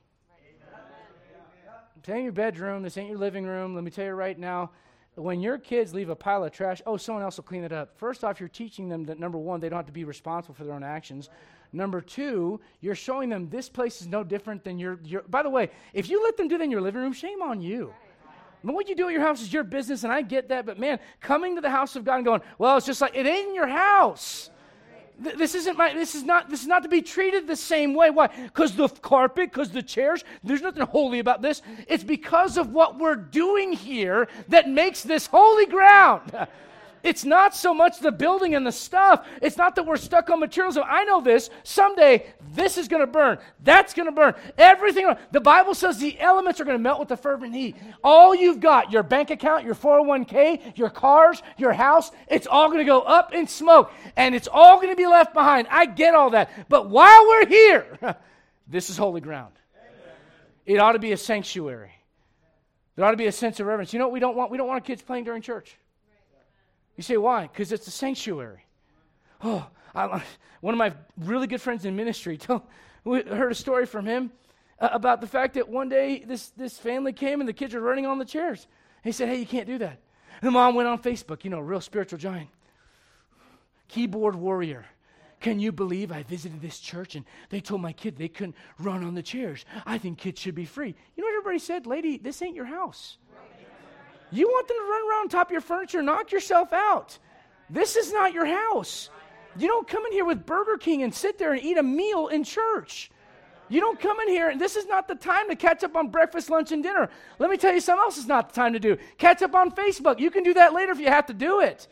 This 2.05 2.14
ain't 2.14 2.22
your 2.22 2.33
bedroom. 2.33 2.85
This 2.85 2.96
ain't 2.96 3.09
your 3.09 3.18
living 3.18 3.44
room. 3.44 3.75
Let 3.75 3.83
me 3.83 3.90
tell 3.90 4.05
you 4.05 4.12
right 4.12 4.38
now 4.38 4.70
when 5.16 5.40
your 5.40 5.59
kids 5.59 5.92
leave 5.92 6.09
a 6.09 6.14
pile 6.14 6.44
of 6.44 6.53
trash, 6.53 6.81
oh, 6.87 6.96
someone 6.96 7.25
else 7.25 7.37
will 7.37 7.44
clean 7.44 7.64
it 7.64 7.72
up. 7.72 7.99
First 7.99 8.22
off, 8.22 8.38
you're 8.38 8.49
teaching 8.49 8.88
them 8.88 9.05
that 9.07 9.18
number 9.18 9.38
one, 9.38 9.59
they 9.59 9.68
don't 9.68 9.79
have 9.79 9.87
to 9.87 9.92
be 9.92 10.05
responsible 10.05 10.55
for 10.55 10.62
their 10.62 10.75
own 10.75 10.85
actions. 10.85 11.31
Number 11.72 12.01
two, 12.01 12.61
you're 12.81 12.94
showing 12.94 13.29
them 13.29 13.49
this 13.49 13.68
place 13.68 14.01
is 14.01 14.07
no 14.07 14.22
different 14.22 14.62
than 14.62 14.79
your. 14.79 15.01
your 15.03 15.22
by 15.22 15.42
the 15.42 15.51
way, 15.51 15.70
if 15.92 16.09
you 16.09 16.22
let 16.22 16.37
them 16.37 16.46
do 16.46 16.57
that 16.57 16.62
in 16.62 16.70
your 16.70 16.81
living 16.81 17.01
room, 17.01 17.12
shame 17.12 17.42
on 17.42 17.61
you. 17.61 17.92
What 18.62 18.88
you 18.88 18.94
do 18.94 19.07
at 19.09 19.12
your 19.12 19.22
house 19.22 19.42
is 19.42 19.53
your 19.53 19.64
business, 19.64 20.05
and 20.05 20.12
I 20.12 20.22
get 20.22 20.49
that, 20.49 20.64
but 20.64 20.79
man, 20.79 21.01
coming 21.20 21.57
to 21.57 21.61
the 21.61 21.70
house 21.70 21.96
of 21.96 22.05
God 22.05 22.16
and 22.16 22.25
going, 22.25 22.40
well, 22.59 22.77
it's 22.77 22.87
just 22.87 23.01
like, 23.01 23.16
it 23.16 23.27
ain't 23.27 23.49
in 23.49 23.55
your 23.55 23.68
house 23.68 24.51
this 25.18 25.55
isn't 25.55 25.79
my 25.79 25.94
this 25.94 26.14
is 26.14 26.24
not 26.24 26.50
this 26.50 26.61
is 26.61 26.66
not 26.66 26.83
to 26.83 26.88
be 26.88 27.00
treated 27.00 27.46
the 27.46 27.57
same 27.57 27.94
way. 27.94 28.11
Why? 28.11 28.26
Because 28.26 28.76
the 28.76 28.88
carpet 28.88 29.50
because 29.50 29.70
the 29.70 29.83
chairs 29.83 30.24
there's 30.44 30.62
nothing 30.62 30.83
holy 30.83 31.18
about 31.18 31.42
this. 31.42 31.62
It's 31.88 32.05
because 32.05 32.59
of 32.59 32.72
what 32.72 32.98
we're 32.98 33.16
doing 33.16 33.72
here 33.72 34.29
that 34.48 34.68
makes 34.68 35.02
this 35.02 35.26
holy 35.26 35.66
ground 35.66 36.33
It's 37.07 37.25
not 37.25 37.55
so 37.55 37.73
much 37.73 38.01
the 38.01 38.11
building 38.11 38.57
and 38.57 38.66
the 38.66 38.73
stuff. 38.73 39.25
It's 39.40 39.57
not 39.57 39.77
that 39.77 39.87
we're 39.87 39.97
stuck 39.97 40.29
on 40.29 40.40
materialism. 40.40 40.83
I 40.85 41.05
know 41.05 41.21
this. 41.21 41.51
Someday, 41.62 42.27
this 42.53 42.77
is 42.77 42.88
going 42.88 43.01
to 43.01 43.07
burn. 43.07 43.38
That's 43.62 43.95
going 43.95 44.07
to 44.07 44.12
burn. 44.12 44.35
Everything. 44.59 45.14
The 45.31 45.40
Bible 45.40 45.75
says 45.75 45.99
the 45.99 46.19
elements 46.19 46.61
are 46.61 46.64
going 46.64 46.77
to 46.77 46.83
melt 46.83 46.99
with 46.99 47.09
the 47.09 47.16
fervent 47.16 47.55
heat. 47.55 47.77
All 48.03 48.35
you've 48.35 48.59
got, 48.59 48.90
your 48.90 49.05
bank 49.05 49.31
account, 49.31 49.64
your 49.64 49.77
401k, 49.77 50.77
your 50.77 50.90
cars, 50.90 51.45
your 51.57 51.73
house, 51.73 52.11
it's 52.27 52.49
all 52.49 52.66
going 52.66 52.81
to 52.81 52.85
go 52.85 53.03
up 53.03 53.33
in 53.33 53.47
smoke. 53.47 53.92
And 54.16 54.35
it's 54.35 54.49
all 54.51 54.79
going 54.79 54.90
to 54.90 54.97
be 54.97 55.07
left 55.07 55.33
behind. 55.33 55.69
I 55.71 55.87
get 55.87 56.16
all 56.16 56.31
that. 56.31 56.51
But 56.69 56.90
while 56.90 57.25
we're 57.29 57.47
here, 57.47 57.99
this 58.66 58.90
is 58.90 58.97
holy 58.97 59.21
ground. 59.21 59.55
It 60.64 60.79
ought 60.79 60.92
to 60.92 60.99
be 60.99 61.12
a 61.12 61.16
sanctuary. 61.16 61.92
There 62.97 63.05
ought 63.05 63.12
to 63.12 63.16
be 63.16 63.27
a 63.27 63.33
sense 63.33 63.61
of 63.61 63.69
reverence. 63.69 63.92
You 63.92 64.01
know 64.01 64.07
what 64.07 64.12
we 64.12 64.19
don't 64.19 64.37
want? 64.37 64.51
We 64.51 64.59
don't 64.59 64.66
want 64.66 64.83
our 64.83 64.87
kids 64.87 65.03
playing 65.03 65.23
during 65.23 65.40
church. 65.40 65.77
You 66.96 67.02
say, 67.02 67.16
why? 67.16 67.42
Because 67.42 67.72
it's 67.72 67.87
a 67.87 67.90
sanctuary. 67.90 68.64
Oh, 69.42 69.66
I, 69.94 70.22
one 70.61 70.74
of 70.74 70.78
my 70.78 70.92
really 71.18 71.46
good 71.46 71.61
friends 71.61 71.85
in 71.85 71.96
ministry 71.96 72.37
told, 72.38 72.62
we 73.04 73.22
heard 73.22 73.52
a 73.52 73.54
story 73.54 73.87
from 73.87 74.06
him 74.06 74.32
uh, 74.80 74.88
about 74.92 75.20
the 75.20 75.26
fact 75.26 75.54
that 75.54 75.68
one 75.68 75.88
day 75.88 76.24
this, 76.26 76.48
this 76.50 76.78
family 76.78 77.12
came 77.12 77.40
and 77.40 77.48
the 77.48 77.52
kids 77.52 77.74
were 77.74 77.80
running 77.80 78.06
on 78.06 78.18
the 78.18 78.24
chairs. 78.24 78.66
He 79.04 79.12
said, 79.12 79.28
hey, 79.28 79.38
you 79.38 79.46
can't 79.46 79.66
do 79.66 79.78
that. 79.78 80.00
And 80.40 80.48
the 80.48 80.50
mom 80.50 80.74
went 80.74 80.88
on 80.88 80.98
Facebook, 80.98 81.44
you 81.44 81.50
know, 81.50 81.61
real 81.61 81.80
spiritual 81.80 82.18
giant. 82.18 82.48
Keyboard 83.88 84.35
warrior. 84.35 84.85
Can 85.40 85.61
you 85.61 85.70
believe 85.70 86.11
I 86.11 86.22
visited 86.24 86.61
this 86.61 86.78
church 86.78 87.14
and 87.14 87.24
they 87.50 87.61
told 87.61 87.80
my 87.80 87.92
kid 87.92 88.16
they 88.16 88.28
couldn't 88.28 88.56
run 88.78 89.04
on 89.04 89.14
the 89.14 89.22
chairs? 89.22 89.64
I 89.85 89.98
think 89.98 90.18
kids 90.18 90.40
should 90.40 90.54
be 90.54 90.64
free. 90.64 90.94
You 91.14 91.22
know 91.22 91.28
what 91.28 91.38
everybody 91.38 91.59
said? 91.59 91.87
Lady, 91.87 92.16
this 92.16 92.42
ain't 92.42 92.56
your 92.56 92.64
house. 92.64 93.18
You 94.30 94.48
want 94.48 94.68
them 94.68 94.76
to 94.76 94.82
run 94.82 95.10
around 95.10 95.20
on 95.22 95.28
top 95.28 95.48
of 95.48 95.52
your 95.52 95.60
furniture, 95.60 96.02
knock 96.02 96.32
yourself 96.32 96.72
out. 96.72 97.18
This 97.70 97.96
is 97.96 98.12
not 98.12 98.32
your 98.32 98.46
house. 98.46 99.10
You 99.58 99.68
don't 99.68 99.88
come 99.88 100.04
in 100.06 100.12
here 100.12 100.24
with 100.24 100.44
Burger 100.44 100.76
King 100.76 101.02
and 101.02 101.14
sit 101.14 101.38
there 101.38 101.52
and 101.52 101.62
eat 101.62 101.78
a 101.78 101.82
meal 101.82 102.28
in 102.28 102.44
church. 102.44 103.10
You 103.68 103.80
don't 103.80 103.98
come 103.98 104.20
in 104.20 104.28
here, 104.28 104.48
and 104.48 104.60
this 104.60 104.76
is 104.76 104.86
not 104.86 105.08
the 105.08 105.16
time 105.16 105.48
to 105.48 105.56
catch 105.56 105.82
up 105.82 105.96
on 105.96 106.10
breakfast, 106.10 106.50
lunch, 106.50 106.70
and 106.70 106.82
dinner. 106.82 107.10
Let 107.38 107.50
me 107.50 107.56
tell 107.56 107.74
you 107.74 107.80
something 107.80 108.02
else 108.04 108.16
is 108.16 108.28
not 108.28 108.50
the 108.50 108.54
time 108.54 108.74
to 108.74 108.78
do. 108.78 108.96
Catch 109.18 109.42
up 109.42 109.54
on 109.54 109.72
Facebook. 109.72 110.20
You 110.20 110.30
can 110.30 110.44
do 110.44 110.54
that 110.54 110.72
later 110.72 110.92
if 110.92 111.00
you 111.00 111.08
have 111.08 111.26
to 111.26 111.34
do 111.34 111.60
it. 111.60 111.88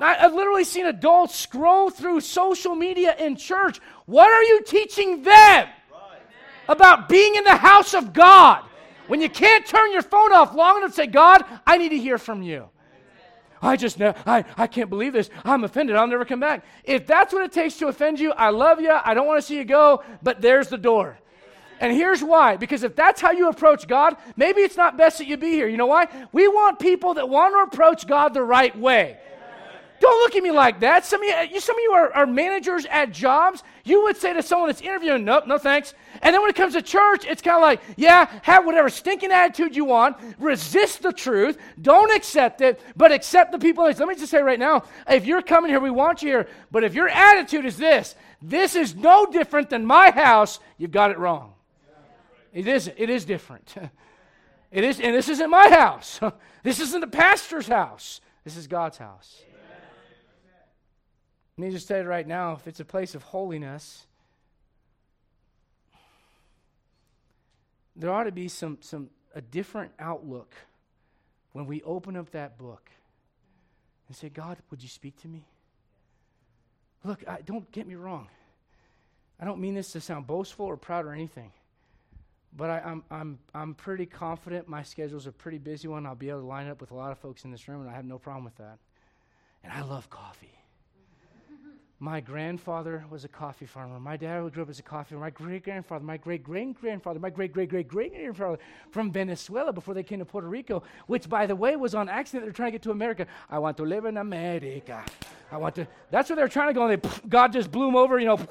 I've 0.00 0.34
literally 0.34 0.64
seen 0.64 0.86
adults 0.86 1.36
scroll 1.36 1.90
through 1.90 2.20
social 2.20 2.74
media 2.74 3.14
in 3.18 3.36
church. 3.36 3.80
What 4.06 4.30
are 4.30 4.42
you 4.42 4.62
teaching 4.62 5.22
them 5.22 5.68
about 6.68 7.08
being 7.08 7.36
in 7.36 7.44
the 7.44 7.56
house 7.56 7.94
of 7.94 8.12
God? 8.12 8.65
When 9.06 9.20
you 9.20 9.28
can't 9.28 9.64
turn 9.66 9.92
your 9.92 10.02
phone 10.02 10.32
off 10.32 10.54
long 10.54 10.78
enough 10.78 10.90
to 10.90 10.96
say, 10.96 11.06
God, 11.06 11.44
I 11.66 11.78
need 11.78 11.90
to 11.90 11.98
hear 11.98 12.18
from 12.18 12.42
you. 12.42 12.68
I 13.62 13.76
just 13.76 13.98
know, 13.98 14.14
I, 14.26 14.44
I 14.56 14.66
can't 14.66 14.90
believe 14.90 15.12
this. 15.12 15.30
I'm 15.44 15.64
offended. 15.64 15.96
I'll 15.96 16.06
never 16.06 16.24
come 16.24 16.40
back. 16.40 16.64
If 16.84 17.06
that's 17.06 17.32
what 17.32 17.42
it 17.42 17.52
takes 17.52 17.76
to 17.78 17.88
offend 17.88 18.20
you, 18.20 18.32
I 18.32 18.50
love 18.50 18.80
you. 18.80 18.90
I 18.92 19.14
don't 19.14 19.26
want 19.26 19.38
to 19.40 19.46
see 19.46 19.56
you 19.56 19.64
go, 19.64 20.04
but 20.22 20.40
there's 20.40 20.68
the 20.68 20.78
door. 20.78 21.18
And 21.80 21.92
here's 21.92 22.22
why 22.22 22.56
because 22.56 22.82
if 22.82 22.96
that's 22.96 23.20
how 23.20 23.32
you 23.32 23.48
approach 23.48 23.86
God, 23.86 24.16
maybe 24.36 24.62
it's 24.62 24.76
not 24.76 24.96
best 24.96 25.18
that 25.18 25.26
you 25.26 25.36
be 25.36 25.50
here. 25.50 25.68
You 25.68 25.76
know 25.76 25.86
why? 25.86 26.08
We 26.32 26.48
want 26.48 26.78
people 26.78 27.14
that 27.14 27.28
want 27.28 27.54
to 27.54 27.74
approach 27.74 28.06
God 28.06 28.34
the 28.34 28.42
right 28.42 28.76
way. 28.78 29.18
Don't 30.00 30.20
look 30.20 30.36
at 30.36 30.42
me 30.42 30.50
like 30.50 30.80
that. 30.80 31.04
Some 31.04 31.22
of 31.22 31.50
you, 31.50 31.60
some 31.60 31.76
of 31.76 31.82
you 31.82 31.92
are, 31.92 32.12
are, 32.12 32.26
managers 32.26 32.86
at 32.86 33.12
jobs. 33.12 33.62
You 33.84 34.04
would 34.04 34.16
say 34.16 34.32
to 34.32 34.42
someone 34.42 34.68
that's 34.68 34.80
interviewing, 34.80 35.24
nope, 35.24 35.46
no 35.46 35.58
thanks. 35.58 35.94
And 36.22 36.34
then 36.34 36.40
when 36.40 36.50
it 36.50 36.56
comes 36.56 36.74
to 36.74 36.82
church, 36.82 37.24
it's 37.24 37.42
kind 37.42 37.56
of 37.56 37.62
like, 37.62 37.80
yeah, 37.96 38.30
have 38.42 38.66
whatever 38.66 38.88
stinking 38.90 39.32
attitude 39.32 39.76
you 39.76 39.84
want. 39.84 40.16
Resist 40.38 41.02
the 41.02 41.12
truth. 41.12 41.58
Don't 41.80 42.14
accept 42.14 42.60
it, 42.60 42.80
but 42.96 43.12
accept 43.12 43.52
the 43.52 43.58
people. 43.58 43.84
Let 43.84 43.98
me 43.98 44.14
just 44.14 44.30
say 44.30 44.42
right 44.42 44.58
now, 44.58 44.84
if 45.08 45.24
you're 45.26 45.42
coming 45.42 45.70
here, 45.70 45.80
we 45.80 45.90
want 45.90 46.22
you 46.22 46.28
here. 46.28 46.48
But 46.70 46.84
if 46.84 46.94
your 46.94 47.08
attitude 47.08 47.64
is 47.64 47.76
this, 47.76 48.14
this 48.42 48.74
is 48.74 48.94
no 48.94 49.26
different 49.26 49.70
than 49.70 49.86
my 49.86 50.10
house, 50.10 50.60
you've 50.78 50.90
got 50.90 51.10
it 51.10 51.18
wrong. 51.18 51.54
It 52.52 52.66
is, 52.66 52.90
it 52.96 53.10
is 53.10 53.24
different. 53.24 53.74
It 54.72 54.82
is, 54.84 55.00
and 55.00 55.14
this 55.14 55.28
isn't 55.28 55.48
my 55.48 55.70
house. 55.70 56.20
This 56.62 56.80
isn't 56.80 57.00
the 57.00 57.06
pastor's 57.06 57.68
house. 57.68 58.20
This 58.42 58.56
is 58.56 58.66
God's 58.66 58.98
house. 58.98 59.40
Let 61.58 61.66
me 61.66 61.70
just 61.70 61.88
say 61.88 62.00
it 62.00 62.06
right 62.06 62.26
now 62.26 62.52
if 62.52 62.66
it's 62.66 62.80
a 62.80 62.84
place 62.84 63.14
of 63.14 63.22
holiness, 63.22 64.06
there 67.96 68.12
ought 68.12 68.24
to 68.24 68.32
be 68.32 68.48
some, 68.48 68.76
some 68.82 69.08
a 69.34 69.40
different 69.40 69.92
outlook 69.98 70.54
when 71.52 71.66
we 71.66 71.82
open 71.82 72.16
up 72.16 72.30
that 72.32 72.58
book 72.58 72.90
and 74.08 74.16
say, 74.16 74.28
God, 74.28 74.58
would 74.70 74.82
you 74.82 74.88
speak 74.88 75.20
to 75.22 75.28
me? 75.28 75.44
Look, 77.04 77.26
I, 77.26 77.40
don't 77.40 77.70
get 77.72 77.86
me 77.86 77.94
wrong. 77.94 78.28
I 79.40 79.46
don't 79.46 79.60
mean 79.60 79.74
this 79.74 79.92
to 79.92 80.00
sound 80.00 80.26
boastful 80.26 80.66
or 80.66 80.76
proud 80.76 81.06
or 81.06 81.12
anything, 81.12 81.52
but 82.54 82.68
I, 82.68 82.78
am 82.80 83.02
I'm, 83.10 83.20
I'm, 83.20 83.38
I'm 83.54 83.74
pretty 83.74 84.04
confident 84.04 84.68
my 84.68 84.82
schedule's 84.82 85.26
a 85.26 85.32
pretty 85.32 85.58
busy 85.58 85.88
one. 85.88 86.04
I'll 86.04 86.14
be 86.14 86.28
able 86.28 86.40
to 86.40 86.46
line 86.46 86.68
up 86.68 86.80
with 86.80 86.90
a 86.90 86.94
lot 86.94 87.12
of 87.12 87.18
folks 87.18 87.44
in 87.44 87.50
this 87.50 87.68
room, 87.68 87.80
and 87.80 87.90
I 87.90 87.94
have 87.94 88.04
no 88.04 88.18
problem 88.18 88.44
with 88.44 88.56
that. 88.56 88.78
And 89.64 89.72
I 89.72 89.82
love 89.82 90.10
coffee. 90.10 90.52
My 91.98 92.20
grandfather 92.20 93.06
was 93.08 93.24
a 93.24 93.28
coffee 93.28 93.64
farmer. 93.64 93.98
My 93.98 94.18
dad 94.18 94.52
grew 94.52 94.62
up 94.62 94.68
as 94.68 94.78
a 94.78 94.82
coffee 94.82 95.14
farmer. 95.14 95.24
My 95.24 95.30
great 95.30 95.64
grandfather, 95.64 96.04
my 96.04 96.18
great 96.18 96.42
great 96.44 96.78
grandfather, 96.78 97.18
my 97.18 97.30
great 97.30 97.54
great 97.54 97.70
great 97.70 97.88
great 97.88 98.12
grandfather 98.12 98.58
from 98.90 99.10
Venezuela 99.10 99.72
before 99.72 99.94
they 99.94 100.02
came 100.02 100.18
to 100.18 100.26
Puerto 100.26 100.46
Rico, 100.46 100.82
which, 101.06 101.26
by 101.26 101.46
the 101.46 101.56
way, 101.56 101.74
was 101.74 101.94
on 101.94 102.10
accident. 102.10 102.44
They're 102.44 102.52
trying 102.52 102.68
to 102.68 102.72
get 102.72 102.82
to 102.82 102.90
America. 102.90 103.26
I 103.48 103.58
want 103.60 103.78
to 103.78 103.84
live 103.84 104.04
in 104.04 104.18
America. 104.18 105.02
I 105.50 105.56
want 105.56 105.74
to. 105.76 105.88
That's 106.10 106.28
where 106.28 106.36
they're 106.36 106.48
trying 106.48 106.68
to 106.68 106.74
go. 106.74 106.86
And 106.86 107.00
they, 107.00 107.10
God 107.30 107.54
just 107.54 107.72
blew 107.72 107.86
them 107.86 107.96
over, 107.96 108.18
you 108.18 108.26
know, 108.26 108.46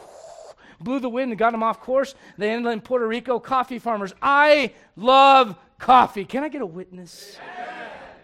blew 0.80 1.00
the 1.00 1.10
wind 1.10 1.32
and 1.32 1.38
got 1.38 1.52
them 1.52 1.62
off 1.62 1.80
course. 1.80 2.16
They 2.40 2.50
ended 2.50 2.66
up 2.66 2.74
in 2.74 2.82
Puerto 2.82 3.08
Rico. 3.08 3.38
Coffee 3.40 3.78
farmers. 3.78 4.16
I 4.24 4.74
love 4.96 5.56
coffee. 5.78 6.26
Can 6.26 6.44
I 6.44 6.50
get 6.50 6.64
a 6.64 6.66
witness? 6.66 7.38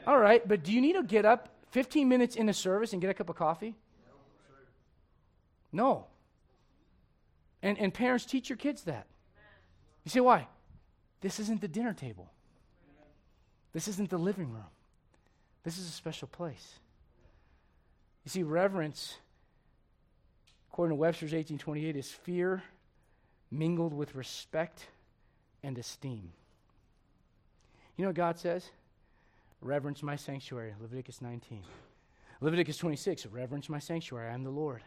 All 0.08 0.18
right, 0.18 0.46
but 0.48 0.64
do 0.64 0.72
you 0.72 0.82
need 0.82 0.94
to 0.94 1.04
get 1.04 1.26
up 1.26 1.50
15 1.70 2.10
minutes 2.10 2.36
into 2.36 2.54
service 2.54 2.94
and 2.94 3.00
get 3.00 3.12
a 3.12 3.14
cup 3.14 3.30
of 3.30 3.36
coffee? 3.36 3.76
No. 5.72 6.08
And, 7.62 7.78
and 7.78 7.94
parents, 7.94 8.26
teach 8.26 8.50
your 8.50 8.58
kids 8.58 8.84
that. 8.84 9.08
You 10.04 10.12
say, 10.12 10.20
why? 10.20 10.48
This 11.22 11.40
isn't 11.40 11.62
the 11.62 11.68
dinner 11.68 11.94
table. 11.94 12.32
This 13.74 13.88
isn't 13.88 14.10
the 14.10 14.18
living 14.18 14.52
room. 14.52 14.66
This 15.64 15.78
is 15.78 15.88
a 15.88 15.92
special 15.92 16.28
place. 16.28 16.80
You 18.26 18.30
see, 18.30 18.44
reverence, 18.44 19.16
according 20.72 20.96
to 20.96 21.00
Webster's 21.00 21.34
1828, 21.34 21.96
is 21.96 22.12
fear 22.12 22.64
mingled 23.52 23.94
with 23.94 24.16
respect 24.16 24.88
and 25.64 25.78
esteem. 25.78 26.32
You 27.96 28.04
know 28.04 28.10
what 28.10 28.16
God 28.16 28.40
says? 28.40 28.70
Reverence 29.62 30.02
my 30.02 30.16
sanctuary, 30.16 30.74
Leviticus 30.82 31.22
19. 31.22 31.64
Leviticus 32.40 32.78
26, 32.78 33.28
reverence 33.28 33.70
my 33.70 33.78
sanctuary, 33.78 34.30
I 34.30 34.34
am 34.34 34.44
the 34.44 34.50
Lord. 34.50 34.82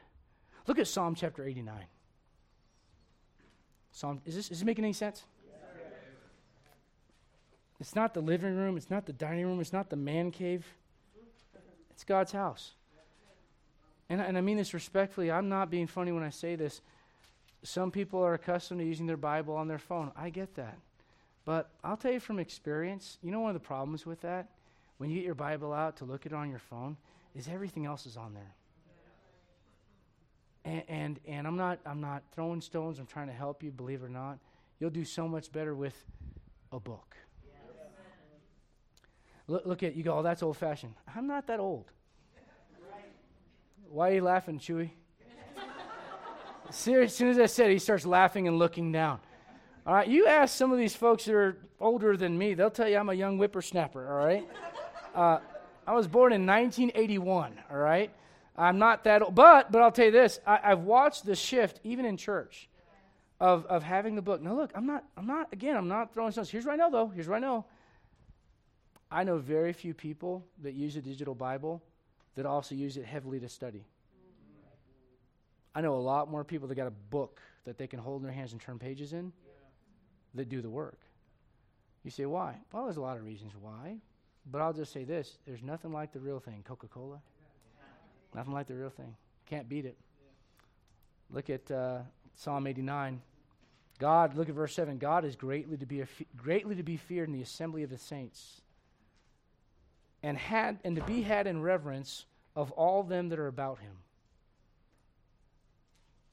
Look 0.66 0.78
at 0.78 0.86
Psalm 0.86 1.14
chapter 1.14 1.44
89. 1.44 1.74
Psalm, 3.92 4.20
is 4.24 4.34
this, 4.34 4.50
is 4.50 4.58
this 4.58 4.64
making 4.64 4.84
any 4.84 4.92
sense? 4.92 5.22
It's 7.80 7.94
not 7.94 8.14
the 8.14 8.20
living 8.20 8.56
room, 8.56 8.76
it's 8.76 8.90
not 8.90 9.04
the 9.04 9.12
dining 9.12 9.46
room, 9.46 9.60
it's 9.60 9.72
not 9.72 9.90
the 9.90 9.96
man 9.96 10.30
cave. 10.30 10.64
It's 11.90 12.04
God's 12.04 12.32
house. 12.32 12.72
And, 14.08 14.20
and 14.20 14.36
I 14.36 14.40
mean 14.40 14.56
this 14.56 14.74
respectfully. 14.74 15.30
I'm 15.30 15.48
not 15.48 15.70
being 15.70 15.86
funny 15.86 16.12
when 16.12 16.22
I 16.22 16.30
say 16.30 16.56
this. 16.56 16.80
Some 17.62 17.90
people 17.90 18.20
are 18.20 18.34
accustomed 18.34 18.80
to 18.80 18.86
using 18.86 19.06
their 19.06 19.16
Bible 19.16 19.56
on 19.56 19.68
their 19.68 19.78
phone. 19.78 20.12
I 20.16 20.30
get 20.30 20.54
that. 20.56 20.78
But 21.44 21.70
I'll 21.82 21.96
tell 21.96 22.12
you 22.12 22.20
from 22.20 22.38
experience, 22.38 23.18
you 23.22 23.30
know 23.30 23.40
one 23.40 23.54
of 23.54 23.60
the 23.60 23.66
problems 23.66 24.06
with 24.06 24.20
that? 24.22 24.48
When 24.98 25.10
you 25.10 25.16
get 25.16 25.24
your 25.24 25.34
Bible 25.34 25.72
out 25.72 25.96
to 25.98 26.04
look 26.04 26.26
at 26.26 26.32
it 26.32 26.34
on 26.34 26.50
your 26.50 26.58
phone, 26.58 26.96
is 27.34 27.48
everything 27.48 27.86
else 27.86 28.06
is 28.06 28.16
on 28.16 28.34
there. 28.34 28.54
And, 30.64 30.82
and, 30.88 31.20
and 31.26 31.46
I'm, 31.46 31.56
not, 31.56 31.78
I'm 31.84 32.00
not 32.00 32.22
throwing 32.32 32.60
stones, 32.60 32.98
I'm 32.98 33.06
trying 33.06 33.26
to 33.26 33.32
help 33.32 33.62
you, 33.62 33.70
believe 33.70 34.02
it 34.02 34.06
or 34.06 34.08
not. 34.08 34.38
You'll 34.80 34.90
do 34.90 35.04
so 35.04 35.28
much 35.28 35.52
better 35.52 35.74
with 35.74 35.94
a 36.72 36.80
book. 36.80 37.16
Look, 39.46 39.66
look 39.66 39.82
at 39.82 39.94
you 39.94 40.02
go, 40.02 40.18
oh, 40.18 40.22
that's 40.22 40.42
old 40.42 40.56
fashioned. 40.56 40.94
I'm 41.14 41.26
not 41.26 41.46
that 41.48 41.60
old. 41.60 41.90
Why 43.90 44.10
are 44.10 44.14
you 44.14 44.22
laughing, 44.22 44.58
Chewy? 44.58 44.90
as 46.68 46.76
soon 46.76 47.28
as 47.28 47.38
I 47.38 47.46
said 47.46 47.70
it, 47.70 47.74
he 47.74 47.78
starts 47.78 48.06
laughing 48.06 48.48
and 48.48 48.58
looking 48.58 48.90
down. 48.90 49.20
All 49.86 49.94
right, 49.94 50.08
you 50.08 50.26
ask 50.26 50.56
some 50.56 50.72
of 50.72 50.78
these 50.78 50.96
folks 50.96 51.26
that 51.26 51.34
are 51.34 51.58
older 51.78 52.16
than 52.16 52.36
me, 52.36 52.54
they'll 52.54 52.70
tell 52.70 52.88
you 52.88 52.96
I'm 52.96 53.10
a 53.10 53.14
young 53.14 53.36
whippersnapper, 53.36 54.08
all 54.08 54.26
right? 54.26 54.48
Uh, 55.14 55.38
I 55.86 55.92
was 55.92 56.08
born 56.08 56.32
in 56.32 56.46
1981, 56.46 57.60
all 57.70 57.76
right? 57.76 58.10
I'm 58.56 58.78
not 58.78 59.04
that 59.04 59.22
old. 59.22 59.34
But, 59.34 59.72
but 59.72 59.82
I'll 59.82 59.92
tell 59.92 60.06
you 60.06 60.10
this 60.10 60.40
I, 60.46 60.58
have 60.62 60.80
watched 60.80 61.26
the 61.26 61.34
shift, 61.34 61.80
even 61.84 62.04
in 62.04 62.16
church, 62.16 62.68
of, 63.40 63.66
of 63.66 63.82
having 63.82 64.14
the 64.14 64.22
book. 64.22 64.40
Now, 64.40 64.54
look, 64.54 64.70
I'm 64.74 64.86
not, 64.86 65.04
I'm 65.16 65.26
not, 65.26 65.52
again, 65.52 65.76
I'm 65.76 65.88
not 65.88 66.14
throwing 66.14 66.32
stones. 66.32 66.50
Here's 66.50 66.64
what 66.64 66.72
I 66.72 66.76
know, 66.76 66.90
though. 66.90 67.08
Here's 67.08 67.28
what 67.28 67.36
I 67.36 67.40
know. 67.40 67.64
I 69.10 69.24
know 69.24 69.38
very 69.38 69.72
few 69.72 69.94
people 69.94 70.44
that 70.62 70.74
use 70.74 70.96
a 70.96 71.02
digital 71.02 71.34
Bible 71.34 71.82
that 72.34 72.46
also 72.46 72.74
use 72.74 72.96
it 72.96 73.04
heavily 73.04 73.40
to 73.40 73.48
study. 73.48 73.84
I 75.74 75.80
know 75.80 75.94
a 75.94 75.98
lot 75.98 76.30
more 76.30 76.44
people 76.44 76.68
that 76.68 76.74
got 76.76 76.86
a 76.86 76.92
book 77.10 77.40
that 77.64 77.78
they 77.78 77.86
can 77.86 77.98
hold 77.98 78.20
in 78.20 78.26
their 78.26 78.34
hands 78.34 78.52
and 78.52 78.60
turn 78.60 78.78
pages 78.78 79.12
in 79.12 79.32
that 80.34 80.48
do 80.48 80.60
the 80.62 80.70
work. 80.70 80.98
You 82.04 82.10
say, 82.10 82.26
why? 82.26 82.56
Well, 82.72 82.84
there's 82.84 82.96
a 82.96 83.00
lot 83.00 83.16
of 83.16 83.24
reasons 83.24 83.52
why. 83.60 83.96
But 84.50 84.60
I'll 84.60 84.72
just 84.72 84.92
say 84.92 85.04
this 85.04 85.38
there's 85.46 85.62
nothing 85.62 85.92
like 85.92 86.12
the 86.12 86.20
real 86.20 86.38
thing 86.38 86.62
Coca 86.66 86.86
Cola. 86.86 87.20
Nothing 88.34 88.52
like 88.52 88.66
the 88.66 88.74
real 88.74 88.90
thing. 88.90 89.14
Can't 89.46 89.68
beat 89.68 89.84
it. 89.84 89.96
Look 91.30 91.50
at 91.50 91.70
uh, 91.70 91.98
Psalm 92.34 92.66
89. 92.66 93.20
God, 93.98 94.36
look 94.36 94.48
at 94.48 94.54
verse 94.54 94.74
7. 94.74 94.98
God 94.98 95.24
is 95.24 95.36
greatly 95.36 95.76
to, 95.76 95.86
be 95.86 96.02
greatly 96.36 96.74
to 96.74 96.82
be 96.82 96.96
feared 96.96 97.28
in 97.28 97.34
the 97.34 97.42
assembly 97.42 97.82
of 97.82 97.90
the 97.90 97.98
saints, 97.98 98.60
and, 100.22 100.36
had, 100.36 100.78
and 100.84 100.96
to 100.96 101.02
be 101.02 101.22
had 101.22 101.46
in 101.46 101.62
reverence 101.62 102.24
of 102.56 102.70
all 102.72 103.02
them 103.02 103.28
that 103.28 103.38
are 103.38 103.46
about 103.46 103.78
him. 103.78 103.92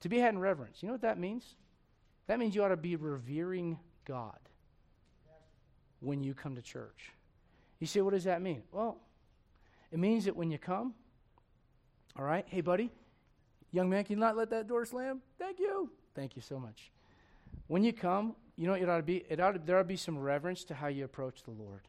To 0.02 0.10
be 0.10 0.18
had 0.18 0.34
in 0.34 0.39
reverence. 0.39 0.82
You 0.82 0.88
know 0.88 0.93
what 0.93 1.02
that 1.02 1.20
means? 1.20 1.45
That 2.28 2.39
means 2.39 2.56
you 2.56 2.64
ought 2.64 2.70
to 2.70 2.78
be 2.78 2.95
revering 2.95 3.78
God 4.06 4.39
when 5.99 6.24
you 6.24 6.34
come 6.34 6.56
to 6.56 6.62
church. 6.62 7.12
You 7.80 7.88
say, 7.88 8.02
what 8.02 8.14
does 8.14 8.24
that 8.24 8.41
mean? 8.41 8.64
Well, 8.72 8.97
it 9.91 9.99
means 9.99 10.26
that 10.26 10.36
when 10.36 10.49
you 10.49 10.58
come, 10.58 10.93
all 12.18 12.26
right, 12.26 12.45
hey, 12.47 12.62
buddy, 12.62 12.91
young 13.72 13.89
man, 13.89 14.03
can 14.03 14.16
you 14.16 14.20
not 14.20 14.36
let 14.36 14.49
that 14.49 14.68
door 14.68 14.86
slam? 14.86 15.22
Thank 15.39 15.59
you. 15.59 15.89
Thank 16.16 16.36
you 16.36 16.41
so 16.41 16.59
much. 16.59 16.91
When 17.68 17.84
you 17.84 17.93
come, 17.93 18.36
you 18.57 18.68
know 18.68 18.74
what 18.74 18.82
it 18.82 18.89
ought 18.89 18.97
to 18.97 19.03
be? 19.03 19.24
It 19.30 19.39
ought 19.39 19.53
to, 19.53 19.59
there 19.59 19.78
ought 19.78 19.84
to 19.84 19.88
be 19.88 19.95
some 19.95 20.18
reverence 20.18 20.64
to 20.66 20.74
how 20.74 20.88
you 20.88 21.05
approach 21.05 21.43
the 21.43 21.51
Lord. 21.51 21.82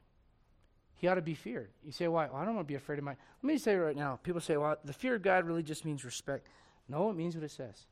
He 0.95 1.09
ought 1.09 1.17
to 1.17 1.23
be 1.23 1.35
feared. 1.35 1.71
You 1.85 1.91
say, 1.91 2.07
why? 2.07 2.27
Well, 2.27 2.37
I 2.37 2.45
don't 2.45 2.55
want 2.55 2.69
to 2.69 2.73
be 2.73 2.77
afraid 2.77 2.99
of 2.99 3.05
my. 3.05 3.17
Let 3.43 3.53
me 3.53 3.59
say 3.59 3.75
right 3.75 3.97
now. 3.97 4.21
People 4.23 4.41
say, 4.41 4.57
well, 4.57 4.77
the 4.85 4.93
fear 4.93 5.17
of 5.17 5.23
God 5.23 5.45
really 5.45 5.65
just 5.65 5.85
means 5.85 6.05
respect. 6.05 6.47
No, 6.89 7.11
it 7.11 7.17
means 7.17 7.35
what 7.35 7.43
it 7.45 7.51
says. 7.51 7.87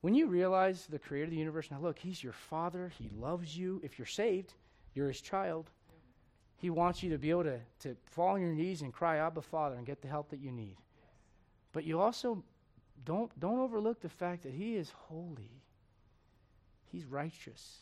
When 0.00 0.14
you 0.14 0.28
realize 0.28 0.86
the 0.86 0.98
creator 0.98 1.24
of 1.24 1.30
the 1.30 1.36
universe, 1.36 1.70
now 1.70 1.80
look, 1.80 1.98
he's 1.98 2.22
your 2.22 2.32
father. 2.32 2.90
He 2.98 3.10
loves 3.14 3.56
you. 3.56 3.80
If 3.84 3.98
you're 3.98 4.06
saved, 4.06 4.54
you're 4.94 5.08
his 5.08 5.20
child. 5.20 5.70
He 6.58 6.70
wants 6.70 7.02
you 7.02 7.10
to 7.10 7.18
be 7.18 7.30
able 7.30 7.44
to, 7.44 7.60
to 7.80 7.96
fall 8.04 8.34
on 8.34 8.40
your 8.40 8.52
knees 8.52 8.82
and 8.82 8.92
cry, 8.92 9.16
Abba, 9.16 9.42
Father, 9.42 9.76
and 9.76 9.86
get 9.86 10.02
the 10.02 10.08
help 10.08 10.30
that 10.30 10.40
you 10.40 10.52
need. 10.52 10.76
But 11.72 11.84
you 11.84 12.00
also 12.00 12.42
don't, 13.04 13.30
don't 13.40 13.60
overlook 13.60 14.00
the 14.00 14.08
fact 14.08 14.42
that 14.42 14.52
he 14.52 14.76
is 14.76 14.92
holy, 15.08 15.62
he's 16.92 17.06
righteous. 17.06 17.78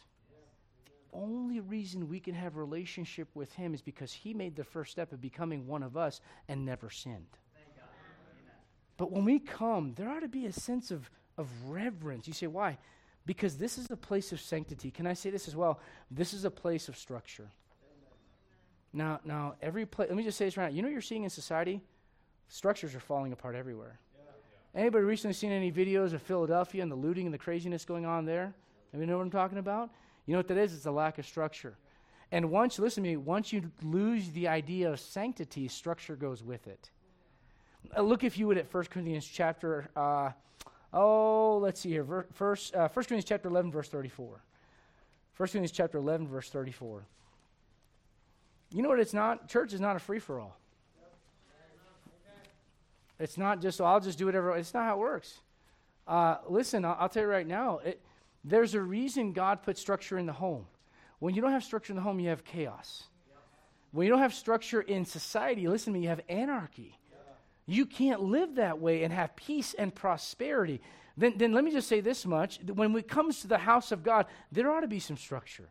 The 0.84 1.18
only 1.18 1.60
reason 1.60 2.08
we 2.08 2.20
can 2.20 2.34
have 2.34 2.56
relationship 2.56 3.28
with 3.34 3.52
him 3.54 3.72
is 3.74 3.80
because 3.80 4.12
he 4.12 4.34
made 4.34 4.54
the 4.54 4.64
first 4.64 4.92
step 4.92 5.12
of 5.12 5.20
becoming 5.20 5.66
one 5.66 5.82
of 5.82 5.96
us 5.96 6.20
and 6.48 6.64
never 6.64 6.90
sinned. 6.90 7.38
But 8.98 9.10
when 9.10 9.24
we 9.24 9.38
come, 9.38 9.94
there 9.96 10.08
ought 10.08 10.20
to 10.20 10.28
be 10.28 10.46
a 10.46 10.52
sense 10.52 10.90
of 10.90 11.10
of 11.38 11.48
reverence. 11.68 12.26
You 12.26 12.34
say, 12.34 12.46
why? 12.46 12.78
Because 13.24 13.56
this 13.56 13.78
is 13.78 13.90
a 13.90 13.96
place 13.96 14.32
of 14.32 14.40
sanctity. 14.40 14.90
Can 14.90 15.06
I 15.06 15.14
say 15.14 15.30
this 15.30 15.48
as 15.48 15.56
well? 15.56 15.80
This 16.10 16.32
is 16.32 16.44
a 16.44 16.50
place 16.50 16.88
of 16.88 16.96
structure. 16.96 17.48
Now, 18.96 19.20
now 19.24 19.54
every 19.60 19.84
place. 19.86 20.08
Let 20.08 20.16
me 20.16 20.24
just 20.24 20.38
say 20.38 20.46
this 20.46 20.56
right 20.56 20.70
now. 20.70 20.74
You 20.74 20.82
know 20.82 20.88
what 20.88 20.92
you're 20.92 21.00
seeing 21.02 21.24
in 21.24 21.30
society? 21.30 21.80
Structures 22.48 22.94
are 22.94 23.00
falling 23.00 23.32
apart 23.32 23.54
everywhere. 23.54 23.98
Yeah. 24.14 24.80
Anybody 24.80 25.04
recently 25.04 25.34
seen 25.34 25.52
any 25.52 25.70
videos 25.70 26.12
of 26.12 26.22
Philadelphia 26.22 26.82
and 26.82 26.90
the 26.90 26.96
looting 26.96 27.26
and 27.26 27.34
the 27.34 27.38
craziness 27.38 27.84
going 27.84 28.06
on 28.06 28.24
there? 28.24 28.54
Anybody 28.92 29.10
know 29.10 29.18
what 29.18 29.24
I'm 29.24 29.30
talking 29.30 29.58
about? 29.58 29.90
You 30.24 30.32
know 30.32 30.38
what 30.38 30.48
that 30.48 30.56
is? 30.56 30.74
It's 30.74 30.86
a 30.86 30.90
lack 30.90 31.18
of 31.18 31.26
structure. 31.26 31.76
And 32.32 32.50
once, 32.50 32.78
listen 32.78 33.04
to 33.04 33.10
me, 33.10 33.16
once 33.16 33.52
you 33.52 33.70
lose 33.82 34.30
the 34.30 34.48
idea 34.48 34.90
of 34.90 34.98
sanctity, 34.98 35.68
structure 35.68 36.16
goes 36.16 36.42
with 36.42 36.66
it. 36.66 36.90
Uh, 37.96 38.02
look, 38.02 38.24
if 38.24 38.38
you 38.38 38.46
would, 38.48 38.58
at 38.58 38.72
1 38.72 38.84
Corinthians 38.84 39.26
chapter 39.26 39.88
uh, 39.94 40.30
Oh, 40.92 41.58
let's 41.58 41.80
see 41.80 41.90
here. 41.90 42.26
First, 42.32 42.74
uh, 42.74 42.88
1 42.88 42.90
Corinthians 42.94 43.26
chapter 43.26 43.48
11, 43.48 43.70
verse 43.70 43.88
34. 43.88 44.26
1 44.26 44.40
Corinthians 45.36 45.72
chapter 45.72 45.98
11, 45.98 46.26
verse 46.26 46.48
34. 46.48 47.04
You 48.76 48.82
know 48.82 48.88
what 48.88 49.00
it's 49.00 49.14
not? 49.14 49.48
Church 49.48 49.72
is 49.72 49.80
not 49.80 49.96
a 49.96 49.98
free 49.98 50.18
for 50.18 50.38
all. 50.38 50.56
It's 53.18 53.38
not 53.38 53.62
just, 53.62 53.80
oh, 53.80 53.86
I'll 53.86 54.00
just 54.00 54.18
do 54.18 54.26
whatever. 54.26 54.54
It's 54.54 54.74
not 54.74 54.84
how 54.84 54.96
it 54.96 54.98
works. 54.98 55.38
Uh, 56.06 56.36
listen, 56.46 56.84
I'll, 56.84 56.96
I'll, 57.00 57.08
tell 57.08 57.22
you 57.22 57.28
right 57.28 57.46
now, 57.46 57.78
it, 57.78 58.02
there's 58.44 58.74
a 58.74 58.80
reason 58.80 59.32
God 59.32 59.62
put 59.62 59.78
structure 59.78 60.18
in 60.18 60.26
the 60.26 60.34
home. 60.34 60.66
When 61.18 61.34
you 61.34 61.40
don't 61.40 61.52
have 61.52 61.64
structure 61.64 61.92
in 61.92 61.96
the 61.96 62.02
home, 62.02 62.20
you 62.20 62.28
have 62.28 62.44
chaos. 62.44 63.04
When 63.92 64.06
you 64.06 64.12
don't 64.12 64.20
have 64.20 64.34
structure 64.34 64.82
in 64.82 65.06
society, 65.06 65.66
listen 65.66 65.94
to 65.94 65.98
me, 65.98 66.04
you 66.04 66.10
have 66.10 66.20
anarchy 66.28 66.98
you 67.66 67.84
can't 67.84 68.22
live 68.22 68.54
that 68.54 68.78
way 68.78 69.02
and 69.02 69.12
have 69.12 69.34
peace 69.34 69.74
and 69.74 69.94
prosperity. 69.94 70.80
Then, 71.16 71.34
then 71.36 71.52
let 71.52 71.64
me 71.64 71.72
just 71.72 71.88
say 71.88 72.00
this 72.00 72.24
much. 72.24 72.60
When 72.62 72.96
it 72.96 73.08
comes 73.08 73.40
to 73.40 73.48
the 73.48 73.58
house 73.58 73.90
of 73.90 74.04
God, 74.04 74.26
there 74.52 74.70
ought 74.70 74.80
to 74.80 74.88
be 74.88 75.00
some 75.00 75.16
structure. 75.16 75.68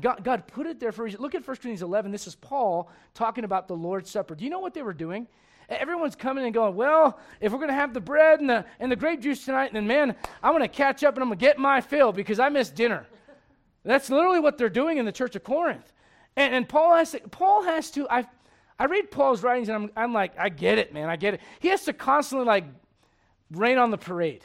God, 0.00 0.22
God 0.24 0.46
put 0.46 0.66
it 0.66 0.80
there 0.80 0.92
for 0.92 1.02
a 1.02 1.04
reason. 1.06 1.20
Look 1.20 1.34
at 1.34 1.46
1 1.46 1.56
Corinthians 1.56 1.82
11. 1.82 2.10
This 2.10 2.26
is 2.26 2.34
Paul 2.34 2.90
talking 3.14 3.44
about 3.44 3.68
the 3.68 3.76
Lord's 3.76 4.10
Supper. 4.10 4.34
Do 4.34 4.44
you 4.44 4.50
know 4.50 4.58
what 4.58 4.74
they 4.74 4.82
were 4.82 4.92
doing? 4.92 5.26
Everyone's 5.68 6.14
coming 6.14 6.44
and 6.44 6.54
going, 6.54 6.76
well, 6.76 7.18
if 7.40 7.50
we're 7.50 7.58
going 7.58 7.68
to 7.68 7.74
have 7.74 7.92
the 7.92 8.00
bread 8.00 8.40
and 8.40 8.48
the, 8.48 8.64
and 8.78 8.90
the 8.90 8.96
grape 8.96 9.20
juice 9.20 9.44
tonight, 9.44 9.72
then 9.72 9.86
man, 9.86 10.14
I'm 10.42 10.52
going 10.52 10.62
to 10.62 10.68
catch 10.68 11.02
up 11.02 11.14
and 11.14 11.22
I'm 11.22 11.28
going 11.28 11.38
to 11.38 11.44
get 11.44 11.58
my 11.58 11.80
fill 11.80 12.12
because 12.12 12.38
I 12.38 12.48
missed 12.48 12.76
dinner. 12.76 13.06
That's 13.84 14.10
literally 14.10 14.40
what 14.40 14.58
they're 14.58 14.68
doing 14.68 14.98
in 14.98 15.04
the 15.04 15.12
church 15.12 15.34
of 15.36 15.42
Corinth. 15.42 15.92
And, 16.36 16.54
and 16.54 16.68
Paul 16.68 16.94
has 16.94 17.12
to, 17.12 17.20
Paul 17.20 17.64
has 17.64 17.90
to 17.92 18.08
I, 18.08 18.26
I 18.78 18.84
read 18.86 19.10
Paul's 19.10 19.42
writings 19.42 19.68
and 19.68 19.84
I'm, 19.84 19.90
I'm 19.96 20.12
like, 20.12 20.38
I 20.38 20.48
get 20.50 20.78
it, 20.78 20.92
man. 20.92 21.08
I 21.08 21.16
get 21.16 21.34
it. 21.34 21.40
He 21.60 21.68
has 21.68 21.84
to 21.84 21.92
constantly 21.92 22.46
like 22.46 22.64
rain 23.50 23.78
on 23.78 23.90
the 23.90 23.98
parade. 23.98 24.44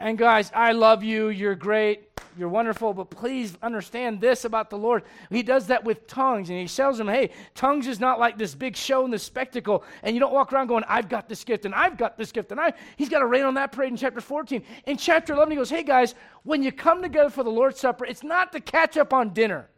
And 0.00 0.16
guys, 0.16 0.50
I 0.54 0.72
love 0.72 1.04
you. 1.04 1.28
You're 1.28 1.54
great. 1.54 2.08
You're 2.38 2.48
wonderful. 2.48 2.94
But 2.94 3.10
please 3.10 3.58
understand 3.62 4.18
this 4.18 4.46
about 4.46 4.70
the 4.70 4.78
Lord. 4.78 5.02
He 5.28 5.42
does 5.42 5.66
that 5.66 5.84
with 5.84 6.06
tongues. 6.06 6.48
And 6.48 6.58
he 6.58 6.66
tells 6.66 6.96
them, 6.96 7.06
hey, 7.06 7.30
tongues 7.54 7.86
is 7.86 8.00
not 8.00 8.18
like 8.18 8.38
this 8.38 8.54
big 8.54 8.76
show 8.76 9.04
and 9.04 9.12
this 9.12 9.22
spectacle. 9.22 9.84
And 10.02 10.16
you 10.16 10.20
don't 10.20 10.32
walk 10.32 10.54
around 10.54 10.68
going, 10.68 10.84
I've 10.88 11.10
got 11.10 11.28
this 11.28 11.44
gift 11.44 11.66
and 11.66 11.74
I've 11.74 11.98
got 11.98 12.16
this 12.16 12.32
gift. 12.32 12.50
And 12.50 12.58
I, 12.58 12.72
he's 12.96 13.10
got 13.10 13.18
to 13.18 13.26
rain 13.26 13.44
on 13.44 13.54
that 13.54 13.72
parade 13.72 13.90
in 13.90 13.96
chapter 13.98 14.22
14. 14.22 14.64
In 14.86 14.96
chapter 14.96 15.34
11, 15.34 15.50
he 15.50 15.56
goes, 15.58 15.68
hey, 15.68 15.82
guys, 15.82 16.14
when 16.44 16.62
you 16.62 16.72
come 16.72 17.02
together 17.02 17.28
for 17.28 17.44
the 17.44 17.50
Lord's 17.50 17.78
Supper, 17.78 18.06
it's 18.06 18.22
not 18.22 18.52
to 18.52 18.60
catch 18.60 18.96
up 18.96 19.12
on 19.12 19.34
dinner. 19.34 19.68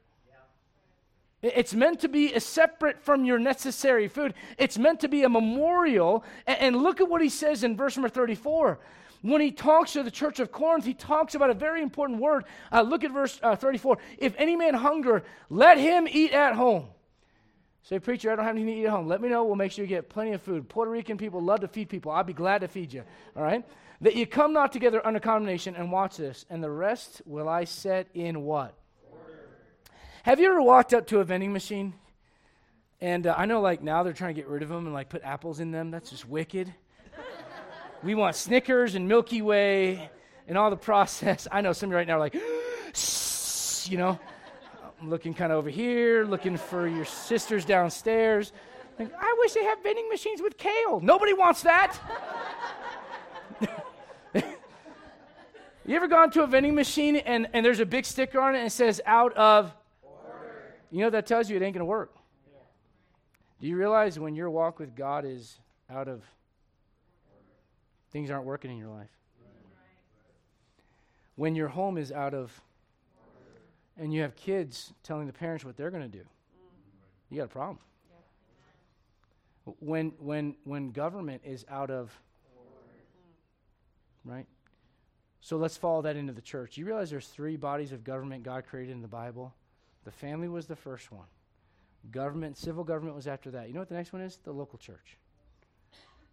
It's 1.42 1.74
meant 1.74 1.98
to 2.00 2.08
be 2.08 2.38
separate 2.38 3.02
from 3.02 3.24
your 3.24 3.40
necessary 3.40 4.06
food. 4.06 4.34
It's 4.58 4.78
meant 4.78 5.00
to 5.00 5.08
be 5.08 5.24
a 5.24 5.28
memorial. 5.28 6.24
And, 6.46 6.76
look 6.76 7.00
at 7.00 7.08
what 7.08 7.20
he 7.20 7.28
says 7.28 7.64
in 7.64 7.76
verse 7.76 7.96
number 7.96 8.08
34. 8.08 8.78
When 9.22 9.40
he 9.40 9.52
talks 9.52 9.92
to 9.92 10.02
the 10.02 10.10
church 10.10 10.40
of 10.40 10.50
Corinth, 10.50 10.84
he 10.84 10.94
talks 10.94 11.34
about 11.34 11.50
a 11.50 11.54
very 11.54 11.80
important 11.80 12.20
word. 12.20 12.44
Uh, 12.72 12.82
look 12.82 13.04
at 13.04 13.12
verse 13.12 13.38
uh, 13.42 13.54
34. 13.54 13.98
If 14.18 14.34
any 14.36 14.56
man 14.56 14.74
hunger, 14.74 15.22
let 15.48 15.78
him 15.78 16.08
eat 16.10 16.32
at 16.32 16.54
home. 16.54 16.88
Say, 17.84 17.98
preacher, 17.98 18.30
I 18.30 18.36
don't 18.36 18.44
have 18.44 18.56
anything 18.56 18.74
to 18.74 18.80
eat 18.82 18.86
at 18.86 18.90
home. 18.90 19.06
Let 19.06 19.20
me 19.20 19.28
know. 19.28 19.44
We'll 19.44 19.56
make 19.56 19.72
sure 19.72 19.84
you 19.84 19.88
get 19.88 20.08
plenty 20.08 20.32
of 20.32 20.42
food. 20.42 20.68
Puerto 20.68 20.90
Rican 20.90 21.18
people 21.18 21.40
love 21.40 21.60
to 21.60 21.68
feed 21.68 21.88
people. 21.88 22.12
I'll 22.12 22.24
be 22.24 22.32
glad 22.32 22.60
to 22.60 22.68
feed 22.68 22.92
you. 22.92 23.04
All 23.36 23.42
right? 23.42 23.64
That 24.00 24.16
you 24.16 24.26
come 24.26 24.52
not 24.52 24.72
together 24.72 25.04
under 25.04 25.20
condemnation, 25.20 25.76
and 25.76 25.90
watch 25.90 26.16
this. 26.16 26.44
And 26.50 26.62
the 26.62 26.70
rest 26.70 27.22
will 27.24 27.48
I 27.48 27.64
set 27.64 28.08
in 28.14 28.42
what? 28.42 28.74
Have 30.24 30.38
you 30.38 30.48
ever 30.50 30.62
walked 30.62 30.94
up 30.94 31.08
to 31.08 31.18
a 31.18 31.24
vending 31.24 31.52
machine? 31.52 31.94
And 33.00 33.26
uh, 33.26 33.34
I 33.36 33.46
know, 33.46 33.60
like, 33.60 33.82
now 33.82 34.04
they're 34.04 34.12
trying 34.12 34.34
to 34.34 34.40
get 34.40 34.48
rid 34.48 34.62
of 34.62 34.68
them 34.68 34.86
and, 34.86 34.94
like, 34.94 35.08
put 35.08 35.22
apples 35.24 35.58
in 35.58 35.72
them. 35.72 35.90
That's 35.90 36.10
just 36.10 36.28
wicked. 36.28 36.72
We 38.02 38.14
want 38.14 38.36
Snickers 38.36 38.94
and 38.94 39.06
Milky 39.06 39.42
Way 39.42 40.10
and 40.48 40.58
all 40.58 40.70
the 40.70 40.76
process. 40.76 41.46
I 41.52 41.60
know 41.60 41.72
some 41.72 41.88
of 41.88 41.92
you 41.92 41.96
right 41.96 42.06
now 42.06 42.16
are 42.16 42.20
like, 42.20 42.34
you 43.90 43.98
know, 43.98 44.18
I'm 45.00 45.10
looking 45.10 45.34
kind 45.34 45.52
of 45.52 45.58
over 45.58 45.70
here, 45.70 46.24
looking 46.24 46.56
for 46.56 46.86
your 46.86 47.04
sisters 47.04 47.64
downstairs. 47.64 48.52
Like, 48.98 49.12
I 49.18 49.34
wish 49.38 49.52
they 49.52 49.64
had 49.64 49.82
vending 49.82 50.08
machines 50.08 50.42
with 50.42 50.58
kale. 50.58 51.00
Nobody 51.00 51.32
wants 51.32 51.62
that. 51.62 51.98
you 54.34 55.96
ever 55.96 56.08
gone 56.08 56.30
to 56.32 56.42
a 56.42 56.46
vending 56.46 56.74
machine 56.74 57.16
and, 57.16 57.48
and 57.52 57.64
there's 57.64 57.80
a 57.80 57.86
big 57.86 58.04
sticker 58.04 58.40
on 58.40 58.54
it 58.54 58.58
and 58.58 58.66
it 58.66 58.70
says 58.70 59.00
out 59.06 59.32
of 59.34 59.72
you 60.90 61.00
know 61.00 61.10
that 61.10 61.26
tells 61.26 61.48
you 61.48 61.56
it 61.56 61.62
ain't 61.62 61.74
going 61.74 61.80
to 61.80 61.86
work. 61.86 62.14
Do 63.60 63.66
you 63.66 63.76
realize 63.76 64.18
when 64.18 64.34
your 64.34 64.50
walk 64.50 64.78
with 64.78 64.94
God 64.94 65.24
is 65.24 65.58
out 65.88 66.06
of 66.06 66.22
things 68.12 68.30
aren't 68.30 68.44
working 68.44 68.70
in 68.70 68.76
your 68.76 68.88
life? 68.88 69.10
When 71.36 71.54
your 71.54 71.68
home 71.68 71.96
is 71.96 72.12
out 72.12 72.34
of 72.34 72.60
and 73.98 74.12
you 74.12 74.22
have 74.22 74.36
kids 74.36 74.92
telling 75.02 75.26
the 75.26 75.32
parents 75.32 75.64
what 75.64 75.76
they're 75.76 75.90
going 75.90 76.02
to 76.02 76.18
do, 76.18 76.24
you 77.30 77.38
got 77.38 77.44
a 77.44 77.48
problem. 77.48 77.78
When 79.80 80.12
when 80.18 80.56
when 80.64 80.90
government 80.90 81.42
is 81.44 81.64
out 81.68 81.90
of 81.90 82.10
right? 84.24 84.46
So 85.40 85.56
let's 85.56 85.76
follow 85.76 86.02
that 86.02 86.16
into 86.16 86.32
the 86.32 86.40
church. 86.40 86.76
You 86.76 86.86
realize 86.86 87.10
there's 87.10 87.26
three 87.26 87.56
bodies 87.56 87.92
of 87.92 88.04
government 88.04 88.44
God 88.44 88.64
created 88.66 88.92
in 88.92 89.02
the 89.02 89.08
Bible? 89.08 89.52
The 90.04 90.12
family 90.12 90.48
was 90.48 90.66
the 90.66 90.76
first 90.76 91.10
one. 91.10 91.26
Government, 92.10 92.56
civil 92.56 92.84
government 92.84 93.16
was 93.16 93.26
after 93.26 93.50
that. 93.52 93.68
You 93.68 93.74
know 93.74 93.80
what 93.80 93.88
the 93.88 93.94
next 93.94 94.12
one 94.12 94.22
is? 94.22 94.38
The 94.44 94.52
local 94.52 94.78
church. 94.78 95.16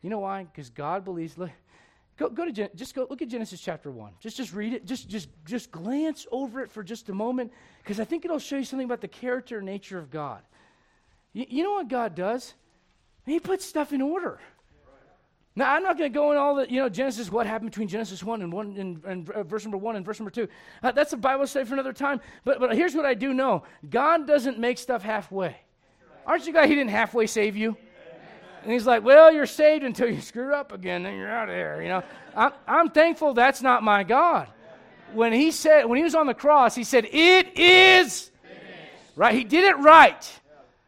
You 0.01 0.09
know 0.09 0.19
why? 0.19 0.43
Because 0.43 0.69
God 0.69 1.03
believes. 1.03 1.37
Look, 1.37 1.51
go, 2.17 2.29
go 2.29 2.45
to 2.45 2.51
Gen- 2.51 2.69
just 2.75 2.95
go 2.95 3.05
look 3.09 3.21
at 3.21 3.27
Genesis 3.27 3.59
chapter 3.59 3.91
one. 3.91 4.13
Just 4.19 4.37
just 4.37 4.53
read 4.53 4.73
it. 4.73 4.85
Just 4.85 5.09
just 5.09 5.29
just 5.45 5.71
glance 5.71 6.25
over 6.31 6.61
it 6.61 6.71
for 6.71 6.83
just 6.83 7.09
a 7.09 7.13
moment, 7.13 7.51
because 7.83 7.99
I 7.99 8.05
think 8.05 8.25
it'll 8.25 8.39
show 8.39 8.57
you 8.57 8.63
something 8.63 8.85
about 8.85 9.01
the 9.01 9.07
character 9.07 9.57
and 9.57 9.65
nature 9.65 9.97
of 9.97 10.09
God. 10.09 10.41
You, 11.33 11.45
you 11.49 11.63
know 11.63 11.73
what 11.73 11.87
God 11.87 12.15
does? 12.15 12.53
He 13.25 13.39
puts 13.39 13.65
stuff 13.65 13.93
in 13.93 14.01
order. 14.01 14.39
Now, 15.55 15.73
I'm 15.73 15.83
not 15.83 15.97
going 15.97 16.11
to 16.11 16.15
go 16.17 16.31
in 16.31 16.37
all 16.37 16.55
the, 16.55 16.71
you 16.71 16.79
know, 16.79 16.87
Genesis, 16.87 17.29
what 17.29 17.45
happened 17.45 17.71
between 17.71 17.89
Genesis 17.89 18.23
1 18.23 18.41
and, 18.41 18.53
1 18.53 18.77
and, 18.77 19.03
and 19.03 19.29
uh, 19.29 19.43
verse 19.43 19.65
number 19.65 19.77
1 19.77 19.97
and 19.97 20.05
verse 20.05 20.17
number 20.19 20.31
2. 20.31 20.47
Uh, 20.81 20.91
that's 20.91 21.11
a 21.11 21.17
Bible 21.17 21.45
study 21.47 21.65
for 21.65 21.73
another 21.73 21.91
time. 21.91 22.21
But, 22.45 22.59
but 22.59 22.75
here's 22.75 22.95
what 22.95 23.05
I 23.05 23.13
do 23.13 23.33
know 23.33 23.63
God 23.89 24.25
doesn't 24.25 24.57
make 24.57 24.77
stuff 24.77 25.03
halfway. 25.03 25.57
Aren't 26.25 26.45
you 26.47 26.53
glad 26.53 26.69
He 26.69 26.75
didn't 26.75 26.91
halfway 26.91 27.27
save 27.27 27.57
you? 27.57 27.75
And 28.63 28.71
He's 28.71 28.85
like, 28.85 29.03
well, 29.03 29.31
you're 29.31 29.45
saved 29.45 29.83
until 29.83 30.09
you 30.09 30.21
screw 30.21 30.53
up 30.53 30.71
again, 30.71 31.05
and 31.05 31.17
you're 31.17 31.31
out 31.31 31.49
of 31.49 31.55
there, 31.55 31.81
you 31.81 31.89
know. 31.89 32.03
I'm, 32.35 32.51
I'm 32.67 32.89
thankful 32.89 33.33
that's 33.33 33.61
not 33.61 33.83
my 33.83 34.03
God. 34.03 34.47
When 35.13 35.33
He 35.33 35.51
said, 35.51 35.85
when 35.85 35.97
He 35.97 36.03
was 36.03 36.15
on 36.15 36.27
the 36.27 36.33
cross, 36.33 36.75
He 36.75 36.83
said, 36.83 37.05
it 37.05 37.57
is, 37.57 38.31
right? 39.15 39.33
He 39.33 39.43
did 39.43 39.65
it 39.65 39.77
right 39.77 40.38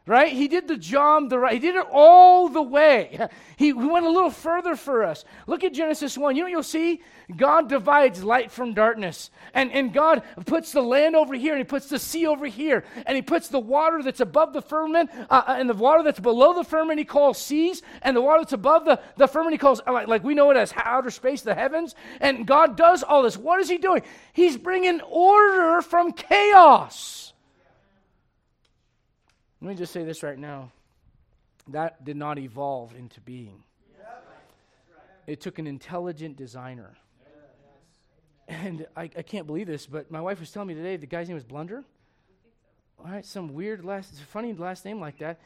right? 0.08 0.32
He 0.32 0.48
did 0.48 0.68
the 0.68 0.78
job 0.78 1.30
the 1.30 1.38
right. 1.38 1.54
He 1.54 1.60
did 1.60 1.76
it 1.76 1.86
all 1.92 2.50
the 2.50 2.62
way. 2.62 3.28
He, 3.62 3.74
went 3.74 4.08
a 4.08 4.10
little 4.10 4.32
further 4.32 4.76
for 4.76 5.04
us. 5.04 5.24
Look 5.46 5.64
at 5.64 5.72
Genesis 5.72 6.18
1. 6.18 6.36
You 6.36 6.42
know 6.42 6.50
you'll 6.50 6.64
see? 6.64 7.04
God 7.38 7.70
divides 7.70 8.24
light 8.24 8.52
from 8.52 8.74
darkness. 8.74 9.30
And, 9.54 9.72
and 9.72 9.94
God 9.94 10.24
puts 10.48 10.72
the 10.72 10.82
land 10.82 11.16
over 11.16 11.36
here, 11.36 11.54
and 11.54 11.60
He 11.60 11.64
puts 11.64 11.88
the 11.88 12.00
sea 12.00 12.26
over 12.26 12.48
here, 12.48 12.84
and 13.06 13.16
He 13.16 13.22
puts 13.22 13.50
the 13.50 13.60
water 13.60 14.02
that's 14.02 14.20
above 14.20 14.54
the 14.54 14.64
firmament, 14.64 15.12
uh, 15.30 15.44
uh 15.46 15.56
and 15.60 15.70
the 15.70 15.76
water 15.76 16.02
that's 16.02 16.20
below 16.20 16.56
the 16.56 16.64
firmament 16.64 16.98
He 16.98 17.06
calls 17.06 17.38
seas, 17.38 17.84
and 18.02 18.18
the 18.18 18.22
water 18.22 18.40
that's 18.40 18.54
above 18.54 18.84
the, 18.86 19.00
the 19.18 19.28
firmament 19.28 19.54
He 19.54 19.60
calls, 19.60 19.80
like, 19.86 20.08
like 20.08 20.24
we 20.24 20.34
know 20.34 20.50
it 20.50 20.58
as 20.58 20.74
outer 20.76 21.12
space, 21.12 21.44
the 21.44 21.54
heavens. 21.54 21.94
And 22.20 22.48
God 22.48 22.76
does 22.76 23.04
all 23.04 23.22
this. 23.22 23.38
What 23.38 23.60
is 23.60 23.70
He 23.70 23.78
doing? 23.78 24.02
He's 24.34 24.58
bringing 24.58 25.02
order 25.02 25.84
from 25.84 26.14
chaos. 26.14 27.31
Let 29.62 29.70
me 29.70 29.76
just 29.76 29.94
say 29.94 30.04
this 30.04 30.24
right 30.24 30.40
now. 30.40 30.72
That 31.68 32.04
did 32.04 32.18
not 32.18 32.40
evolve 32.40 32.96
into 32.96 33.22
being. 33.22 33.64
It 35.28 35.40
took 35.40 35.60
an 35.60 35.68
intelligent 35.68 36.36
designer. 36.36 36.98
And 38.48 38.86
I, 38.98 39.04
I 39.04 39.22
can't 39.22 39.48
believe 39.48 39.68
this, 39.68 39.86
but 39.86 40.12
my 40.12 40.20
wife 40.20 40.40
was 40.40 40.52
telling 40.52 40.68
me 40.68 40.74
today 40.74 40.98
the 40.98 41.06
guy's 41.06 41.28
name 41.28 41.36
was 41.36 41.44
Blunder. 41.44 41.84
All 43.00 43.10
right, 43.10 43.26
some 43.26 43.54
weird 43.54 43.86
last, 43.86 44.20
funny 44.24 44.54
last 44.54 44.84
name 44.84 45.00
like 45.00 45.20
that. 45.20 45.40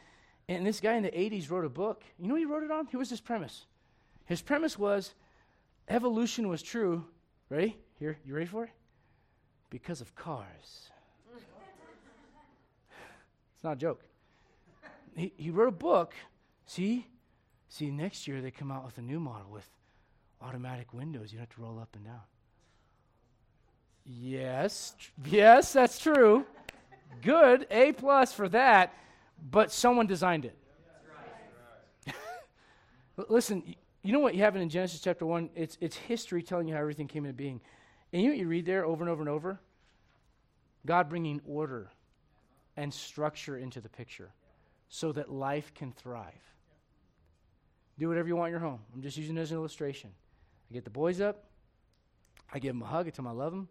And 0.48 0.66
this 0.66 0.80
guy 0.80 0.94
in 0.94 1.02
the 1.02 1.10
80s 1.10 1.50
wrote 1.50 1.64
a 1.64 1.68
book. 1.68 2.02
You 2.18 2.26
know 2.26 2.34
what 2.34 2.40
he 2.40 2.46
wrote 2.46 2.62
it 2.62 2.70
on? 2.70 2.86
Here 2.86 2.98
was 2.98 3.10
his 3.10 3.20
premise. 3.20 3.66
His 4.24 4.42
premise 4.42 4.78
was 4.78 5.14
evolution 5.88 6.48
was 6.48 6.62
true. 6.62 7.04
Ready? 7.48 7.76
Here, 7.98 8.18
you 8.24 8.34
ready 8.34 8.46
for 8.46 8.64
it? 8.64 8.70
Because 9.70 10.00
of 10.00 10.14
cars. 10.14 10.90
It's 13.54 13.64
not 13.64 13.72
a 13.72 13.76
joke. 13.76 14.05
He, 15.16 15.32
he 15.36 15.50
wrote 15.50 15.68
a 15.68 15.72
book. 15.72 16.14
See? 16.66 17.06
See, 17.68 17.90
next 17.90 18.28
year 18.28 18.40
they 18.40 18.50
come 18.50 18.70
out 18.70 18.84
with 18.84 18.98
a 18.98 19.02
new 19.02 19.18
model 19.18 19.50
with 19.50 19.68
automatic 20.40 20.92
windows. 20.92 21.32
You 21.32 21.38
don't 21.38 21.48
have 21.48 21.56
to 21.56 21.62
roll 21.62 21.78
up 21.78 21.88
and 21.94 22.04
down. 22.04 22.20
Yes, 24.04 24.94
yes, 25.24 25.72
that's 25.72 25.98
true. 25.98 26.46
Good, 27.22 27.66
A 27.70 27.92
plus 27.92 28.32
for 28.32 28.48
that, 28.50 28.94
but 29.50 29.72
someone 29.72 30.06
designed 30.06 30.44
it. 30.44 30.56
Listen, 33.28 33.74
you 34.02 34.12
know 34.12 34.20
what 34.20 34.36
you 34.36 34.42
have 34.42 34.54
in 34.54 34.68
Genesis 34.68 35.00
chapter 35.00 35.26
1? 35.26 35.50
It's, 35.56 35.76
it's 35.80 35.96
history 35.96 36.42
telling 36.42 36.68
you 36.68 36.74
how 36.74 36.80
everything 36.80 37.08
came 37.08 37.24
into 37.24 37.36
being. 37.36 37.60
And 38.12 38.22
you 38.22 38.28
know 38.28 38.34
what 38.34 38.40
you 38.40 38.46
read 38.46 38.64
there 38.64 38.84
over 38.84 39.02
and 39.02 39.10
over 39.10 39.22
and 39.22 39.28
over? 39.28 39.58
God 40.84 41.08
bringing 41.08 41.40
order 41.44 41.90
and 42.76 42.94
structure 42.94 43.58
into 43.58 43.80
the 43.80 43.88
picture 43.88 44.30
so 44.88 45.12
that 45.12 45.30
life 45.30 45.72
can 45.74 45.92
thrive. 45.92 46.32
Do 47.98 48.08
whatever 48.08 48.28
you 48.28 48.36
want 48.36 48.48
in 48.48 48.52
your 48.52 48.60
home. 48.60 48.80
I'm 48.94 49.02
just 49.02 49.16
using 49.16 49.36
it 49.36 49.40
as 49.40 49.50
an 49.50 49.56
illustration. 49.56 50.10
I 50.70 50.74
get 50.74 50.84
the 50.84 50.90
boys 50.90 51.20
up, 51.20 51.44
I 52.52 52.58
give 52.58 52.74
them 52.74 52.82
a 52.82 52.86
hug, 52.86 53.06
I 53.06 53.10
tell 53.10 53.24
them 53.24 53.28
I 53.28 53.42
love 53.42 53.52
them. 53.52 53.68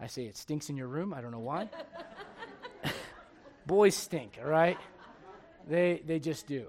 I 0.00 0.06
say 0.06 0.24
it 0.24 0.36
stinks 0.36 0.70
in 0.70 0.76
your 0.76 0.88
room. 0.88 1.14
I 1.14 1.20
don't 1.20 1.30
know 1.30 1.38
why. 1.38 1.68
boys 3.66 3.94
stink, 3.94 4.38
all 4.42 4.48
right? 4.48 4.76
They, 5.68 6.02
they 6.04 6.18
just 6.18 6.46
do. 6.46 6.66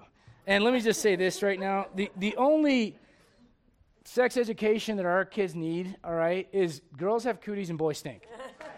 And 0.48 0.64
let 0.64 0.74
me 0.74 0.80
just 0.80 1.02
say 1.02 1.16
this 1.16 1.42
right 1.42 1.60
now 1.60 1.88
the, 1.96 2.12
the 2.18 2.36
only 2.38 2.98
sex 4.06 4.38
education 4.38 4.98
that 4.98 5.06
our 5.06 5.26
kids 5.26 5.56
need, 5.56 5.96
all 6.04 6.14
right, 6.14 6.48
is 6.52 6.82
girls 6.96 7.24
have 7.24 7.42
cooties 7.42 7.70
and 7.70 7.78
boys 7.78 7.98
stink. 7.98 8.24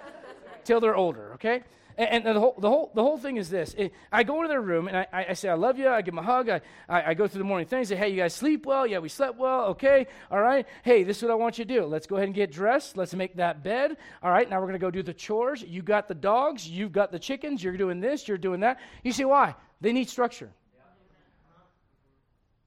Till 0.63 0.79
they're 0.79 0.95
older, 0.95 1.33
okay? 1.33 1.63
And, 1.97 2.27
and, 2.27 2.35
the, 2.35 2.39
whole, 2.39 2.55
the, 2.59 2.69
whole, 2.69 2.91
the 2.93 3.01
whole 3.01 3.17
thing 3.17 3.37
is 3.37 3.49
this 3.49 3.73
it, 3.75 3.91
I 4.11 4.23
go 4.23 4.35
into 4.37 4.49
their 4.49 4.61
room 4.61 4.87
and 4.87 4.97
I, 4.97 5.25
I, 5.29 5.33
say, 5.33 5.49
I 5.49 5.55
love 5.55 5.79
you. 5.79 5.89
I 5.89 6.03
give 6.03 6.13
them 6.13 6.19
a 6.19 6.27
hug. 6.27 6.47
I, 6.47 6.61
I, 6.87 7.09
I 7.09 7.13
go 7.15 7.27
through 7.27 7.39
the 7.39 7.45
morning 7.45 7.67
things. 7.67 7.89
Say, 7.89 7.95
hey, 7.95 8.09
you 8.09 8.17
guys 8.17 8.35
sleep 8.35 8.67
well? 8.67 8.85
Yeah, 8.85 8.99
we 8.99 9.09
slept 9.09 9.39
well. 9.39 9.65
Okay. 9.65 10.05
All 10.29 10.39
right. 10.39 10.67
Hey, 10.83 11.03
this 11.03 11.17
is 11.17 11.23
what 11.23 11.31
I 11.31 11.35
want 11.35 11.57
you 11.57 11.65
to 11.65 11.73
do. 11.73 11.85
Let's 11.85 12.05
go 12.05 12.17
ahead 12.17 12.27
and 12.27 12.35
get 12.35 12.51
dressed. 12.51 12.97
Let's 12.97 13.15
make 13.15 13.37
that 13.37 13.63
bed. 13.63 13.97
All 14.21 14.29
right. 14.29 14.47
Now 14.47 14.57
we're 14.57 14.67
going 14.67 14.73
to 14.73 14.79
go 14.79 14.91
do 14.91 15.01
the 15.01 15.13
chores. 15.13 15.63
You 15.63 15.81
got 15.81 16.07
the 16.07 16.15
dogs. 16.15 16.69
You've 16.69 16.91
got 16.91 17.11
the 17.11 17.19
chickens. 17.19 17.63
You're 17.63 17.77
doing 17.77 17.99
this. 17.99 18.27
You're 18.27 18.37
doing 18.37 18.59
that. 18.59 18.79
You 19.03 19.11
see 19.11 19.25
why? 19.25 19.55
They 19.81 19.91
need 19.91 20.07
structure. 20.07 20.51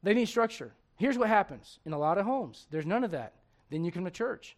They 0.03 0.15
need 0.15 0.27
structure. 0.27 0.73
Here's 0.97 1.19
what 1.19 1.29
happens 1.29 1.79
in 1.85 1.93
a 1.93 1.99
lot 1.99 2.19
of 2.19 2.27
homes 2.27 2.67
there's 2.71 2.87
none 2.87 3.05
of 3.05 3.13
that. 3.13 3.35
Then 3.71 3.85
you 3.85 3.93
come 3.93 4.05
to 4.05 4.11
church. 4.11 4.57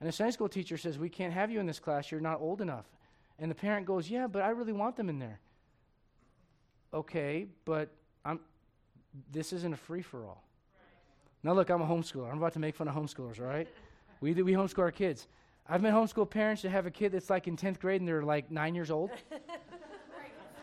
And 0.00 0.08
a 0.08 0.12
Sunday 0.12 0.32
school 0.32 0.48
teacher 0.48 0.76
says, 0.76 0.98
We 0.98 1.08
can't 1.08 1.32
have 1.32 1.50
you 1.50 1.60
in 1.60 1.66
this 1.66 1.78
class. 1.78 2.10
You're 2.10 2.20
not 2.20 2.40
old 2.40 2.60
enough. 2.60 2.86
And 3.42 3.50
the 3.50 3.56
parent 3.56 3.86
goes, 3.86 4.08
Yeah, 4.08 4.28
but 4.28 4.40
I 4.40 4.50
really 4.50 4.72
want 4.72 4.94
them 4.96 5.08
in 5.08 5.18
there. 5.18 5.40
Okay, 6.94 7.46
but 7.64 7.90
I'm, 8.24 8.38
this 9.32 9.52
isn't 9.52 9.72
a 9.72 9.76
free 9.76 10.00
for 10.00 10.24
all. 10.24 10.44
Now, 11.42 11.52
look, 11.52 11.68
I'm 11.68 11.82
a 11.82 11.86
homeschooler. 11.86 12.30
I'm 12.30 12.38
about 12.38 12.52
to 12.52 12.60
make 12.60 12.76
fun 12.76 12.86
of 12.86 12.94
homeschoolers, 12.94 13.40
right? 13.40 13.66
we, 14.20 14.32
we 14.32 14.52
homeschool 14.52 14.78
our 14.78 14.92
kids. 14.92 15.26
I've 15.68 15.82
met 15.82 15.92
homeschool 15.92 16.30
parents 16.30 16.62
that 16.62 16.70
have 16.70 16.86
a 16.86 16.90
kid 16.90 17.10
that's 17.10 17.30
like 17.30 17.48
in 17.48 17.56
10th 17.56 17.80
grade 17.80 18.00
and 18.00 18.06
they're 18.06 18.22
like 18.22 18.50
nine 18.52 18.76
years 18.76 18.92
old. 18.92 19.10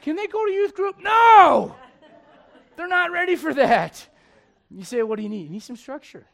Can 0.01 0.15
they 0.15 0.27
go 0.27 0.45
to 0.45 0.51
youth 0.51 0.73
group? 0.73 0.95
No! 1.01 1.75
They're 2.77 2.87
not 2.87 3.11
ready 3.11 3.35
for 3.35 3.53
that. 3.55 4.07
You 4.71 4.85
say, 4.85 5.03
What 5.03 5.17
do 5.17 5.23
you 5.23 5.29
need? 5.29 5.43
You 5.43 5.49
need 5.49 5.63
some 5.63 5.75
structure. 5.75 6.25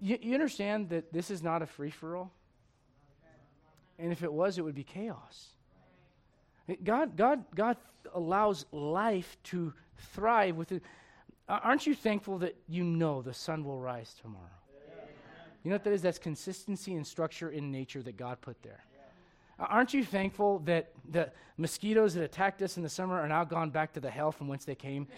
You, 0.00 0.18
you 0.20 0.34
understand 0.34 0.88
that 0.88 1.12
this 1.12 1.30
is 1.30 1.40
not 1.40 1.62
a 1.62 1.66
free 1.66 1.90
for 1.90 2.16
all? 2.16 2.32
And 3.98 4.12
if 4.12 4.22
it 4.22 4.32
was, 4.32 4.58
it 4.58 4.62
would 4.62 4.74
be 4.74 4.84
chaos. 4.84 5.48
God, 6.84 7.16
God, 7.16 7.44
God 7.54 7.76
allows 8.14 8.66
life 8.72 9.36
to 9.44 9.72
thrive 9.96 10.56
within. 10.56 10.80
Aren't 11.48 11.86
you 11.86 11.94
thankful 11.94 12.38
that 12.38 12.56
you 12.68 12.82
know 12.82 13.22
the 13.22 13.34
sun 13.34 13.64
will 13.64 13.80
rise 13.80 14.14
tomorrow? 14.20 14.44
You 15.62 15.70
know 15.70 15.76
what 15.76 15.84
that 15.84 15.92
is? 15.92 16.02
That's 16.02 16.18
consistency 16.18 16.94
and 16.94 17.06
structure 17.06 17.50
in 17.50 17.72
nature 17.72 18.02
that 18.02 18.16
God 18.16 18.40
put 18.40 18.62
there. 18.62 18.84
Aren't 19.58 19.94
you 19.94 20.04
thankful 20.04 20.58
that 20.60 20.92
the 21.10 21.30
mosquitoes 21.56 22.14
that 22.14 22.22
attacked 22.22 22.60
us 22.62 22.76
in 22.76 22.82
the 22.82 22.88
summer 22.88 23.18
are 23.18 23.28
now 23.28 23.42
gone 23.44 23.70
back 23.70 23.92
to 23.94 24.00
the 24.00 24.10
hell 24.10 24.30
from 24.30 24.48
whence 24.48 24.64
they 24.64 24.74
came? 24.74 25.08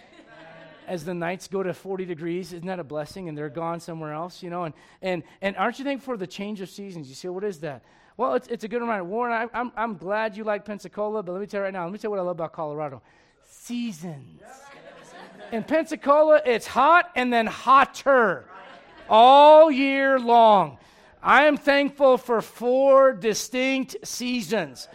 As 0.87 1.05
the 1.05 1.13
nights 1.13 1.49
go 1.49 1.63
to 1.63 1.75
40 1.75 2.07
degrees, 2.07 2.53
isn't 2.53 2.67
that 2.67 2.79
a 2.79 2.85
blessing? 2.85 3.29
And 3.29 3.37
they're 3.37 3.51
gone 3.51 3.81
somewhere 3.81 4.15
else, 4.15 4.43
you 4.43 4.49
know? 4.49 4.65
And, 4.65 4.75
and, 5.03 5.23
and 5.43 5.57
aren't 5.57 5.79
you 5.79 5.85
thankful 5.85 6.15
for 6.15 6.17
the 6.17 6.27
change 6.27 6.61
of 6.61 6.71
seasons? 6.71 7.09
You 7.09 7.15
see, 7.15 7.29
what 7.29 7.45
is 7.45 7.61
that? 7.61 7.83
Well, 8.19 8.35
it's, 8.35 8.49
it's 8.49 8.65
a 8.65 8.69
good 8.69 8.81
reminder. 8.81 9.05
Warren, 9.05 9.33
I, 9.33 9.43
am 9.43 9.51
I'm, 9.55 9.73
I'm 9.77 9.97
glad 9.97 10.37
you 10.37 10.43
like 10.43 10.65
Pensacola, 10.65 11.23
but 11.23 11.33
let 11.33 11.41
me 11.41 11.47
tell 11.47 11.61
you 11.61 11.65
right 11.65 11.73
now, 11.73 11.85
let 11.85 11.93
me 11.93 11.99
tell 11.99 12.09
you 12.09 12.17
what 12.17 12.19
I 12.19 12.23
love 12.23 12.37
about 12.37 12.53
Colorado 12.53 13.01
seasons. 13.49 14.43
In 15.53 15.63
Pensacola, 15.63 16.43
it's 16.45 16.67
hot 16.67 17.11
and 17.15 17.33
then 17.33 17.47
hotter 17.47 18.45
all 19.09 19.71
year 19.71 20.19
long. 20.19 20.79
I 21.23 21.45
am 21.45 21.57
thankful 21.57 22.19
for 22.19 22.43
four 22.43 23.13
distinct 23.13 23.97
seasons. 24.03 24.89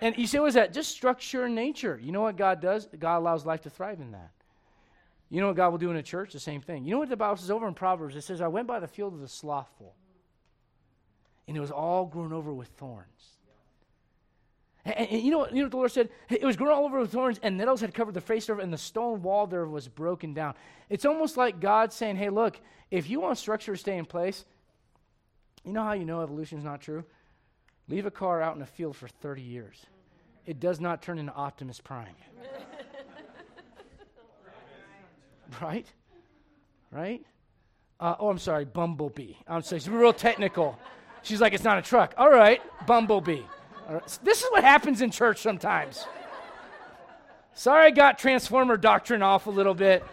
And 0.00 0.16
you 0.16 0.28
say, 0.28 0.38
what 0.38 0.46
is 0.46 0.54
that? 0.54 0.72
Just 0.72 0.92
structure 0.92 1.44
and 1.44 1.54
nature. 1.56 2.00
You 2.00 2.12
know 2.12 2.22
what 2.22 2.36
God 2.36 2.60
does? 2.60 2.88
God 2.98 3.18
allows 3.18 3.44
life 3.44 3.62
to 3.62 3.70
thrive 3.70 4.00
in 4.00 4.12
that. 4.12 4.30
You 5.30 5.40
know 5.40 5.48
what 5.48 5.56
God 5.56 5.70
will 5.70 5.78
do 5.78 5.90
in 5.90 5.96
a 5.96 6.02
church? 6.02 6.32
The 6.32 6.40
same 6.40 6.60
thing. 6.60 6.84
You 6.84 6.92
know 6.92 7.00
what 7.00 7.08
the 7.08 7.16
Bible 7.16 7.36
says 7.36 7.50
over 7.50 7.66
in 7.66 7.74
Proverbs? 7.74 8.14
It 8.14 8.22
says, 8.22 8.40
I 8.40 8.46
went 8.46 8.68
by 8.68 8.78
the 8.78 8.86
field 8.86 9.14
of 9.14 9.20
the 9.20 9.28
slothful 9.28 9.94
and 11.48 11.56
it 11.56 11.60
was 11.60 11.70
all 11.70 12.04
grown 12.04 12.32
over 12.32 12.52
with 12.52 12.68
thorns. 12.68 13.06
And, 14.84 15.10
and, 15.10 15.22
you, 15.22 15.30
know 15.30 15.38
what, 15.38 15.50
you 15.50 15.56
know 15.56 15.64
what 15.64 15.70
the 15.70 15.76
Lord 15.78 15.92
said? 15.92 16.10
It 16.28 16.44
was 16.44 16.56
grown 16.56 16.72
all 16.72 16.84
over 16.84 17.00
with 17.00 17.10
thorns, 17.10 17.40
and 17.42 17.56
nettles 17.56 17.80
had 17.80 17.94
covered 17.94 18.14
the 18.14 18.20
face 18.20 18.48
of 18.48 18.58
it, 18.58 18.62
and 18.62 18.72
the 18.72 18.78
stone 18.78 19.22
wall 19.22 19.46
there 19.46 19.66
was 19.66 19.88
broken 19.88 20.34
down. 20.34 20.54
It's 20.90 21.06
almost 21.06 21.36
like 21.36 21.58
God 21.58 21.92
saying, 21.92 22.16
hey, 22.16 22.28
look, 22.28 22.60
if 22.90 23.08
you 23.08 23.20
want 23.20 23.38
structure 23.38 23.72
to 23.72 23.78
stay 23.78 23.96
in 23.96 24.04
place, 24.04 24.44
you 25.64 25.72
know 25.72 25.82
how 25.82 25.94
you 25.94 26.04
know 26.04 26.20
evolution 26.20 26.58
is 26.58 26.64
not 26.64 26.80
true? 26.80 27.04
Leave 27.88 28.06
a 28.06 28.10
car 28.10 28.42
out 28.42 28.54
in 28.54 28.62
a 28.62 28.66
field 28.66 28.94
for 28.94 29.08
30 29.08 29.42
years. 29.42 29.86
It 30.46 30.60
does 30.60 30.80
not 30.80 31.02
turn 31.02 31.18
into 31.18 31.32
Optimus 31.32 31.80
Prime. 31.80 32.14
right? 35.62 35.86
Right? 36.90 37.24
Uh, 38.00 38.14
oh, 38.18 38.28
I'm 38.28 38.38
sorry, 38.38 38.64
bumblebee. 38.64 39.34
I'm 39.46 39.62
sorry, 39.62 39.80
she's 39.80 39.88
real 39.88 40.12
technical. 40.12 40.78
She's 41.22 41.40
like, 41.40 41.52
it's 41.52 41.64
not 41.64 41.78
a 41.78 41.82
truck. 41.82 42.14
All 42.16 42.30
right, 42.30 42.60
bumblebee. 42.86 43.42
All 43.88 43.94
right. 43.94 44.18
This 44.22 44.42
is 44.42 44.50
what 44.50 44.64
happens 44.64 45.00
in 45.00 45.10
church 45.10 45.40
sometimes. 45.40 46.06
Sorry, 47.54 47.86
I 47.86 47.90
got 47.90 48.18
transformer 48.18 48.76
doctrine 48.76 49.22
off 49.22 49.46
a 49.46 49.50
little 49.50 49.74
bit. 49.74 50.04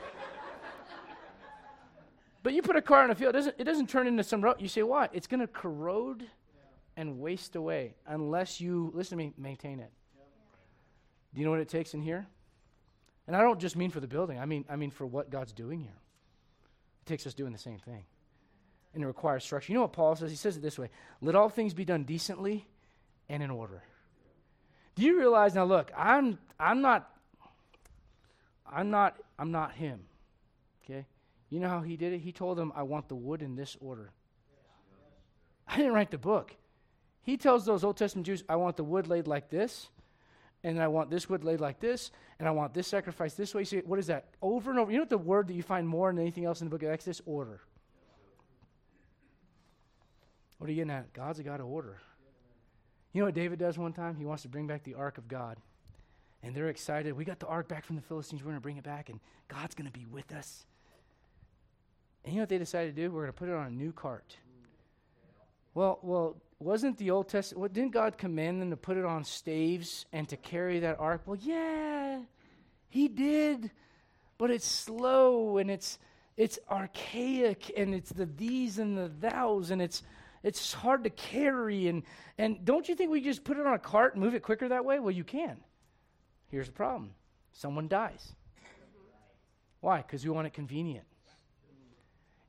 But 2.41 2.53
you 2.53 2.61
put 2.61 2.75
a 2.75 2.81
car 2.81 3.03
in 3.03 3.11
a 3.11 3.15
field, 3.15 3.29
it 3.29 3.37
doesn't, 3.37 3.55
it 3.57 3.63
doesn't 3.63 3.89
turn 3.89 4.07
into 4.07 4.23
some 4.23 4.41
road. 4.41 4.57
You 4.59 4.67
say, 4.67 4.83
why? 4.83 5.09
It's 5.13 5.25
going 5.25 5.39
to 5.39 5.47
corrode 5.47 6.27
and 6.95 7.19
waste 7.19 7.55
away 7.55 7.95
unless 8.07 8.61
you, 8.61 8.91
listen 8.93 9.17
to 9.17 9.23
me, 9.23 9.33
maintain 9.37 9.79
it. 9.79 9.91
Do 11.33 11.39
you 11.39 11.45
know 11.45 11.51
what 11.51 11.59
it 11.59 11.69
takes 11.69 11.93
in 11.93 12.01
here? 12.01 12.27
And 13.27 13.35
I 13.35 13.41
don't 13.41 13.59
just 13.59 13.75
mean 13.75 13.89
for 13.89 13.99
the 13.99 14.07
building, 14.07 14.39
I 14.39 14.45
mean, 14.45 14.63
I 14.69 14.75
mean 14.75 14.91
for 14.91 15.05
what 15.05 15.29
God's 15.29 15.51
doing 15.51 15.81
here. 15.81 15.97
It 17.01 17.09
takes 17.09 17.25
us 17.25 17.33
doing 17.33 17.51
the 17.51 17.59
same 17.59 17.79
thing. 17.79 18.03
And 18.95 19.03
it 19.03 19.07
requires 19.07 19.43
structure. 19.43 19.71
You 19.71 19.77
know 19.77 19.83
what 19.83 19.93
Paul 19.93 20.15
says? 20.15 20.31
He 20.31 20.37
says 20.37 20.57
it 20.57 20.61
this 20.61 20.79
way 20.79 20.89
Let 21.21 21.35
all 21.35 21.49
things 21.49 21.73
be 21.73 21.85
done 21.85 22.03
decently 22.03 22.67
and 23.29 23.43
in 23.43 23.51
order. 23.51 23.83
Do 24.95 25.03
you 25.03 25.17
realize 25.19 25.53
now 25.53 25.65
look, 25.65 25.91
I'm 25.95 26.39
I'm 26.59 26.81
not 26.81 27.09
I'm 28.65 28.89
not 28.89 29.17
I'm 29.37 29.51
not 29.51 29.73
him. 29.73 29.99
Okay? 30.83 31.05
You 31.49 31.59
know 31.59 31.69
how 31.69 31.81
he 31.81 31.97
did 31.97 32.13
it? 32.13 32.19
He 32.19 32.31
told 32.31 32.57
them, 32.57 32.71
I 32.75 32.83
want 32.83 33.07
the 33.09 33.15
wood 33.15 33.41
in 33.41 33.55
this 33.55 33.77
order. 33.79 34.11
I 35.67 35.77
didn't 35.77 35.93
write 35.93 36.11
the 36.11 36.17
book. 36.17 36.55
He 37.21 37.37
tells 37.37 37.65
those 37.65 37.83
Old 37.83 37.97
Testament 37.97 38.27
Jews, 38.27 38.43
I 38.47 38.55
want 38.55 38.77
the 38.77 38.83
wood 38.83 39.07
laid 39.07 39.27
like 39.27 39.49
this, 39.49 39.89
and 40.63 40.81
I 40.81 40.87
want 40.87 41.09
this 41.09 41.27
wood 41.27 41.43
laid 41.43 41.59
like 41.59 41.79
this, 41.79 42.11
and 42.39 42.47
I 42.47 42.51
want 42.51 42.73
this 42.73 42.87
sacrifice 42.87 43.33
this 43.33 43.53
way. 43.53 43.61
You 43.61 43.65
see, 43.65 43.79
what 43.79 43.99
is 43.99 44.07
that? 44.07 44.25
Over 44.41 44.69
and 44.69 44.79
over. 44.79 44.91
You 44.91 44.97
know 44.97 45.03
what 45.03 45.09
the 45.09 45.17
word 45.17 45.47
that 45.47 45.53
you 45.53 45.63
find 45.63 45.87
more 45.87 46.11
than 46.11 46.21
anything 46.21 46.45
else 46.45 46.61
in 46.61 46.67
the 46.67 46.71
book 46.71 46.83
of 46.83 46.89
Exodus? 46.89 47.21
Order. 47.25 47.61
What 50.57 50.69
are 50.69 50.73
you 50.73 50.77
getting 50.77 50.91
at? 50.91 51.13
God's 51.13 51.39
a 51.39 51.43
God 51.43 51.59
of 51.59 51.67
order. 51.67 51.99
You 53.13 53.21
know 53.21 53.25
what 53.25 53.35
David 53.35 53.59
does 53.59 53.77
one 53.77 53.93
time? 53.93 54.15
He 54.15 54.25
wants 54.25 54.43
to 54.43 54.49
bring 54.49 54.67
back 54.67 54.83
the 54.83 54.95
ark 54.95 55.17
of 55.17 55.27
God. 55.27 55.57
And 56.43 56.53
they're 56.53 56.67
excited. 56.67 57.13
We 57.13 57.25
got 57.25 57.39
the 57.39 57.47
ark 57.47 57.67
back 57.67 57.85
from 57.85 57.95
the 57.95 58.01
Philistines. 58.01 58.43
We're 58.43 58.51
going 58.51 58.57
to 58.57 58.61
bring 58.61 58.77
it 58.77 58.83
back, 58.83 59.09
and 59.09 59.19
God's 59.47 59.73
going 59.73 59.89
to 59.89 59.97
be 59.97 60.05
with 60.05 60.31
us. 60.31 60.65
And 62.23 62.33
you 62.33 62.39
know 62.39 62.43
what 62.43 62.49
they 62.49 62.57
decided 62.57 62.95
to 62.95 63.01
do? 63.01 63.11
We're 63.11 63.21
going 63.21 63.33
to 63.33 63.37
put 63.37 63.49
it 63.49 63.55
on 63.55 63.67
a 63.67 63.71
new 63.71 63.91
cart. 63.91 64.35
Well, 65.73 65.99
well, 66.01 66.37
wasn't 66.59 66.97
the 66.97 67.11
Old 67.11 67.29
Testament, 67.29 67.61
well, 67.61 67.69
didn't 67.69 67.91
God 67.91 68.17
command 68.17 68.61
them 68.61 68.69
to 68.69 68.77
put 68.77 68.97
it 68.97 69.05
on 69.05 69.23
staves 69.23 70.05
and 70.13 70.27
to 70.29 70.37
carry 70.37 70.79
that 70.79 70.99
ark? 70.99 71.21
Well, 71.25 71.37
yeah, 71.41 72.19
He 72.89 73.07
did. 73.07 73.71
But 74.37 74.51
it's 74.51 74.67
slow 74.67 75.57
and 75.57 75.71
it's 75.71 75.97
it's 76.35 76.59
archaic 76.69 77.71
and 77.77 77.95
it's 77.95 78.11
the 78.11 78.25
these 78.25 78.79
and 78.79 78.97
the 78.97 79.07
thous 79.07 79.69
and 79.69 79.81
it's 79.81 80.03
it's 80.45 80.71
hard 80.73 81.03
to 81.03 81.09
carry 81.09 81.87
and 81.87 82.03
and 82.37 82.63
don't 82.63 82.87
you 82.87 82.95
think 82.95 83.11
we 83.11 83.19
just 83.19 83.43
put 83.43 83.57
it 83.57 83.65
on 83.65 83.73
a 83.73 83.79
cart 83.79 84.13
and 84.13 84.23
move 84.23 84.35
it 84.35 84.43
quicker 84.43 84.69
that 84.69 84.85
way? 84.85 84.99
Well, 84.99 85.11
you 85.11 85.23
can. 85.23 85.57
Here's 86.47 86.67
the 86.67 86.73
problem. 86.73 87.11
Someone 87.51 87.87
dies. 87.87 88.33
Why? 89.81 89.97
Because 89.97 90.23
we 90.23 90.31
want 90.31 90.47
it 90.47 90.53
convenient. 90.53 91.05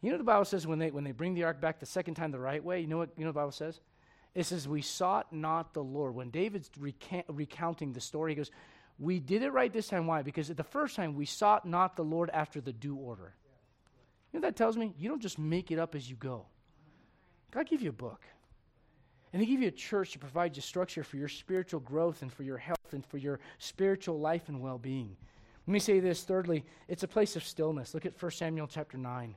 You 0.03 0.13
know 0.13 0.19
the 0.19 0.25
Bible 0.25 0.45
says 0.45 0.67
when 0.67 0.79
they 0.79 0.91
when 0.91 1.03
they 1.03 1.13
bring 1.13 1.35
the 1.35 1.45
ark 1.45 1.61
back 1.61 1.81
the 1.81 1.87
second 1.87 2.15
time 2.15 2.31
the 2.31 2.39
right 2.39 2.63
way, 2.63 2.81
you 2.81 2.87
know 2.87 2.99
what 2.99 3.11
you 3.17 3.25
know 3.25 3.31
the 3.31 3.41
Bible 3.41 3.51
says? 3.51 3.81
It 4.37 4.45
says, 4.45 4.69
We 4.69 4.83
sought 4.83 5.33
not 5.33 5.73
the 5.73 5.83
Lord. 5.83 6.15
When 6.15 6.29
David's 6.29 6.71
recant, 6.79 7.25
recounting 7.29 7.95
the 7.95 8.03
story, 8.03 8.33
he 8.33 8.37
goes, 8.37 8.51
We 8.99 9.19
did 9.19 9.43
it 9.43 9.51
right 9.51 9.73
this 9.73 9.89
time. 9.89 10.07
Why? 10.07 10.21
Because 10.21 10.49
the 10.49 10.63
first 10.63 10.95
time 10.95 11.15
we 11.15 11.25
sought 11.25 11.65
not 11.65 11.97
the 11.97 12.05
Lord 12.05 12.29
after 12.35 12.61
the 12.61 12.73
due 12.73 12.97
order. 12.97 13.33
You 14.33 14.41
know 14.41 14.47
that 14.47 14.55
tells 14.55 14.77
me? 14.77 14.95
You 14.99 15.09
don't 15.09 15.23
just 15.23 15.39
make 15.39 15.71
it 15.71 15.79
up 15.79 15.95
as 15.95 16.11
you 16.11 16.17
go. 16.17 16.45
God 17.57 17.67
give 17.67 17.81
you 17.81 17.89
a 17.89 17.93
book. 17.93 18.21
And 19.33 19.41
He 19.41 19.49
give 19.49 19.63
you 19.63 19.69
a 19.69 19.73
church 19.73 20.13
to 20.13 20.19
provide 20.19 20.55
you 20.57 20.61
structure 20.61 21.03
for 21.03 21.17
your 21.17 21.29
spiritual 21.29 21.81
growth 21.81 22.21
and 22.21 22.31
for 22.31 22.43
your 22.43 22.59
health 22.59 22.93
and 22.93 23.05
for 23.05 23.17
your 23.17 23.41
spiritual 23.59 24.21
life 24.21 24.49
and 24.49 24.61
well 24.61 24.77
being. 24.77 25.17
Let 25.67 25.73
me 25.73 25.79
say 25.79 25.99
this 25.99 26.23
thirdly, 26.23 26.67
it's 26.87 27.03
a 27.03 27.09
place 27.09 27.35
of 27.35 27.43
stillness. 27.43 27.95
Look 27.95 28.05
at 28.05 28.21
1 28.21 28.31
Samuel 28.33 28.67
chapter 28.67 28.99
9. 28.99 29.35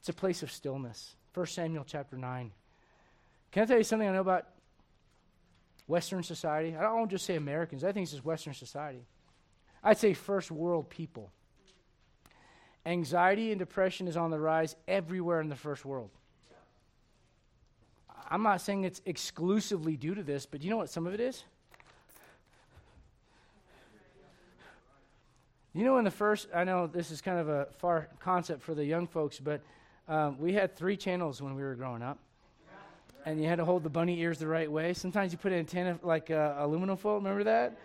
It's 0.00 0.08
a 0.08 0.12
place 0.12 0.42
of 0.42 0.50
stillness. 0.50 1.14
1 1.32 1.46
Samuel 1.46 1.84
chapter 1.86 2.16
9. 2.16 2.50
Can 3.52 3.62
I 3.62 3.66
tell 3.66 3.78
you 3.78 3.84
something 3.84 4.08
I 4.08 4.12
know 4.12 4.20
about 4.20 4.48
Western 5.86 6.24
society? 6.24 6.76
I 6.76 6.82
don't 6.82 7.10
just 7.10 7.24
say 7.24 7.36
Americans, 7.36 7.84
I 7.84 7.92
think 7.92 8.02
it's 8.02 8.12
just 8.12 8.24
Western 8.24 8.54
society. 8.54 9.06
I'd 9.82 9.98
say 9.98 10.12
first 10.12 10.50
world 10.50 10.90
people. 10.90 11.30
Anxiety 12.84 13.52
and 13.52 13.60
depression 13.60 14.08
is 14.08 14.16
on 14.16 14.32
the 14.32 14.40
rise 14.40 14.74
everywhere 14.88 15.40
in 15.40 15.48
the 15.48 15.56
first 15.56 15.84
world. 15.84 16.10
I'm 18.30 18.42
not 18.42 18.60
saying 18.60 18.84
it's 18.84 19.00
exclusively 19.06 19.96
due 19.96 20.14
to 20.14 20.22
this, 20.22 20.46
but 20.46 20.62
you 20.62 20.70
know 20.70 20.76
what 20.76 20.90
some 20.90 21.06
of 21.06 21.14
it 21.14 21.20
is? 21.20 21.44
You 25.74 25.84
know, 25.84 25.98
in 25.98 26.04
the 26.04 26.10
first, 26.10 26.48
I 26.54 26.64
know 26.64 26.86
this 26.86 27.10
is 27.10 27.20
kind 27.20 27.38
of 27.38 27.48
a 27.48 27.66
far 27.78 28.08
concept 28.20 28.62
for 28.62 28.74
the 28.74 28.84
young 28.84 29.06
folks, 29.06 29.40
but 29.40 29.60
um, 30.08 30.38
we 30.38 30.52
had 30.52 30.76
three 30.76 30.96
channels 30.96 31.42
when 31.42 31.54
we 31.56 31.62
were 31.62 31.74
growing 31.74 32.02
up 32.02 32.18
and 33.26 33.40
you 33.40 33.48
had 33.48 33.56
to 33.56 33.64
hold 33.64 33.82
the 33.82 33.90
bunny 33.90 34.20
ears 34.20 34.38
the 34.38 34.46
right 34.46 34.70
way. 34.70 34.92
Sometimes 34.92 35.32
you 35.32 35.38
put 35.38 35.52
an 35.52 35.58
antenna 35.58 35.98
like 36.02 36.30
uh, 36.30 36.54
aluminum 36.58 36.96
foil. 36.96 37.16
Remember 37.16 37.44
that? 37.44 37.76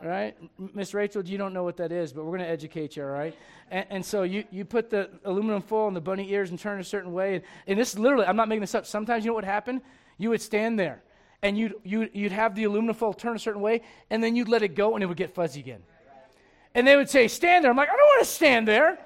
All 0.00 0.08
right, 0.08 0.36
Miss 0.74 0.94
Rachel, 0.94 1.24
you 1.24 1.38
don't 1.38 1.52
know 1.52 1.64
what 1.64 1.78
that 1.78 1.90
is, 1.90 2.12
but 2.12 2.24
we're 2.24 2.36
going 2.36 2.46
to 2.46 2.48
educate 2.48 2.96
you. 2.96 3.02
All 3.02 3.08
right, 3.08 3.34
and, 3.68 3.86
and, 3.90 4.04
so 4.04 4.22
you 4.22 4.44
you 4.52 4.64
put 4.64 4.90
the 4.90 5.10
aluminum 5.24 5.60
foil 5.60 5.86
on 5.86 5.94
the 5.94 6.00
bunny 6.00 6.30
ears 6.30 6.50
and 6.50 6.58
turn 6.58 6.78
a 6.78 6.84
certain 6.84 7.12
way, 7.12 7.36
and, 7.36 7.44
and 7.66 7.78
this 7.80 7.98
literally, 7.98 8.24
I'm 8.24 8.36
not 8.36 8.48
making 8.48 8.60
this 8.60 8.76
up. 8.76 8.86
Sometimes 8.86 9.24
you 9.24 9.32
know 9.32 9.34
what 9.34 9.44
happened? 9.44 9.80
You 10.16 10.30
would 10.30 10.40
stand 10.40 10.78
there, 10.78 11.02
and 11.42 11.58
you'd 11.58 11.74
you'd, 11.82 12.10
you'd 12.12 12.30
have 12.30 12.54
the 12.54 12.62
aluminum 12.64 12.94
foil 12.94 13.12
turn 13.12 13.34
a 13.34 13.40
certain 13.40 13.60
way, 13.60 13.82
and 14.08 14.22
then 14.22 14.36
you'd 14.36 14.48
let 14.48 14.62
it 14.62 14.76
go, 14.76 14.94
and 14.94 15.02
it 15.02 15.06
would 15.06 15.16
get 15.16 15.34
fuzzy 15.34 15.58
again. 15.58 15.82
And 16.76 16.86
they 16.86 16.94
would 16.94 17.10
say, 17.10 17.26
"Stand 17.26 17.64
there." 17.64 17.72
I'm 17.72 17.76
like, 17.76 17.88
I 17.88 17.96
don't 17.96 18.06
want 18.06 18.24
to 18.24 18.30
stand 18.30 18.68
there. 18.68 18.98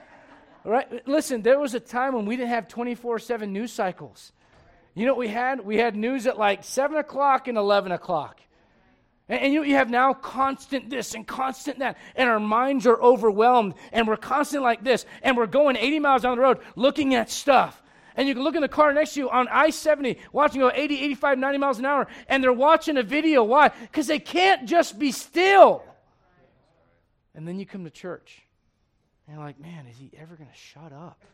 All 0.66 0.72
right, 0.72 1.08
listen. 1.08 1.40
There 1.40 1.58
was 1.58 1.72
a 1.72 1.80
time 1.80 2.14
when 2.14 2.26
we 2.26 2.36
didn't 2.36 2.50
have 2.50 2.68
24/7 2.68 3.48
news 3.48 3.72
cycles. 3.72 4.32
You 4.94 5.06
know 5.06 5.12
what 5.12 5.20
we 5.20 5.28
had? 5.28 5.64
We 5.64 5.78
had 5.78 5.96
news 5.96 6.26
at 6.26 6.36
like 6.36 6.64
7 6.64 6.98
o'clock 6.98 7.48
and 7.48 7.56
11 7.56 7.92
o'clock. 7.92 8.42
And, 9.32 9.54
you, 9.54 9.62
you 9.62 9.76
have 9.76 9.88
now 9.88 10.12
constant 10.12 10.90
this 10.90 11.14
and 11.14 11.26
constant 11.26 11.78
that. 11.78 11.96
And 12.16 12.28
our 12.28 12.38
minds 12.38 12.86
are 12.86 13.00
overwhelmed. 13.00 13.72
And 13.90 14.06
we're 14.06 14.18
constant 14.18 14.62
like 14.62 14.84
this. 14.84 15.06
And 15.22 15.38
we're 15.38 15.46
going 15.46 15.76
80 15.76 16.00
miles 16.00 16.22
down 16.22 16.36
the 16.36 16.42
road 16.42 16.58
looking 16.76 17.14
at 17.14 17.30
stuff. 17.30 17.82
And 18.14 18.28
you 18.28 18.34
can 18.34 18.42
look 18.42 18.56
in 18.56 18.60
the 18.60 18.68
car 18.68 18.92
next 18.92 19.14
to 19.14 19.20
you 19.20 19.30
on 19.30 19.48
I 19.48 19.70
70, 19.70 20.18
watching 20.32 20.60
go 20.60 20.70
80, 20.74 21.00
85, 21.00 21.38
90 21.38 21.58
miles 21.58 21.78
an 21.78 21.86
hour. 21.86 22.08
And 22.28 22.44
they're 22.44 22.52
watching 22.52 22.98
a 22.98 23.02
video. 23.02 23.42
Why? 23.42 23.68
Because 23.68 24.06
they 24.06 24.18
can't 24.18 24.68
just 24.68 24.98
be 24.98 25.12
still. 25.12 25.82
And 27.34 27.48
then 27.48 27.58
you 27.58 27.64
come 27.64 27.84
to 27.84 27.90
church. 27.90 28.42
And 29.26 29.36
you're 29.36 29.46
like, 29.46 29.58
man, 29.58 29.86
is 29.86 29.96
he 29.96 30.10
ever 30.18 30.36
going 30.36 30.50
to 30.50 30.58
shut 30.58 30.92
up? 30.92 31.24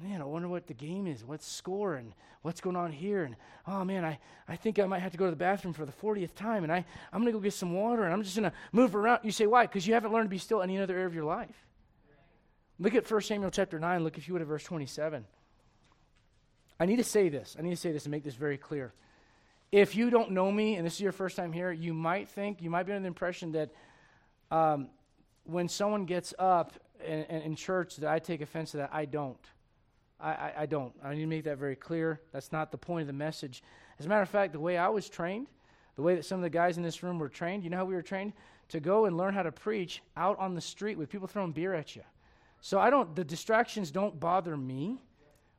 Man, 0.00 0.20
I 0.20 0.24
wonder 0.24 0.48
what 0.48 0.66
the 0.66 0.74
game 0.74 1.06
is, 1.06 1.24
what's 1.24 1.46
score, 1.46 1.94
and 1.94 2.12
what's 2.42 2.60
going 2.60 2.76
on 2.76 2.92
here. 2.92 3.24
And 3.24 3.36
oh 3.66 3.84
man, 3.84 4.04
I, 4.04 4.18
I 4.46 4.56
think 4.56 4.78
I 4.78 4.86
might 4.86 5.00
have 5.00 5.12
to 5.12 5.18
go 5.18 5.24
to 5.24 5.30
the 5.30 5.36
bathroom 5.36 5.74
for 5.74 5.84
the 5.84 5.92
40th 5.92 6.34
time, 6.34 6.62
and 6.62 6.72
I, 6.72 6.84
I'm 7.12 7.20
going 7.20 7.32
to 7.32 7.38
go 7.38 7.40
get 7.40 7.52
some 7.52 7.74
water, 7.74 8.04
and 8.04 8.12
I'm 8.12 8.22
just 8.22 8.36
going 8.36 8.50
to 8.50 8.56
move 8.72 8.94
around. 8.94 9.20
You 9.24 9.32
say, 9.32 9.46
why? 9.46 9.66
Because 9.66 9.86
you 9.86 9.94
haven't 9.94 10.12
learned 10.12 10.26
to 10.26 10.30
be 10.30 10.38
still 10.38 10.60
in 10.62 10.70
any 10.70 10.80
other 10.80 10.94
area 10.94 11.06
of 11.06 11.14
your 11.14 11.24
life. 11.24 11.66
Look 12.78 12.94
at 12.94 13.10
1 13.10 13.20
Samuel 13.22 13.50
chapter 13.50 13.78
9. 13.78 14.04
Look, 14.04 14.18
if 14.18 14.28
you 14.28 14.34
would, 14.34 14.42
at 14.42 14.48
verse 14.48 14.64
27. 14.64 15.24
I 16.80 16.86
need 16.86 16.96
to 16.96 17.04
say 17.04 17.28
this. 17.28 17.56
I 17.58 17.62
need 17.62 17.70
to 17.70 17.76
say 17.76 17.90
this 17.90 18.04
and 18.04 18.12
make 18.12 18.22
this 18.22 18.36
very 18.36 18.56
clear. 18.56 18.92
If 19.72 19.96
you 19.96 20.10
don't 20.10 20.30
know 20.30 20.50
me, 20.52 20.76
and 20.76 20.86
this 20.86 20.94
is 20.94 21.00
your 21.00 21.12
first 21.12 21.36
time 21.36 21.52
here, 21.52 21.72
you 21.72 21.92
might 21.92 22.28
think, 22.28 22.62
you 22.62 22.70
might 22.70 22.84
be 22.84 22.92
under 22.92 23.02
the 23.02 23.08
impression 23.08 23.52
that 23.52 23.70
um, 24.50 24.88
when 25.44 25.68
someone 25.68 26.04
gets 26.04 26.32
up 26.38 26.72
in, 27.04 27.24
in 27.24 27.56
church 27.56 27.96
that 27.96 28.10
I 28.10 28.18
take 28.18 28.40
offense 28.40 28.72
to 28.72 28.78
that. 28.78 28.90
I 28.92 29.04
don't. 29.04 29.38
I, 30.20 30.30
I, 30.30 30.52
I 30.58 30.66
don't. 30.66 30.92
I 31.02 31.14
need 31.14 31.20
to 31.20 31.26
make 31.26 31.44
that 31.44 31.58
very 31.58 31.76
clear. 31.76 32.20
That's 32.32 32.52
not 32.52 32.70
the 32.70 32.78
point 32.78 33.02
of 33.02 33.06
the 33.06 33.12
message. 33.12 33.62
As 33.98 34.06
a 34.06 34.08
matter 34.08 34.22
of 34.22 34.28
fact, 34.28 34.52
the 34.52 34.60
way 34.60 34.76
I 34.76 34.88
was 34.88 35.08
trained, 35.08 35.46
the 35.96 36.02
way 36.02 36.14
that 36.14 36.24
some 36.24 36.38
of 36.38 36.42
the 36.42 36.50
guys 36.50 36.76
in 36.76 36.82
this 36.82 37.02
room 37.02 37.18
were 37.18 37.28
trained, 37.28 37.64
you 37.64 37.70
know 37.70 37.78
how 37.78 37.84
we 37.84 37.94
were 37.94 38.02
trained? 38.02 38.32
To 38.70 38.80
go 38.80 39.06
and 39.06 39.16
learn 39.16 39.34
how 39.34 39.42
to 39.42 39.52
preach 39.52 40.02
out 40.16 40.38
on 40.38 40.54
the 40.54 40.60
street 40.60 40.98
with 40.98 41.08
people 41.08 41.26
throwing 41.26 41.52
beer 41.52 41.74
at 41.74 41.96
you. 41.96 42.02
So 42.60 42.78
I 42.78 42.90
don't, 42.90 43.14
the 43.14 43.24
distractions 43.24 43.90
don't 43.90 44.18
bother 44.18 44.56
me, 44.56 44.98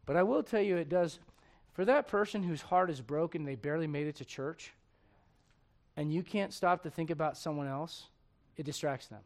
but 0.05 0.15
I 0.15 0.23
will 0.23 0.43
tell 0.43 0.61
you 0.61 0.77
it 0.77 0.89
does. 0.89 1.19
For 1.73 1.85
that 1.85 2.07
person 2.07 2.43
whose 2.43 2.61
heart 2.61 2.89
is 2.89 3.01
broken, 3.01 3.45
they 3.45 3.55
barely 3.55 3.87
made 3.87 4.07
it 4.07 4.15
to 4.17 4.25
church, 4.25 4.73
and 5.95 6.13
you 6.13 6.23
can't 6.23 6.53
stop 6.53 6.83
to 6.83 6.89
think 6.89 7.09
about 7.09 7.37
someone 7.37 7.67
else, 7.67 8.07
it 8.57 8.63
distracts 8.63 9.07
them. 9.07 9.21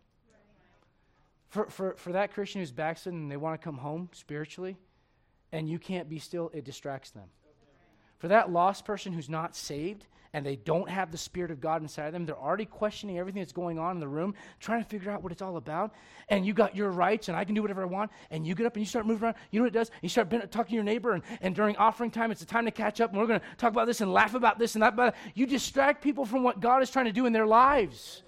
For, 1.50 1.70
for, 1.70 1.96
for 1.96 2.12
that 2.14 2.34
Christian 2.34 2.62
who's 2.62 2.72
backslidden 2.72 3.22
and 3.22 3.32
they 3.32 3.38
want 3.38 3.60
to 3.60 3.64
come 3.64 3.78
home 3.78 4.10
spiritually, 4.12 4.78
and 5.54 5.70
you 5.70 5.80
can't 5.80 6.10
be 6.10 6.20
still, 6.20 6.52
it 6.54 6.66
distracts 6.66 7.12
them. 7.12 7.30
For 8.18 8.28
that 8.28 8.52
lost 8.52 8.84
person 8.84 9.14
who's 9.14 9.30
not 9.30 9.56
saved 9.56 10.08
and 10.34 10.44
they 10.44 10.56
don't 10.56 10.90
have 10.90 11.12
the 11.12 11.18
Spirit 11.18 11.52
of 11.52 11.62
God 11.62 11.84
inside 11.84 12.08
of 12.08 12.14
them. 12.14 12.26
They're 12.26 12.36
already 12.36 12.66
questioning 12.66 13.20
everything 13.20 13.42
that's 13.42 13.54
going 13.54 13.78
on 13.78 13.96
in 13.96 14.00
the 14.00 14.08
room, 14.08 14.34
trying 14.60 14.82
to 14.82 14.90
figure 14.90 15.12
out 15.12 15.22
what 15.22 15.32
it's 15.32 15.44
all 15.44 15.58
about. 15.58 15.94
And 16.28 16.44
you 16.44 16.54
got 16.54 16.76
your 16.76 16.90
rights, 16.90 17.28
and 17.28 17.38
I 17.38 17.44
can 17.44 17.54
do 17.54 17.62
whatever 17.62 17.84
I 17.84 17.86
want. 17.86 18.10
And 18.32 18.48
you 18.48 18.56
get 18.56 18.66
up 18.66 18.74
and 18.74 18.82
you 18.82 18.88
start 18.88 19.06
moving 19.06 19.26
around. 19.26 19.36
You 19.52 19.60
know 19.60 19.66
what 19.66 19.76
it 19.76 19.78
does? 19.78 19.92
You 20.02 20.10
start 20.10 20.32
talking 20.52 20.72
to 20.72 20.74
your 20.74 20.84
neighbor, 20.84 21.12
and, 21.12 21.24
and 21.42 21.54
during 21.54 21.78
offering 21.78 22.10
time, 22.10 22.32
it's 22.32 22.42
a 22.42 22.48
time 22.48 22.66
to 22.66 22.72
catch 22.72 23.00
up, 23.00 23.12
and 23.12 23.20
we're 23.20 23.28
going 23.28 23.42
to 23.42 23.46
talk 23.58 23.70
about 23.70 23.86
this 23.86 24.02
and 24.02 24.12
laugh 24.12 24.34
about 24.34 24.58
this 24.58 24.74
and 24.74 24.82
that. 24.82 24.96
But 24.96 25.16
you 25.36 25.46
distract 25.46 26.04
people 26.04 26.26
from 26.26 26.42
what 26.42 26.60
God 26.60 26.82
is 26.82 26.90
trying 26.90 27.06
to 27.06 27.12
do 27.12 27.28
in 27.28 27.34
their 27.34 27.46
lives. 27.46 28.24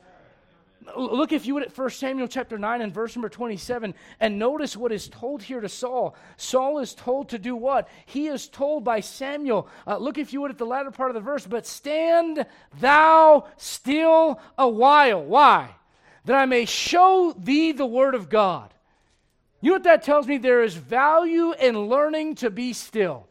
Look, 0.96 1.32
if 1.32 1.46
you 1.46 1.56
would, 1.56 1.64
at 1.64 1.78
1 1.78 1.90
Samuel 1.92 2.28
chapter 2.28 2.58
9 2.58 2.82
and 2.82 2.94
verse 2.94 3.16
number 3.16 3.30
27, 3.30 3.94
and 4.20 4.40
notice 4.40 4.78
what 4.78 4.92
is 4.92 5.08
told 5.08 5.42
here 5.42 5.62
to 5.62 5.70
Saul. 5.70 6.16
Saul 6.38 6.80
is 6.80 6.94
told 6.94 7.30
to 7.30 7.40
do 7.40 7.56
what? 7.56 7.88
He 8.06 8.28
is 8.28 8.48
told 8.48 8.84
by 8.84 9.00
Samuel, 9.00 9.68
uh, 9.88 9.98
look, 9.98 10.18
if 10.18 10.34
you 10.34 10.42
would, 10.42 10.52
at 10.52 10.58
the 10.58 10.66
latter 10.66 10.92
part 10.92 11.10
of 11.10 11.16
the 11.16 11.22
verse, 11.22 11.46
but 11.46 11.66
stand 11.66 12.46
thou 12.80 13.48
still 13.58 14.40
a 14.58 14.68
while. 14.68 15.24
Why? 15.24 15.70
That 16.26 16.36
I 16.36 16.46
may 16.46 16.66
show 16.66 17.36
thee 17.38 17.72
the 17.72 17.86
word 17.86 18.16
of 18.16 18.30
God. 18.30 18.74
You 19.62 19.72
know 19.72 19.76
what 19.76 19.84
that 19.84 20.04
tells 20.04 20.28
me? 20.28 20.38
There 20.38 20.64
is 20.64 20.76
value 20.76 21.54
in 21.54 21.88
learning 21.88 22.36
to 22.36 22.50
be 22.50 22.74
still. 22.74 23.28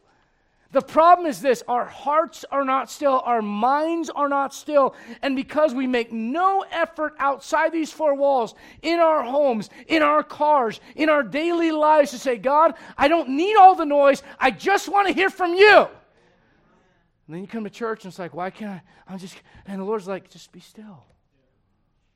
The 0.75 0.81
problem 0.81 1.25
is 1.25 1.39
this 1.39 1.63
our 1.69 1.85
hearts 1.85 2.43
are 2.51 2.65
not 2.65 2.91
still, 2.91 3.21
our 3.23 3.41
minds 3.41 4.09
are 4.09 4.27
not 4.27 4.53
still. 4.53 4.93
And 5.21 5.33
because 5.33 5.73
we 5.73 5.87
make 5.87 6.11
no 6.11 6.65
effort 6.69 7.13
outside 7.17 7.71
these 7.71 7.93
four 7.93 8.13
walls, 8.13 8.55
in 8.81 8.99
our 8.99 9.23
homes, 9.23 9.69
in 9.87 10.01
our 10.01 10.21
cars, 10.21 10.81
in 10.97 11.07
our 11.07 11.23
daily 11.23 11.71
lives 11.71 12.11
to 12.11 12.19
say, 12.19 12.35
God, 12.35 12.73
I 12.97 13.07
don't 13.07 13.29
need 13.29 13.55
all 13.55 13.75
the 13.75 13.85
noise, 13.85 14.21
I 14.37 14.51
just 14.51 14.89
want 14.89 15.07
to 15.07 15.13
hear 15.13 15.29
from 15.29 15.53
you. 15.53 15.77
And 15.77 17.33
then 17.33 17.39
you 17.39 17.47
come 17.47 17.63
to 17.63 17.69
church 17.69 18.03
and 18.03 18.11
it's 18.11 18.19
like, 18.19 18.33
why 18.33 18.49
can't 18.49 18.71
I? 18.71 18.81
I'm 19.07 19.17
just, 19.17 19.37
and 19.65 19.79
the 19.79 19.85
Lord's 19.85 20.09
like, 20.09 20.29
just 20.29 20.51
be 20.51 20.59
still. 20.59 21.05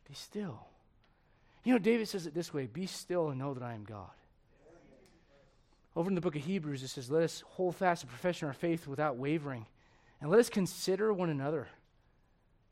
Be 0.05 0.15
still. 0.15 0.67
You 1.63 1.71
know, 1.71 1.79
David 1.79 2.09
says 2.09 2.27
it 2.27 2.33
this 2.33 2.53
way 2.53 2.65
be 2.65 2.87
still 2.87 3.29
and 3.29 3.39
know 3.39 3.53
that 3.53 3.63
I 3.63 3.73
am 3.73 3.85
God. 3.85 4.09
Over 5.95 6.09
in 6.09 6.15
the 6.15 6.21
book 6.21 6.35
of 6.35 6.43
Hebrews, 6.43 6.83
it 6.83 6.89
says, 6.89 7.09
Let 7.09 7.23
us 7.23 7.43
hold 7.47 7.75
fast 7.75 8.01
the 8.01 8.07
profession 8.07 8.45
of 8.45 8.49
our 8.49 8.53
faith 8.53 8.87
without 8.87 9.17
wavering, 9.17 9.65
and 10.21 10.29
let 10.29 10.39
us 10.39 10.49
consider 10.49 11.11
one 11.11 11.29
another 11.29 11.67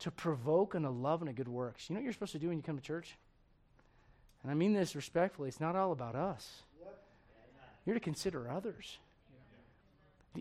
to 0.00 0.10
provoke 0.10 0.74
and 0.74 0.86
unto 0.86 0.98
love 0.98 1.20
and 1.20 1.28
a 1.28 1.32
good 1.32 1.48
works. 1.48 1.88
You 1.88 1.94
know 1.94 2.00
what 2.00 2.04
you're 2.04 2.12
supposed 2.12 2.32
to 2.32 2.38
do 2.38 2.48
when 2.48 2.56
you 2.56 2.62
come 2.62 2.76
to 2.76 2.82
church? 2.82 3.16
And 4.42 4.52
I 4.52 4.54
mean 4.54 4.72
this 4.72 4.94
respectfully, 4.94 5.48
it's 5.48 5.60
not 5.60 5.74
all 5.74 5.92
about 5.92 6.14
us. 6.14 6.62
You're 7.84 7.94
to 7.94 8.00
consider 8.00 8.50
others. 8.50 8.98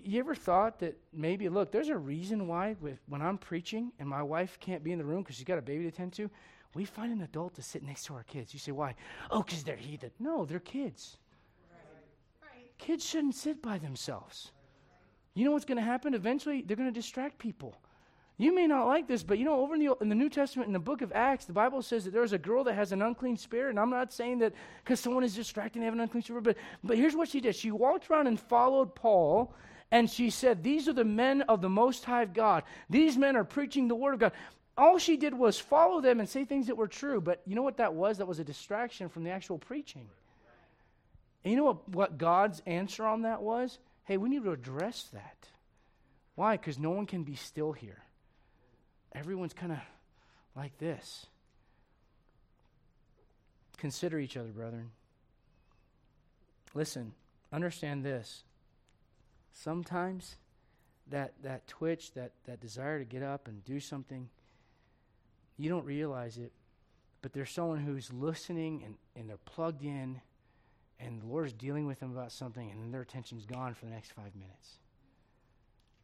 You 0.03 0.19
ever 0.19 0.36
thought 0.36 0.80
that 0.80 0.97
maybe, 1.13 1.49
look, 1.49 1.71
there's 1.71 1.89
a 1.89 1.97
reason 1.97 2.47
why 2.47 2.75
with, 2.82 2.99
when 3.07 3.21
I'm 3.21 3.38
preaching 3.38 3.91
and 3.99 4.07
my 4.07 4.21
wife 4.21 4.59
can't 4.59 4.84
be 4.84 4.91
in 4.91 4.99
the 4.99 5.05
room 5.05 5.23
because 5.23 5.38
she's 5.38 5.45
got 5.45 5.57
a 5.57 5.61
baby 5.61 5.86
to 5.86 5.91
tend 5.91 6.13
to, 6.13 6.30
we 6.75 6.86
find 6.86 7.11
an 7.11 7.21
adult 7.21 7.55
to 7.55 7.63
sit 7.63 7.84
next 7.84 8.05
to 8.05 8.13
our 8.13 8.23
kids. 8.23 8.53
You 8.53 8.59
say, 8.59 8.73
why? 8.73 8.95
Oh, 9.32 9.41
because 9.41 9.63
they're 9.63 9.75
heathen. 9.75 10.11
No, 10.19 10.45
they're 10.45 10.59
kids. 10.59 11.17
Kids 12.78 13.05
shouldn't 13.05 13.36
sit 13.36 13.61
by 13.61 13.78
themselves. 13.78 14.51
You 15.34 15.45
know 15.45 15.51
what's 15.51 15.65
going 15.65 15.78
to 15.78 15.84
happen? 15.84 16.13
Eventually, 16.13 16.61
they're 16.61 16.78
going 16.78 16.89
to 16.89 16.99
distract 16.99 17.38
people. 17.38 17.75
You 18.39 18.53
may 18.53 18.67
not 18.67 18.86
like 18.86 19.07
this, 19.07 19.23
but 19.23 19.39
you 19.39 19.45
know, 19.45 19.61
over 19.61 19.73
in 19.73 19.84
the, 19.84 19.95
in 19.99 20.09
the 20.09 20.15
New 20.15 20.30
Testament, 20.30 20.67
in 20.67 20.73
the 20.73 20.80
book 20.80 21.01
of 21.01 21.11
Acts, 21.11 21.45
the 21.45 21.53
Bible 21.53 21.82
says 21.82 22.05
that 22.05 22.13
there's 22.13 22.34
a 22.34 22.38
girl 22.38 22.63
that 22.65 22.75
has 22.75 22.91
an 22.91 23.01
unclean 23.01 23.36
spirit. 23.36 23.71
And 23.71 23.80
I'm 23.80 23.89
not 23.89 24.13
saying 24.13 24.39
that 24.39 24.53
because 24.84 24.99
someone 24.99 25.23
is 25.23 25.34
distracting, 25.34 25.80
they 25.80 25.86
have 25.86 25.95
an 25.95 25.99
unclean 25.99 26.23
spirit, 26.23 26.43
but, 26.43 26.57
but 26.84 26.97
here's 26.97 27.15
what 27.15 27.30
she 27.30 27.39
did. 27.39 27.55
She 27.55 27.71
walked 27.71 28.11
around 28.11 28.28
and 28.28 28.39
followed 28.39 28.93
Paul, 28.93 29.55
and 29.89 30.07
she 30.07 30.30
said, 30.30 30.63
These 30.63 30.88
are 30.88 30.93
the 30.93 31.03
men 31.03 31.41
of 31.43 31.61
the 31.61 31.69
Most 31.69 32.05
High 32.05 32.25
God. 32.25 32.63
These 32.91 33.17
men 33.17 33.36
are 33.36 33.43
preaching 33.43 33.88
the 33.88 33.95
Word 33.95 34.13
of 34.13 34.19
God. 34.19 34.32
All 34.78 34.99
she 34.99 35.17
did 35.17 35.34
was 35.34 35.59
follow 35.59 36.01
them 36.01 36.19
and 36.19 36.30
say 36.30 36.45
things 36.45 36.67
that 36.67 36.78
were 36.78 36.88
true, 36.88 37.19
but 37.19 37.41
you 37.47 37.55
know 37.55 37.63
what 37.63 37.78
that 37.78 37.95
was? 37.95 38.19
That 38.19 38.28
was 38.28 38.38
a 38.38 38.43
distraction 38.43 39.09
from 39.09 39.23
the 39.23 39.32
actual 39.32 39.57
preaching. 39.57 40.07
And 41.47 41.53
you 41.53 41.57
know 41.59 41.63
what, 41.63 41.87
what 41.87 42.17
God's 42.17 42.61
answer 42.65 43.05
on 43.05 43.21
that 43.21 43.41
was? 43.41 43.79
Hey, 44.03 44.17
we 44.17 44.27
need 44.27 44.43
to 44.43 44.51
address 44.51 45.07
that. 45.13 45.47
Why? 46.35 46.57
Because 46.57 46.77
no 46.77 46.89
one 46.89 47.05
can 47.05 47.23
be 47.23 47.35
still 47.35 47.71
here. 47.71 48.03
Everyone's 49.13 49.53
kind 49.53 49.71
of 49.71 49.77
like 50.57 50.77
this. 50.77 51.25
Consider 53.77 54.19
each 54.19 54.35
other, 54.35 54.49
brethren. 54.49 54.91
Listen, 56.73 57.13
understand 57.53 58.03
this. 58.03 58.43
Sometimes 59.53 60.35
that, 61.09 61.31
that 61.43 61.65
twitch, 61.65 62.11
that, 62.15 62.33
that 62.45 62.59
desire 62.59 62.99
to 62.99 63.05
get 63.05 63.23
up 63.23 63.47
and 63.47 63.63
do 63.63 63.79
something, 63.79 64.27
you 65.57 65.69
don't 65.69 65.85
realize 65.85 66.37
it, 66.37 66.51
but 67.21 67.31
there's 67.31 67.51
someone 67.51 67.79
who's 67.79 68.11
listening 68.11 68.83
and, 68.83 68.95
and 69.15 69.29
they're 69.29 69.37
plugged 69.45 69.85
in 69.85 70.19
and 70.99 71.21
the 71.21 71.27
Lord 71.27 71.47
is 71.47 71.53
dealing 71.53 71.85
with 71.85 71.99
them 71.99 72.11
about 72.11 72.31
something, 72.31 72.71
and 72.71 72.81
then 72.81 72.91
their 72.91 73.01
attention's 73.01 73.45
gone 73.45 73.73
for 73.73 73.85
the 73.85 73.91
next 73.91 74.13
five 74.13 74.35
minutes. 74.35 74.77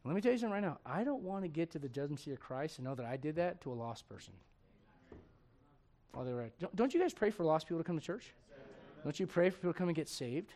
Let 0.04 0.14
me 0.14 0.20
tell 0.20 0.32
you 0.32 0.38
something 0.38 0.52
right 0.52 0.62
now. 0.62 0.78
I 0.84 1.02
don't 1.02 1.22
want 1.22 1.44
to 1.44 1.48
get 1.48 1.70
to 1.72 1.78
the 1.78 1.88
judgment 1.88 2.20
seat 2.20 2.32
of 2.32 2.40
Christ 2.40 2.78
and 2.78 2.86
know 2.86 2.94
that 2.94 3.06
I 3.06 3.16
did 3.16 3.36
that 3.36 3.62
to 3.62 3.72
a 3.72 3.74
lost 3.74 4.06
person. 4.08 4.34
They're 6.22 6.42
at, 6.42 6.58
don't, 6.60 6.76
don't 6.76 6.94
you 6.94 7.00
guys 7.00 7.12
pray 7.12 7.30
for 7.30 7.42
lost 7.42 7.66
people 7.66 7.78
to 7.78 7.84
come 7.84 7.98
to 7.98 8.04
church? 8.04 8.32
Don't 9.02 9.18
you 9.18 9.26
pray 9.26 9.50
for 9.50 9.56
people 9.56 9.72
to 9.72 9.78
come 9.78 9.88
and 9.88 9.96
get 9.96 10.08
saved? 10.08 10.52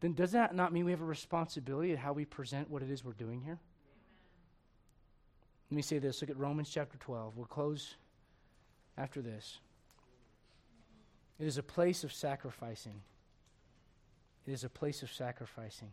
Then 0.00 0.12
does 0.12 0.32
that 0.32 0.54
not 0.54 0.72
mean 0.72 0.84
we 0.84 0.90
have 0.92 1.00
a 1.00 1.06
responsibility 1.06 1.92
at 1.92 1.98
how 1.98 2.12
we 2.12 2.24
present 2.24 2.70
what 2.70 2.82
it 2.82 2.90
is 2.90 3.04
we're 3.04 3.12
doing 3.12 3.40
here? 3.40 3.58
Let 5.70 5.76
me 5.76 5.82
say 5.82 5.98
this. 5.98 6.20
Look 6.20 6.30
at 6.30 6.36
Romans 6.36 6.70
chapter 6.70 6.96
12. 6.98 7.36
We'll 7.36 7.46
close 7.46 7.96
after 8.96 9.20
this. 9.20 9.58
It 11.40 11.46
is 11.46 11.58
a 11.58 11.62
place 11.62 12.04
of 12.04 12.12
sacrificing. 12.12 13.00
It 14.46 14.52
is 14.52 14.64
a 14.64 14.68
place 14.68 15.02
of 15.02 15.12
sacrificing. 15.12 15.90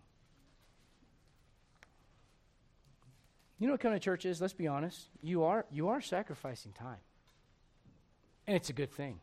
You 3.60 3.68
know 3.68 3.74
what 3.74 3.80
coming 3.80 3.98
to 3.98 4.04
church 4.04 4.26
is? 4.26 4.42
Let's 4.42 4.54
be 4.54 4.68
honest. 4.68 5.08
You 5.22 5.44
are 5.44 5.66
you 5.72 5.90
are 5.90 6.02
sacrificing 6.02 6.74
time. 6.74 7.00
And 8.46 8.56
it's 8.56 8.70
a 8.70 8.74
good 8.74 8.92
thing. 8.92 9.20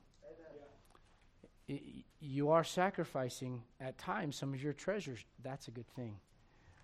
It, 1.69 1.83
you 2.21 2.51
are 2.51 2.65
sacrificing 2.65 3.63
at 3.81 3.99
times 3.99 4.37
some 4.37 4.53
of 4.53 4.63
your 4.63 4.73
treasures. 4.73 5.25
That's 5.43 5.69
a 5.69 5.71
good 5.71 5.89
thing. 5.95 6.17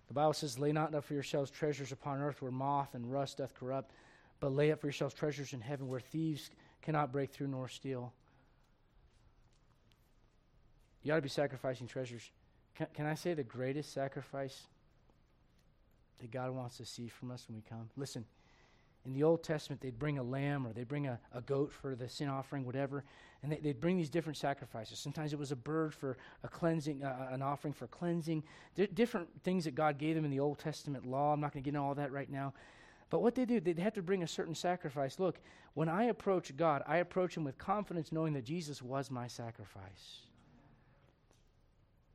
The 0.07 0.13
Bible 0.13 0.33
says, 0.33 0.57
Lay 0.57 0.71
not 0.71 0.95
up 0.95 1.03
for 1.03 1.13
yourselves 1.13 1.51
treasures 1.51 1.91
upon 1.91 2.21
earth 2.21 2.41
where 2.41 2.51
moth 2.51 2.95
and 2.95 3.11
rust 3.11 3.37
doth 3.37 3.53
corrupt, 3.53 3.91
but 4.39 4.53
lay 4.53 4.71
up 4.71 4.79
for 4.79 4.87
yourselves 4.87 5.13
treasures 5.13 5.53
in 5.53 5.61
heaven 5.61 5.87
where 5.87 5.99
thieves 5.99 6.49
cannot 6.81 7.11
break 7.11 7.31
through 7.31 7.47
nor 7.47 7.67
steal. 7.67 8.13
You 11.03 11.13
ought 11.13 11.17
to 11.17 11.21
be 11.21 11.29
sacrificing 11.29 11.87
treasures. 11.87 12.31
Can, 12.77 12.87
can 12.93 13.05
I 13.07 13.15
say 13.15 13.33
the 13.33 13.43
greatest 13.43 13.91
sacrifice 13.91 14.67
that 16.19 16.31
God 16.31 16.51
wants 16.51 16.77
to 16.77 16.85
see 16.85 17.07
from 17.07 17.31
us 17.31 17.45
when 17.47 17.55
we 17.55 17.63
come? 17.67 17.89
Listen, 17.97 18.23
in 19.03 19.13
the 19.13 19.23
Old 19.23 19.43
Testament, 19.43 19.81
they'd 19.81 19.97
bring 19.97 20.19
a 20.19 20.23
lamb 20.23 20.67
or 20.67 20.73
they'd 20.73 20.87
bring 20.87 21.07
a, 21.07 21.19
a 21.33 21.41
goat 21.41 21.71
for 21.71 21.95
the 21.95 22.07
sin 22.07 22.27
offering, 22.27 22.65
whatever, 22.65 23.03
and 23.41 23.51
they, 23.51 23.59
would 23.63 23.81
bring 23.81 23.97
these 23.97 24.09
different 24.09 24.37
sacrifices. 24.37 24.99
Sometimes 24.99 25.33
it 25.33 25.39
was 25.39 25.51
a 25.51 25.55
bird 25.55 25.91
for 25.93 26.17
a 26.43 26.47
cleansing, 26.47 27.03
uh, 27.03 27.29
an 27.31 27.41
offering 27.41 27.73
for 27.73 27.87
cleansing, 27.87 28.43
D- 28.75 28.87
different 28.93 29.27
things 29.43 29.63
that 29.63 29.73
God 29.73 29.97
gave 29.97 30.15
them 30.15 30.25
in 30.25 30.29
the 30.29 30.39
Old 30.39 30.59
Testament 30.59 31.05
law. 31.05 31.33
I'm 31.33 31.39
not 31.39 31.53
going 31.53 31.63
to 31.63 31.65
get 31.65 31.75
into 31.75 31.81
all 31.81 31.95
that 31.95 32.11
right 32.11 32.29
now. 32.29 32.53
But 33.09 33.21
what 33.23 33.33
they 33.33 33.45
do, 33.45 33.59
they'd 33.59 33.79
have 33.79 33.93
to 33.93 34.03
bring 34.03 34.21
a 34.21 34.27
certain 34.27 34.53
sacrifice. 34.53 35.17
Look, 35.17 35.39
when 35.73 35.89
I 35.89 36.05
approach 36.05 36.55
God, 36.55 36.83
I 36.85 36.97
approach 36.97 37.37
Him 37.37 37.43
with 37.43 37.57
confidence, 37.57 38.11
knowing 38.11 38.33
that 38.33 38.43
Jesus 38.43 38.83
was 38.83 39.09
my 39.09 39.27
sacrifice. 39.27 40.26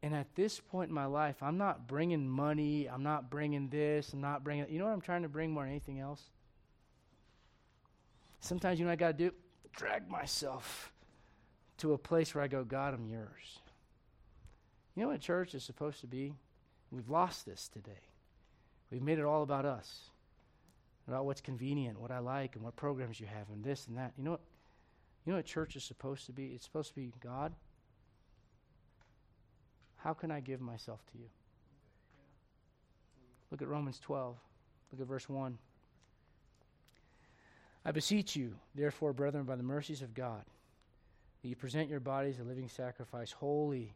And 0.02 0.14
at 0.14 0.34
this 0.34 0.58
point 0.58 0.88
in 0.88 0.94
my 0.94 1.06
life, 1.06 1.36
I'm 1.42 1.58
not 1.58 1.86
bringing 1.86 2.28
money. 2.28 2.88
I'm 2.88 3.04
not 3.04 3.30
bringing 3.30 3.68
this. 3.68 4.12
I'm 4.12 4.20
not 4.20 4.42
bringing. 4.42 4.66
You 4.68 4.78
know 4.78 4.86
what 4.86 4.92
I'm 4.92 5.00
trying 5.00 5.22
to 5.22 5.28
bring 5.28 5.52
more 5.52 5.62
than 5.62 5.70
anything 5.70 6.00
else? 6.00 6.22
Sometimes 8.40 8.80
you 8.80 8.84
know 8.84 8.90
what 8.90 8.94
I 8.94 8.96
got 8.96 9.18
to 9.18 9.30
do? 9.30 9.34
Drag 9.76 10.08
myself 10.10 10.92
to 11.78 11.92
a 11.92 11.98
place 11.98 12.34
where 12.34 12.42
I 12.42 12.48
go, 12.48 12.64
God, 12.64 12.94
I'm 12.94 13.06
yours. 13.06 13.60
You 14.94 15.02
know 15.04 15.10
what 15.10 15.20
church 15.20 15.54
is 15.54 15.62
supposed 15.62 16.00
to 16.00 16.06
be? 16.06 16.34
We've 16.90 17.08
lost 17.08 17.46
this 17.46 17.68
today. 17.68 18.02
We've 18.90 19.02
made 19.02 19.18
it 19.18 19.24
all 19.24 19.42
about 19.42 19.64
us, 19.64 20.10
about 21.08 21.24
what's 21.24 21.40
convenient, 21.40 21.98
what 21.98 22.10
I 22.10 22.18
like, 22.18 22.56
and 22.56 22.64
what 22.64 22.76
programs 22.76 23.18
you 23.18 23.26
have, 23.26 23.48
and 23.50 23.64
this 23.64 23.86
and 23.86 23.96
that. 23.96 24.12
You 24.18 24.24
know 24.24 24.32
what? 24.32 24.40
You 25.24 25.32
know 25.32 25.38
what 25.38 25.46
church 25.46 25.76
is 25.76 25.84
supposed 25.84 26.26
to 26.26 26.32
be? 26.32 26.48
It's 26.48 26.64
supposed 26.64 26.90
to 26.90 26.96
be 26.96 27.12
God. 27.20 27.54
How 30.02 30.14
can 30.14 30.30
I 30.30 30.40
give 30.40 30.60
myself 30.60 31.00
to 31.12 31.18
you? 31.18 31.28
Look 33.50 33.62
at 33.62 33.68
Romans 33.68 34.00
12. 34.00 34.36
Look 34.90 35.00
at 35.00 35.06
verse 35.06 35.28
1. 35.28 35.56
I 37.84 37.90
beseech 37.92 38.34
you, 38.34 38.54
therefore, 38.74 39.12
brethren, 39.12 39.44
by 39.44 39.56
the 39.56 39.62
mercies 39.62 40.02
of 40.02 40.14
God, 40.14 40.42
that 41.42 41.48
you 41.48 41.56
present 41.56 41.88
your 41.88 42.00
bodies 42.00 42.38
a 42.38 42.44
living 42.44 42.68
sacrifice, 42.68 43.32
holy 43.32 43.94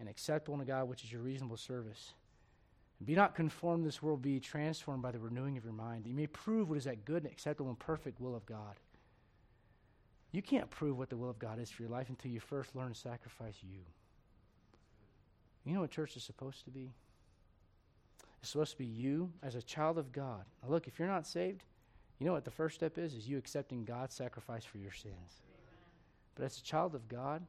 and 0.00 0.08
acceptable 0.08 0.58
to 0.58 0.64
God, 0.64 0.88
which 0.88 1.04
is 1.04 1.12
your 1.12 1.22
reasonable 1.22 1.56
service. 1.56 2.14
Be 3.04 3.14
not 3.14 3.34
conformed 3.34 3.84
to 3.84 3.88
this 3.88 4.02
world, 4.02 4.22
be 4.22 4.40
transformed 4.40 5.02
by 5.02 5.10
the 5.10 5.18
renewing 5.18 5.56
of 5.56 5.64
your 5.64 5.72
mind. 5.72 6.04
That 6.04 6.08
you 6.08 6.14
may 6.14 6.26
prove 6.28 6.68
what 6.68 6.78
is 6.78 6.84
that 6.84 7.04
good 7.04 7.24
and 7.24 7.32
acceptable 7.32 7.68
and 7.68 7.78
perfect 7.78 8.20
will 8.20 8.34
of 8.34 8.46
God. 8.46 8.76
You 10.32 10.42
can't 10.42 10.70
prove 10.70 10.96
what 10.96 11.10
the 11.10 11.16
will 11.16 11.30
of 11.30 11.38
God 11.38 11.60
is 11.60 11.70
for 11.70 11.82
your 11.82 11.90
life 11.90 12.08
until 12.08 12.30
you 12.30 12.40
first 12.40 12.74
learn 12.74 12.92
to 12.92 12.98
sacrifice 12.98 13.56
you. 13.62 13.80
You 15.64 15.74
know 15.74 15.80
what 15.80 15.90
church 15.90 16.16
is 16.16 16.22
supposed 16.22 16.64
to 16.64 16.70
be? 16.70 16.92
It's 18.40 18.50
supposed 18.50 18.72
to 18.72 18.78
be 18.78 18.84
you 18.84 19.32
as 19.42 19.54
a 19.54 19.62
child 19.62 19.96
of 19.96 20.12
God. 20.12 20.44
Now 20.62 20.68
look, 20.68 20.86
if 20.86 20.98
you're 20.98 21.08
not 21.08 21.26
saved, 21.26 21.64
you 22.18 22.26
know 22.26 22.32
what 22.32 22.44
the 22.44 22.50
first 22.50 22.74
step 22.74 22.98
is? 22.98 23.14
Is 23.14 23.26
you 23.28 23.38
accepting 23.38 23.84
God's 23.84 24.14
sacrifice 24.14 24.64
for 24.64 24.78
your 24.78 24.92
sins. 24.92 25.42
But 26.34 26.44
as 26.44 26.58
a 26.58 26.62
child 26.62 26.94
of 26.94 27.08
God, 27.08 27.42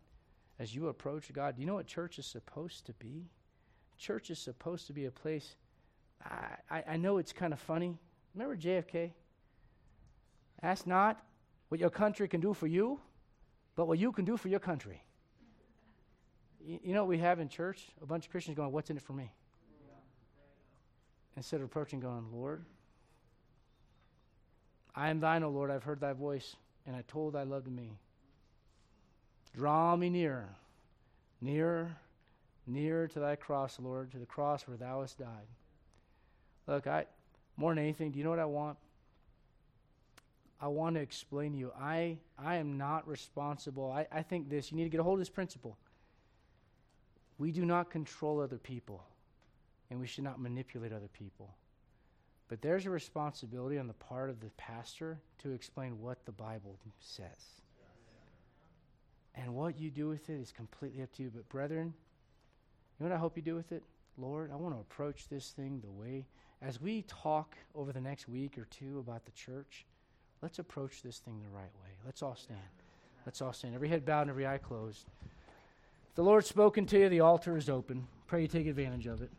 as 0.60 0.74
you 0.74 0.88
approach 0.88 1.32
God, 1.34 1.56
do 1.56 1.62
you 1.62 1.68
know 1.68 1.76
what 1.76 1.88
church 1.88 2.18
is 2.18 2.26
supposed 2.26 2.86
to 2.86 2.94
be? 2.94 3.26
Church 3.98 4.30
is 4.30 4.40
supposed 4.40 4.88
to 4.88 4.94
be 4.94 5.06
a 5.06 5.12
place. 5.12 5.56
I, 6.24 6.48
I, 6.70 6.84
I 6.90 6.98
know 6.98 7.18
it's 7.18 7.34
kind 7.34 7.54
of 7.54 7.60
funny. 7.60 7.98
Remember 8.34 8.56
JFK? 8.56 9.12
Ask 10.62 10.88
not 10.88 11.24
what 11.70 11.80
your 11.80 11.90
country 11.90 12.28
can 12.28 12.42
do 12.42 12.54
for 12.54 12.68
you, 12.68 13.00
but 13.76 13.88
what 13.88 14.00
you 14.00 14.12
can 14.12 14.26
do 14.26 14.38
for 14.38 14.48
your 14.48 14.60
country. 14.60 15.05
You, 16.66 16.94
know 16.94 17.02
what 17.02 17.10
we 17.10 17.20
have 17.20 17.40
in 17.40 17.48
church? 17.48 17.84
A 18.02 18.06
bunch 18.06 18.26
of 18.26 18.32
Christians 18.32 18.58
going, 18.58 18.72
What's 18.72 18.90
in 18.90 18.98
it 18.98 19.04
for 19.04 19.14
me? 19.14 19.32
Instead 21.38 21.58
of 21.58 21.66
approaching, 21.66 22.00
going, 22.00 22.26
Lord, 22.32 22.64
I 24.96 25.10
am 25.10 25.20
thine, 25.20 25.44
O 25.44 25.50
Lord. 25.50 25.70
I've 25.70 25.84
heard 25.84 26.00
thy 26.00 26.14
voice, 26.14 26.56
and 26.88 26.96
I 26.96 27.04
told 27.08 27.34
thy 27.34 27.44
love 27.44 27.66
to 27.66 27.70
me. 27.70 27.92
Draw 29.54 29.98
me 29.98 30.10
nearer, 30.10 30.50
nearer, 31.42 31.98
nearer 32.66 33.08
to 33.10 33.20
thy 33.20 33.36
cross, 33.36 33.78
Lord, 33.80 34.12
to 34.12 34.18
the 34.18 34.26
cross 34.26 34.68
where 34.68 34.78
thou 34.78 35.02
hast 35.02 35.20
died. 35.20 35.48
Look, 36.68 36.88
I 36.88 37.06
more 37.58 37.74
than 37.74 37.84
anything, 37.84 38.12
do 38.12 38.18
you 38.18 38.24
know 38.24 38.32
what 38.32 38.40
I 38.40 38.46
want? 38.46 38.78
I 40.60 40.68
want 40.68 40.96
to 40.96 41.02
explain 41.02 41.52
to 41.52 41.58
you. 41.58 41.72
I 41.80 42.18
I 42.40 42.56
am 42.56 42.78
not 42.78 43.08
responsible. 43.08 43.92
I, 43.92 44.08
I 44.12 44.24
think 44.24 44.50
this, 44.50 44.72
you 44.72 44.78
need 44.78 44.86
to 44.86 44.90
get 44.90 45.02
a 45.02 45.04
hold 45.04 45.16
of 45.16 45.20
this 45.20 45.30
principle. 45.30 45.78
We 47.38 47.52
do 47.52 47.66
not 47.66 47.90
control 47.90 48.40
other 48.40 48.58
people, 48.58 49.04
and 49.90 50.00
we 50.00 50.08
should 50.08 50.24
not 50.24 50.40
manipulate 50.40 50.94
other 50.94 51.10
people. 51.12 51.56
But 52.48 52.62
there's 52.62 52.86
a 52.86 52.90
responsibility 52.90 53.78
on 53.78 53.88
the 53.88 53.94
part 53.94 54.30
of 54.30 54.40
the 54.40 54.52
pastor 54.58 55.20
to 55.40 55.52
explain 55.52 56.00
what 56.00 56.26
the 56.26 56.32
Bible 56.32 56.78
says. 57.00 57.62
And 59.34 59.54
what 59.54 59.78
you 59.80 59.90
do 59.90 60.08
with 60.08 60.30
it 60.30 60.40
is 60.40 60.52
completely 60.52 61.04
up 61.04 61.12
to 61.14 61.24
you. 61.24 61.32
But, 61.34 61.50
brethren, 61.50 61.94
you 62.98 63.06
know 63.06 63.10
what 63.10 63.16
I 63.16 63.20
hope 63.20 63.36
you 63.36 63.44
do 63.44 63.56
with 63.56 63.72
it? 63.72 63.84
Lord, 64.18 64.52
I 64.52 64.56
want 64.56 64.76
to 64.76 64.80
approach 64.80 65.28
this 65.28 65.50
thing 65.50 65.82
the 65.84 65.92
way, 65.92 66.26
as 66.62 66.80
we 66.80 67.02
talk 67.02 67.58
over 67.74 67.92
the 67.92 68.00
next 68.00 68.30
week 68.30 68.58
or 68.58 68.66
two 68.66 69.00
about 69.00 69.26
the 69.26 69.32
church, 69.32 69.86
let's 70.42 70.60
approach 70.60 71.02
this 71.02 71.18
thing 71.18 71.42
the 71.42 71.50
right 71.50 71.64
way. 71.84 71.90
Let's 72.06 72.24
all 72.24 72.36
stand. 72.36 72.60
Let's 73.26 73.42
all 73.42 73.52
stand. 73.52 73.76
Every 73.76 73.90
head 73.90 74.06
bowed 74.06 74.22
and 74.22 74.30
every 74.30 74.48
eye 74.48 74.58
closed. 74.58 75.06
The 76.16 76.24
Lord's 76.24 76.48
spoken 76.48 76.86
to 76.86 76.98
you, 76.98 77.10
the 77.10 77.20
altar 77.20 77.58
is 77.58 77.70
open. 77.70 78.08
Pray 78.26 78.44
you 78.44 78.48
take 78.48 78.68
advantage 78.68 79.06
of 79.06 79.22
it. 79.22 79.30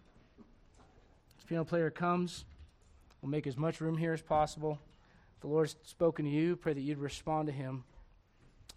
As 1.38 1.44
piano 1.46 1.64
player 1.64 1.90
comes, 1.90 2.44
we'll 3.22 3.30
make 3.30 3.46
as 3.46 3.56
much 3.56 3.80
room 3.80 3.96
here 3.96 4.12
as 4.12 4.20
possible. 4.20 4.78
If 5.36 5.40
the 5.40 5.46
Lord's 5.46 5.74
spoken 5.84 6.26
to 6.26 6.30
you, 6.30 6.54
pray 6.54 6.74
that 6.74 6.82
you'd 6.82 6.98
respond 6.98 7.46
to 7.46 7.52
him. 7.52 7.84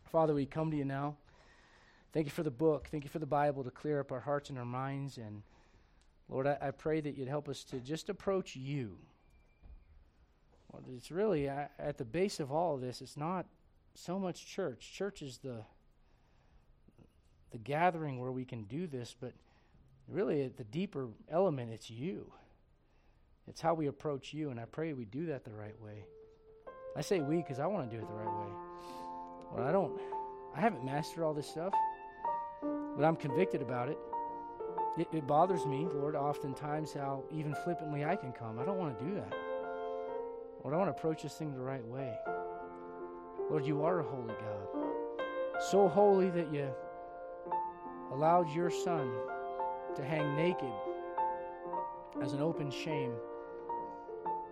Father, 0.06 0.34
we 0.34 0.45
come 0.45 0.72
to 0.72 0.78
you 0.78 0.86
now. 0.86 1.18
Thank 2.14 2.26
you 2.26 2.32
for 2.32 2.41
the 2.41 2.50
book. 2.50 2.88
Thank 2.89 3.04
you 3.04 3.10
for 3.10 3.20
the 3.20 3.26
Bible 3.26 3.66
to 3.66 3.70
clear 3.70 4.00
up 4.00 4.14
our 4.14 4.22
hearts 4.22 4.50
and 4.50 4.58
our 4.58 4.64
minds. 4.64 5.18
And 5.18 5.43
Lord, 6.30 6.47
I, 6.47 6.58
I 6.62 6.72
pray 6.72 7.02
that 7.02 7.18
you'd 7.18 7.28
help 7.28 7.50
us 7.50 7.66
to 7.66 7.82
just 7.82 8.08
approach 8.08 8.56
you. 8.56 8.95
Well, 10.72 10.84
it's 10.95 11.12
really 11.12 11.50
at 11.50 11.97
the 11.97 12.06
base 12.06 12.39
of 12.39 12.50
all 12.50 12.76
of 12.76 12.82
this, 12.82 13.02
it's 13.02 13.18
not 13.18 13.45
so 13.93 14.18
much 14.18 14.45
church. 14.45 14.89
Church 14.93 15.22
is 15.22 15.39
the 15.39 15.66
the 17.52 17.58
gathering 17.58 18.20
where 18.20 18.32
we 18.32 18.45
can 18.45 18.64
do 18.64 18.88
this, 18.88 19.16
but 19.20 19.34
really 20.08 20.43
at 20.43 20.58
the 20.58 20.64
deeper 20.64 21.08
element, 21.30 21.72
it's 21.72 21.89
you. 21.89 22.32
It's 23.47 23.62
how 23.62 23.74
we 23.74 23.88
approach 23.88 24.34
you, 24.34 24.52
and 24.52 24.60
I 24.60 24.66
pray 24.66 24.93
we 24.93 25.06
do 25.06 25.28
that 25.28 25.43
the 25.43 25.52
right 25.52 25.80
way. 25.82 26.06
I 26.95 27.02
say 27.02 27.20
we 27.20 27.38
because 27.38 27.60
I 27.60 27.66
want 27.66 27.89
to 27.89 27.95
do 27.95 28.02
it 28.02 28.08
the 28.08 28.14
right 28.14 28.26
way. 28.26 28.54
Well, 29.54 29.68
I 29.68 29.72
don't, 29.72 30.00
I 30.56 30.62
haven't 30.62 30.86
mastered 30.86 31.24
all 31.24 31.34
this 31.34 31.47
stuff, 31.47 31.74
but 32.62 33.04
I'm 33.04 33.16
convicted 33.16 33.62
about 33.62 33.89
it. 33.89 33.97
It, 34.97 35.08
it 35.14 35.28
bothers 35.28 35.66
me, 35.66 35.88
Lord, 35.91 36.16
oftentimes 36.16 36.93
how 36.93 37.24
even 37.32 37.56
flippantly 37.64 38.06
I 38.06 38.16
can 38.16 38.32
come. 38.32 38.60
I 38.60 38.66
don't 38.66 38.78
want 38.78 39.00
to 39.00 39.06
do 39.06 39.16
that. 39.16 39.34
Lord, 40.64 40.74
I 40.74 40.78
want 40.78 40.88
to 40.93 40.97
approach 40.97 41.24
this 41.24 41.36
thing 41.36 41.54
the 41.54 41.62
right 41.62 41.86
way. 41.86 42.14
Lord, 43.50 43.66
you 43.66 43.84
are 43.84 44.00
a 44.00 44.04
holy 44.04 44.28
God. 44.34 45.64
So 45.72 45.88
holy 45.88 46.30
that 46.32 46.54
you 46.54 46.70
allowed 48.12 48.49
your 48.49 48.70
son 48.70 49.12
to 49.95 50.03
hang 50.03 50.36
naked 50.36 50.72
as 52.22 52.34
an 52.34 52.41
open 52.41 52.70
shame, 52.70 53.14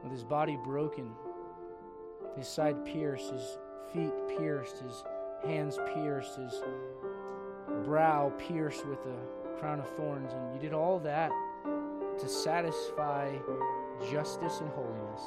with 0.03 0.12
his 0.12 0.24
body 0.24 0.58
broken, 0.64 1.12
his 2.36 2.47
side 2.47 2.86
pierced, 2.86 3.32
his 3.32 3.58
feet 3.93 4.14
pierced, 4.38 4.80
his 4.80 5.03
hands 5.45 5.78
pierced, 5.93 6.38
his 6.38 6.62
brow 7.84 8.32
pierced 8.38 8.86
with 8.86 8.99
a 9.05 9.60
crown 9.60 9.80
of 9.80 9.89
thorns. 9.95 10.34
And 10.34 10.53
you 10.53 10.60
did 10.60 10.74
all 10.74 10.99
that 10.99 11.32
to 12.20 12.28
satisfy 12.28 13.36
justice 14.12 14.60
and 14.62 14.70
holiness. 14.70 15.22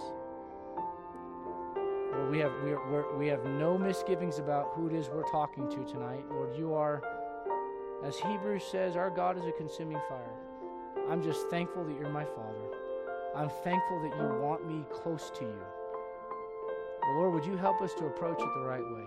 Lord, 2.12 2.31
we 2.31 2.39
have, 2.39 2.53
we, 2.62 2.74
we 3.18 3.26
have 3.28 3.45
no 3.45 3.78
misgivings 3.78 4.39
about 4.39 4.72
who 4.74 4.87
it 4.89 4.93
is 4.93 5.09
we're 5.09 5.28
talking 5.31 5.68
to 5.70 5.85
tonight. 5.85 6.24
Lord, 6.31 6.57
you 6.57 6.74
are, 6.74 7.03
as 8.05 8.18
Hebrews 8.18 8.64
says, 8.64 8.96
our 8.96 9.11
God 9.11 9.36
is 9.36 9.44
a 9.44 9.53
consuming 9.53 10.01
fire. 10.09 10.34
I'm 11.11 11.22
just 11.22 11.48
thankful 11.48 11.84
that 11.84 11.98
you're 11.98 12.11
my 12.11 12.24
Father. 12.24 12.70
I'm 13.36 13.51
thankful 13.62 14.01
that 14.03 14.16
you 14.16 14.40
want 14.40 14.66
me 14.66 14.84
close 14.90 15.30
to 15.36 15.44
you. 15.44 15.62
Well, 17.03 17.16
Lord, 17.18 17.34
would 17.34 17.44
you 17.44 17.57
help 17.57 17.82
us 17.82 17.92
to 17.94 18.07
approach 18.07 18.40
it 18.40 18.48
the 18.55 18.66
right 18.66 18.82
way? 18.82 19.05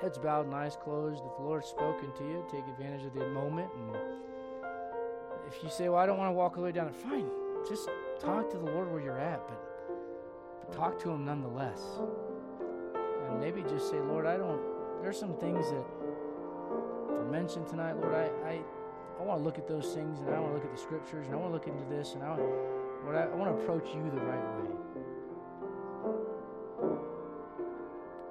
Heads 0.00 0.18
bowed 0.18 0.46
and 0.46 0.54
eyes 0.54 0.76
closed. 0.76 1.22
If 1.26 1.36
the 1.36 1.42
Lord's 1.42 1.66
spoken 1.66 2.12
to 2.12 2.24
you, 2.24 2.44
take 2.50 2.66
advantage 2.68 3.04
of 3.04 3.12
the 3.12 3.28
moment. 3.28 3.70
And 3.74 3.96
if 5.46 5.62
you 5.62 5.68
say, 5.68 5.88
Well, 5.88 5.98
I 5.98 6.06
don't 6.06 6.16
want 6.16 6.28
to 6.28 6.32
walk 6.32 6.52
all 6.52 6.62
the 6.62 6.66
way 6.66 6.72
down 6.72 6.88
it, 6.88 6.96
fine. 6.96 7.28
Just 7.68 7.88
talk 8.18 8.48
to 8.50 8.56
the 8.56 8.64
Lord 8.64 8.90
where 8.90 9.02
you're 9.02 9.18
at, 9.18 9.46
but, 9.46 9.60
but 10.60 10.72
talk 10.72 10.98
to 11.02 11.10
Him 11.10 11.24
nonetheless. 11.24 11.82
And 13.28 13.40
maybe 13.40 13.62
just 13.62 13.90
say, 13.90 13.98
Lord, 14.00 14.26
I 14.26 14.36
don't, 14.36 14.60
there's 15.02 15.18
some 15.18 15.34
things 15.34 15.68
that 15.70 15.84
mentioned 17.30 17.68
tonight, 17.68 17.96
Lord. 17.96 18.14
I, 18.14 18.30
I, 18.48 18.60
I 19.18 19.22
want 19.22 19.40
to 19.40 19.44
look 19.44 19.58
at 19.58 19.68
those 19.68 19.94
things, 19.94 20.20
and 20.20 20.28
I 20.30 20.40
want 20.40 20.50
to 20.50 20.54
look 20.54 20.64
at 20.64 20.72
the 20.72 20.80
scriptures, 20.80 21.26
and 21.26 21.34
I 21.34 21.38
want 21.38 21.50
to 21.50 21.54
look 21.54 21.66
into 21.66 21.84
this, 21.88 22.14
and 22.14 22.22
I, 22.22 22.36
Lord, 22.36 23.16
I, 23.16 23.22
I 23.24 23.34
want 23.34 23.56
to 23.56 23.62
approach 23.62 23.88
you 23.94 24.10
the 24.14 24.20
right 24.20 24.44
way. 24.58 24.70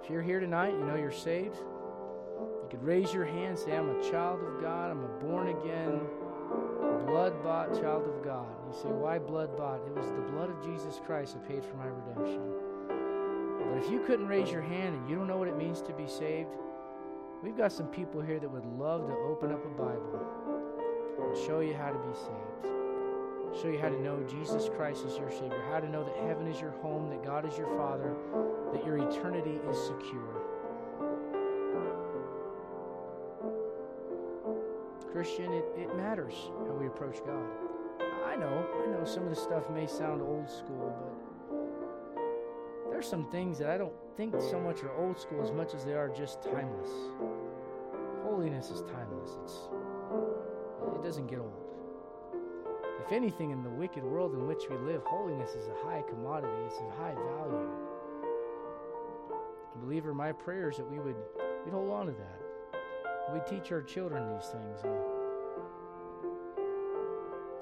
If 0.03 0.09
you're 0.09 0.21
here 0.21 0.39
tonight, 0.39 0.73
you 0.73 0.83
know 0.85 0.95
you're 0.95 1.11
saved. 1.11 1.57
You 1.57 2.67
could 2.69 2.83
raise 2.83 3.13
your 3.13 3.25
hand 3.25 3.49
and 3.49 3.59
say, 3.59 3.75
I'm 3.75 3.89
a 3.89 4.11
child 4.11 4.41
of 4.43 4.61
God. 4.61 4.91
I'm 4.91 5.03
a 5.03 5.07
born 5.23 5.49
again, 5.49 6.01
blood 7.09 7.43
bought 7.43 7.79
child 7.79 8.07
of 8.07 8.23
God. 8.23 8.47
You 8.67 8.73
say, 8.81 8.89
Why 8.89 9.17
blood 9.17 9.57
bought? 9.57 9.81
It 9.87 9.95
was 9.95 10.07
the 10.07 10.31
blood 10.31 10.49
of 10.49 10.63
Jesus 10.63 10.99
Christ 11.05 11.33
that 11.33 11.47
paid 11.47 11.63
for 11.65 11.75
my 11.75 11.85
redemption. 11.85 12.41
But 13.59 13.83
if 13.83 13.91
you 13.91 13.99
couldn't 14.05 14.27
raise 14.27 14.51
your 14.51 14.61
hand 14.61 14.95
and 14.95 15.09
you 15.09 15.15
don't 15.15 15.27
know 15.27 15.37
what 15.37 15.47
it 15.47 15.57
means 15.57 15.81
to 15.83 15.93
be 15.93 16.07
saved, 16.07 16.49
we've 17.43 17.57
got 17.57 17.71
some 17.71 17.87
people 17.87 18.21
here 18.21 18.39
that 18.39 18.49
would 18.49 18.65
love 18.65 19.07
to 19.07 19.13
open 19.13 19.51
up 19.51 19.63
a 19.65 19.69
Bible 19.69 20.19
and 21.21 21.37
show 21.45 21.59
you 21.59 21.73
how 21.73 21.89
to 21.89 21.97
be 21.99 22.13
saved 22.13 22.59
show 23.61 23.67
you 23.67 23.79
how 23.79 23.89
to 23.89 24.01
know 24.01 24.21
Jesus 24.23 24.69
Christ 24.75 25.05
is 25.05 25.17
your 25.17 25.31
Savior, 25.31 25.61
how 25.71 25.79
to 25.79 25.89
know 25.89 26.03
that 26.03 26.15
heaven 26.27 26.47
is 26.47 26.61
your 26.61 26.71
home, 26.81 27.09
that 27.09 27.23
God 27.23 27.45
is 27.45 27.57
your 27.57 27.67
Father, 27.77 28.15
that 28.73 28.85
your 28.85 28.97
eternity 28.97 29.59
is 29.69 29.77
secure. 29.77 30.41
Christian, 35.11 35.51
it, 35.51 35.65
it 35.75 35.95
matters 35.97 36.35
how 36.67 36.73
we 36.73 36.87
approach 36.87 37.17
God. 37.25 37.43
I 38.25 38.35
know, 38.35 38.65
I 38.83 38.91
know 38.91 39.03
some 39.05 39.23
of 39.23 39.29
the 39.29 39.35
stuff 39.35 39.69
may 39.71 39.87
sound 39.87 40.21
old 40.21 40.49
school, 40.49 40.95
but 40.99 41.18
there's 42.99 43.09
some 43.09 43.31
things 43.31 43.57
that 43.57 43.69
I 43.69 43.77
don't 43.77 43.93
think 44.17 44.35
so 44.41 44.59
much 44.59 44.83
are 44.83 44.93
old 44.97 45.17
school 45.17 45.41
as 45.41 45.53
much 45.53 45.73
as 45.73 45.85
they 45.85 45.93
are 45.93 46.09
just 46.09 46.43
timeless. 46.43 46.89
Holiness 48.23 48.71
is 48.71 48.81
timeless. 48.81 49.37
It's 49.41 49.53
it 50.97 51.01
doesn't 51.01 51.27
get 51.27 51.39
old. 51.39 51.53
If 53.05 53.13
anything, 53.13 53.51
in 53.51 53.63
the 53.63 53.69
wicked 53.69 54.03
world 54.03 54.33
in 54.33 54.45
which 54.45 54.63
we 54.69 54.75
live, 54.79 55.01
holiness 55.05 55.51
is 55.51 55.69
a 55.69 55.85
high 55.85 56.03
commodity, 56.09 56.51
it's 56.65 56.75
a 56.75 57.01
high 57.01 57.15
value. 57.15 57.69
Believer, 59.77 60.13
my 60.13 60.33
prayer 60.33 60.69
is 60.69 60.75
that 60.75 60.91
we 60.91 60.99
would 60.99 61.15
we'd 61.63 61.71
hold 61.71 61.91
on 61.91 62.07
to 62.07 62.11
that. 62.11 62.81
We'd 63.31 63.47
teach 63.47 63.71
our 63.71 63.81
children 63.81 64.27
these 64.35 64.49
things. 64.49 64.79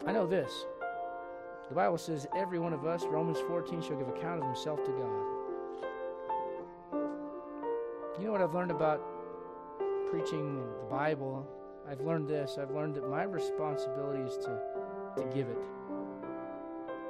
I 0.08 0.12
know 0.12 0.26
this. 0.26 0.66
The 1.70 1.76
Bible 1.76 1.98
says 1.98 2.28
every 2.36 2.60
one 2.60 2.72
of 2.74 2.86
us, 2.86 3.04
Romans 3.06 3.40
14, 3.48 3.82
shall 3.82 3.98
give 3.98 4.08
account 4.08 4.40
of 4.40 4.46
himself 4.46 4.84
to 4.86 4.92
God. 4.92 5.38
You 8.20 8.26
know 8.26 8.32
what 8.32 8.42
I've 8.42 8.54
learned 8.54 8.72
about 8.72 9.02
preaching 10.10 10.56
the 10.56 10.86
Bible? 10.90 11.46
I've 11.90 12.02
learned 12.02 12.28
this. 12.28 12.58
I've 12.60 12.72
learned 12.72 12.96
that 12.96 13.10
my 13.10 13.24
responsibility 13.24 14.24
is 14.24 14.38
to, 14.38 14.60
to 15.18 15.24
give 15.34 15.48
it, 15.50 15.58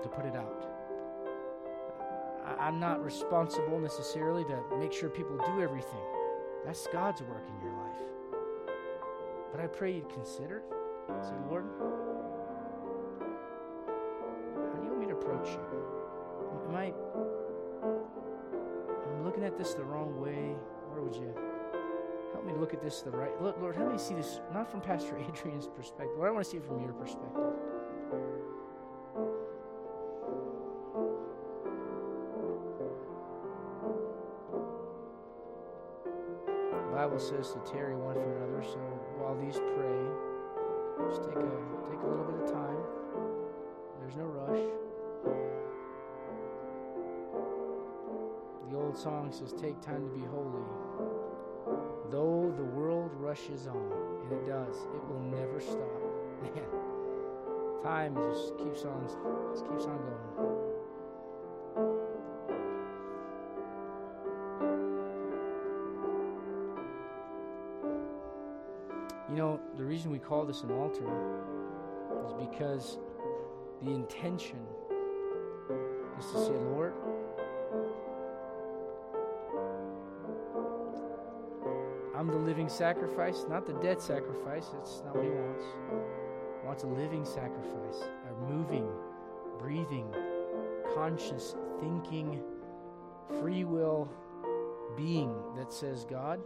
to 0.01 0.09
put 0.09 0.25
it 0.25 0.35
out. 0.35 0.65
I'm 2.59 2.79
not 2.79 3.03
responsible 3.03 3.79
necessarily 3.79 4.43
to 4.45 4.63
make 4.79 4.91
sure 4.91 5.09
people 5.09 5.37
do 5.37 5.61
everything. 5.61 5.99
That's 6.65 6.87
God's 6.87 7.21
work 7.21 7.43
in 7.47 7.61
your 7.63 7.77
life. 7.77 8.01
But 9.51 9.61
I 9.61 9.67
pray 9.67 9.95
you'd 9.95 10.09
consider. 10.09 10.63
Say, 11.21 11.33
Lord, 11.49 11.65
approach 15.27 15.49
you? 15.49 15.59
Am 16.69 16.75
I 16.75 16.93
I'm 19.09 19.25
looking 19.25 19.43
at 19.43 19.57
this 19.57 19.73
the 19.73 19.83
wrong 19.83 20.19
way? 20.19 20.55
Where 20.89 21.01
would 21.01 21.15
you 21.15 21.33
help 22.31 22.45
me 22.45 22.53
look 22.53 22.73
at 22.73 22.81
this 22.81 23.01
the 23.01 23.11
right? 23.11 23.41
Look, 23.41 23.59
Lord, 23.59 23.75
help 23.75 23.91
me 23.91 23.97
see 23.97 24.15
this 24.15 24.39
not 24.53 24.69
from 24.71 24.81
Pastor 24.81 25.17
Adrian's 25.29 25.67
perspective. 25.67 26.15
Lord, 26.17 26.29
I 26.29 26.31
want 26.31 26.45
to 26.45 26.51
see 26.51 26.57
it 26.57 26.65
from 26.65 26.81
your 26.81 26.93
perspective. 26.93 27.43
Bible 36.93 37.19
says 37.19 37.51
to 37.51 37.59
tarry 37.71 37.95
one 37.95 38.15
for 38.15 38.35
another, 38.37 38.63
so 38.63 38.79
while 39.21 39.37
these 39.37 39.55
pray, 39.55 40.01
just 41.07 41.21
take 41.23 41.37
a 41.37 41.45
take 41.85 42.01
a 42.01 42.07
little 42.07 42.25
bit 42.25 42.41
of 42.41 42.51
time. 42.51 42.77
There's 44.01 44.15
no 44.15 44.25
rush. 44.25 44.76
Song 48.97 49.31
says, 49.31 49.53
Take 49.53 49.79
time 49.81 50.03
to 50.03 50.09
be 50.09 50.25
holy. 50.25 50.65
Though 52.09 52.51
the 52.57 52.63
world 52.63 53.11
rushes 53.13 53.67
on, 53.67 53.91
and 54.23 54.31
it 54.31 54.47
does, 54.47 54.75
it 54.75 55.07
will 55.07 55.21
never 55.21 55.59
stop. 55.59 56.01
Man, 56.41 56.63
time 57.83 58.15
just 58.15 58.57
keeps 58.57 58.85
on 58.85 59.07
just 59.51 59.67
keeps 59.67 59.85
on 59.85 59.97
going. 59.97 60.57
You 69.29 69.35
know, 69.35 69.59
the 69.77 69.83
reason 69.83 70.09
we 70.09 70.17
call 70.17 70.45
this 70.45 70.63
an 70.63 70.71
altar 70.71 71.05
is 72.25 72.33
because 72.49 72.97
the 73.83 73.91
intention 73.91 74.65
is 76.17 76.25
to 76.31 76.45
say, 76.45 76.53
Lord, 76.53 76.93
I'm 82.27 82.33
the 82.33 82.39
living 82.39 82.67
sacrifice, 82.67 83.45
not 83.47 83.65
the 83.65 83.71
dead 83.75 84.01
sacrifice. 84.01 84.65
It's 84.81 85.01
not 85.05 85.15
what 85.15 85.23
He 85.23 85.31
wants. 85.31 85.63
He 86.59 86.67
wants 86.67 86.83
a 86.83 86.87
living 86.87 87.23
sacrifice, 87.23 88.03
a 88.29 88.51
moving, 88.51 88.85
breathing, 89.57 90.13
conscious, 90.93 91.55
thinking, 91.79 92.41
free 93.39 93.63
will 93.63 94.09
being 94.97 95.33
that 95.55 95.71
says, 95.71 96.03
God, 96.03 96.41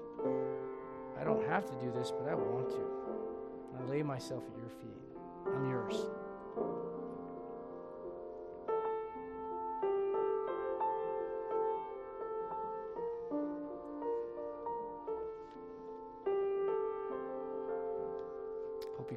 I 1.20 1.24
don't 1.24 1.44
have 1.48 1.66
to 1.66 1.74
do 1.84 1.92
this, 1.92 2.12
but 2.12 2.30
I 2.30 2.36
want 2.36 2.70
to. 2.70 2.82
I 3.80 3.90
lay 3.90 4.04
myself 4.04 4.44
at 4.54 4.60
your 4.60 4.70
feet. 4.70 5.02
I'm 5.48 5.68
yours. 5.68 5.96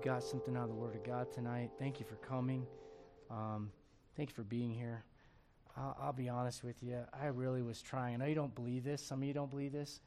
Got 0.04 0.22
something 0.22 0.54
out 0.54 0.64
of 0.64 0.68
the 0.68 0.74
Word 0.74 0.94
of 0.94 1.02
God 1.02 1.32
tonight. 1.32 1.70
Thank 1.78 1.98
you 1.98 2.04
for 2.04 2.16
coming. 2.16 2.66
Um, 3.30 3.70
thank 4.18 4.28
you 4.28 4.34
for 4.34 4.42
being 4.42 4.70
here. 4.70 5.02
I'll, 5.78 5.96
I'll 5.98 6.12
be 6.12 6.28
honest 6.28 6.62
with 6.62 6.82
you. 6.82 6.98
I 7.18 7.28
really 7.28 7.62
was 7.62 7.80
trying. 7.80 8.12
I 8.12 8.16
know 8.18 8.26
you 8.26 8.34
don't 8.34 8.54
believe 8.54 8.84
this. 8.84 9.00
Some 9.00 9.22
of 9.22 9.24
you 9.26 9.32
don't 9.32 9.50
believe 9.50 9.72
this. 9.72 10.00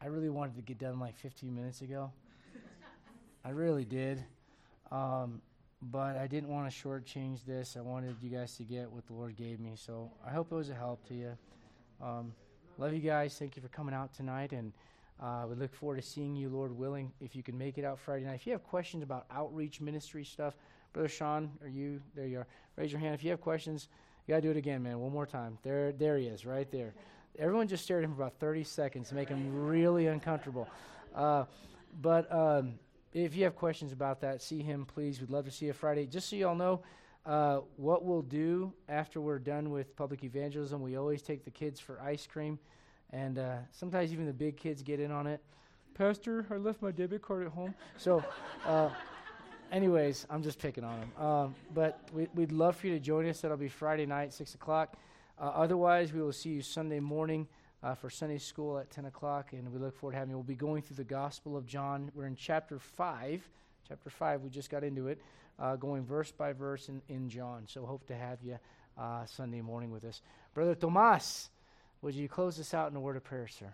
I 0.00 0.06
really 0.06 0.30
wanted 0.30 0.54
to 0.54 0.62
get 0.62 0.78
done 0.78 1.00
like 1.00 1.16
15 1.16 1.52
minutes 1.52 1.80
ago. 1.80 2.12
I 3.44 3.50
really 3.50 3.84
did. 3.84 4.22
Um, 4.92 5.42
but 5.82 6.16
I 6.16 6.28
didn't 6.28 6.48
want 6.48 6.70
to 6.70 6.88
shortchange 6.88 7.44
this. 7.44 7.76
I 7.76 7.80
wanted 7.80 8.14
you 8.22 8.30
guys 8.30 8.56
to 8.58 8.62
get 8.62 8.88
what 8.88 9.04
the 9.08 9.14
Lord 9.14 9.34
gave 9.34 9.58
me. 9.58 9.72
So 9.74 10.12
I 10.24 10.30
hope 10.30 10.52
it 10.52 10.54
was 10.54 10.70
a 10.70 10.74
help 10.74 11.04
to 11.08 11.14
you. 11.14 11.32
Um, 12.00 12.34
love 12.78 12.92
you 12.94 13.00
guys. 13.00 13.36
Thank 13.36 13.56
you 13.56 13.62
for 13.62 13.68
coming 13.68 13.96
out 13.96 14.14
tonight. 14.14 14.52
And 14.52 14.72
uh, 15.20 15.44
we 15.48 15.54
look 15.54 15.74
forward 15.74 15.96
to 15.96 16.02
seeing 16.02 16.34
you, 16.34 16.48
Lord 16.48 16.72
willing, 16.76 17.12
if 17.20 17.36
you 17.36 17.42
can 17.42 17.58
make 17.58 17.76
it 17.76 17.84
out 17.84 17.98
Friday 17.98 18.24
night. 18.24 18.36
If 18.36 18.46
you 18.46 18.52
have 18.52 18.64
questions 18.64 19.02
about 19.02 19.26
outreach 19.30 19.80
ministry 19.80 20.24
stuff, 20.24 20.54
Brother 20.92 21.08
Sean, 21.08 21.50
are 21.62 21.68
you? 21.68 22.00
There 22.14 22.26
you 22.26 22.38
are. 22.38 22.46
Raise 22.76 22.90
your 22.90 23.00
hand. 23.00 23.14
If 23.14 23.22
you 23.22 23.30
have 23.30 23.40
questions, 23.40 23.88
you 24.26 24.32
got 24.32 24.36
to 24.36 24.42
do 24.42 24.50
it 24.50 24.56
again, 24.56 24.82
man. 24.82 24.98
One 24.98 25.12
more 25.12 25.26
time. 25.26 25.58
There, 25.62 25.92
there 25.92 26.16
he 26.16 26.26
is, 26.26 26.46
right 26.46 26.70
there. 26.70 26.94
Everyone 27.38 27.68
just 27.68 27.84
stared 27.84 28.02
at 28.02 28.08
him 28.08 28.16
for 28.16 28.22
about 28.22 28.40
30 28.40 28.64
seconds 28.64 29.10
to 29.10 29.14
make 29.14 29.28
him 29.28 29.66
really 29.66 30.06
uncomfortable. 30.06 30.68
Uh, 31.14 31.44
but 32.00 32.32
um, 32.32 32.74
if 33.12 33.36
you 33.36 33.44
have 33.44 33.56
questions 33.56 33.92
about 33.92 34.20
that, 34.22 34.40
see 34.40 34.62
him, 34.62 34.86
please. 34.86 35.20
We'd 35.20 35.30
love 35.30 35.44
to 35.44 35.50
see 35.50 35.66
you 35.66 35.72
Friday. 35.74 36.06
Just 36.06 36.30
so 36.30 36.36
you 36.36 36.48
all 36.48 36.54
know, 36.54 36.82
uh, 37.26 37.60
what 37.76 38.04
we'll 38.04 38.22
do 38.22 38.72
after 38.88 39.20
we're 39.20 39.38
done 39.38 39.70
with 39.70 39.94
public 39.96 40.24
evangelism, 40.24 40.80
we 40.80 40.96
always 40.96 41.20
take 41.20 41.44
the 41.44 41.50
kids 41.50 41.78
for 41.78 42.00
ice 42.00 42.26
cream. 42.26 42.58
And 43.12 43.38
uh, 43.38 43.56
sometimes 43.72 44.12
even 44.12 44.26
the 44.26 44.32
big 44.32 44.56
kids 44.56 44.82
get 44.82 45.00
in 45.00 45.10
on 45.10 45.26
it. 45.26 45.40
Pastor, 45.94 46.46
I 46.50 46.54
left 46.54 46.80
my 46.80 46.90
debit 46.90 47.22
card 47.22 47.44
at 47.44 47.52
home. 47.52 47.74
So, 47.96 48.24
uh, 48.66 48.90
anyways, 49.72 50.26
I'm 50.30 50.42
just 50.42 50.58
picking 50.58 50.84
on 50.84 51.00
them. 51.00 51.26
Um, 51.26 51.54
but 51.74 52.00
we, 52.12 52.28
would 52.34 52.52
love 52.52 52.76
for 52.76 52.86
you 52.86 52.94
to 52.94 53.00
join 53.00 53.28
us. 53.28 53.40
That'll 53.40 53.56
be 53.56 53.68
Friday 53.68 54.06
night, 54.06 54.32
6 54.32 54.54
o'clock. 54.54 54.96
Uh, 55.38 55.44
otherwise, 55.54 56.12
we 56.12 56.22
will 56.22 56.32
see 56.32 56.50
you 56.50 56.62
Sunday 56.62 57.00
morning 57.00 57.48
uh, 57.82 57.94
for 57.94 58.10
Sunday 58.10 58.38
school 58.38 58.78
at 58.78 58.90
10 58.90 59.06
o'clock, 59.06 59.52
and 59.52 59.72
we 59.72 59.78
look 59.78 59.96
forward 59.96 60.12
to 60.12 60.18
having 60.18 60.30
you. 60.30 60.36
We'll 60.36 60.44
be 60.44 60.54
going 60.54 60.82
through 60.82 60.96
the 60.96 61.04
Gospel 61.04 61.56
of 61.56 61.66
John. 61.66 62.10
We're 62.14 62.26
in 62.26 62.36
chapter 62.36 62.78
5. 62.78 63.48
Chapter 63.88 64.10
5, 64.10 64.42
we 64.42 64.50
just 64.50 64.70
got 64.70 64.84
into 64.84 65.08
it, 65.08 65.20
uh, 65.58 65.76
going 65.76 66.04
verse 66.04 66.30
by 66.30 66.52
verse 66.52 66.88
in, 66.88 67.02
in 67.08 67.28
John. 67.28 67.64
So, 67.66 67.84
hope 67.84 68.06
to 68.06 68.14
have 68.14 68.38
you 68.42 68.58
uh, 68.96 69.24
Sunday 69.26 69.60
morning 69.60 69.90
with 69.90 70.04
us. 70.04 70.22
Brother 70.54 70.74
Tomas, 70.74 71.50
would 72.02 72.14
you 72.14 72.28
close 72.28 72.58
us 72.58 72.74
out 72.74 72.90
in 72.90 72.96
a 72.96 73.00
word 73.00 73.16
of 73.16 73.24
prayer, 73.24 73.48
sir? 73.48 73.72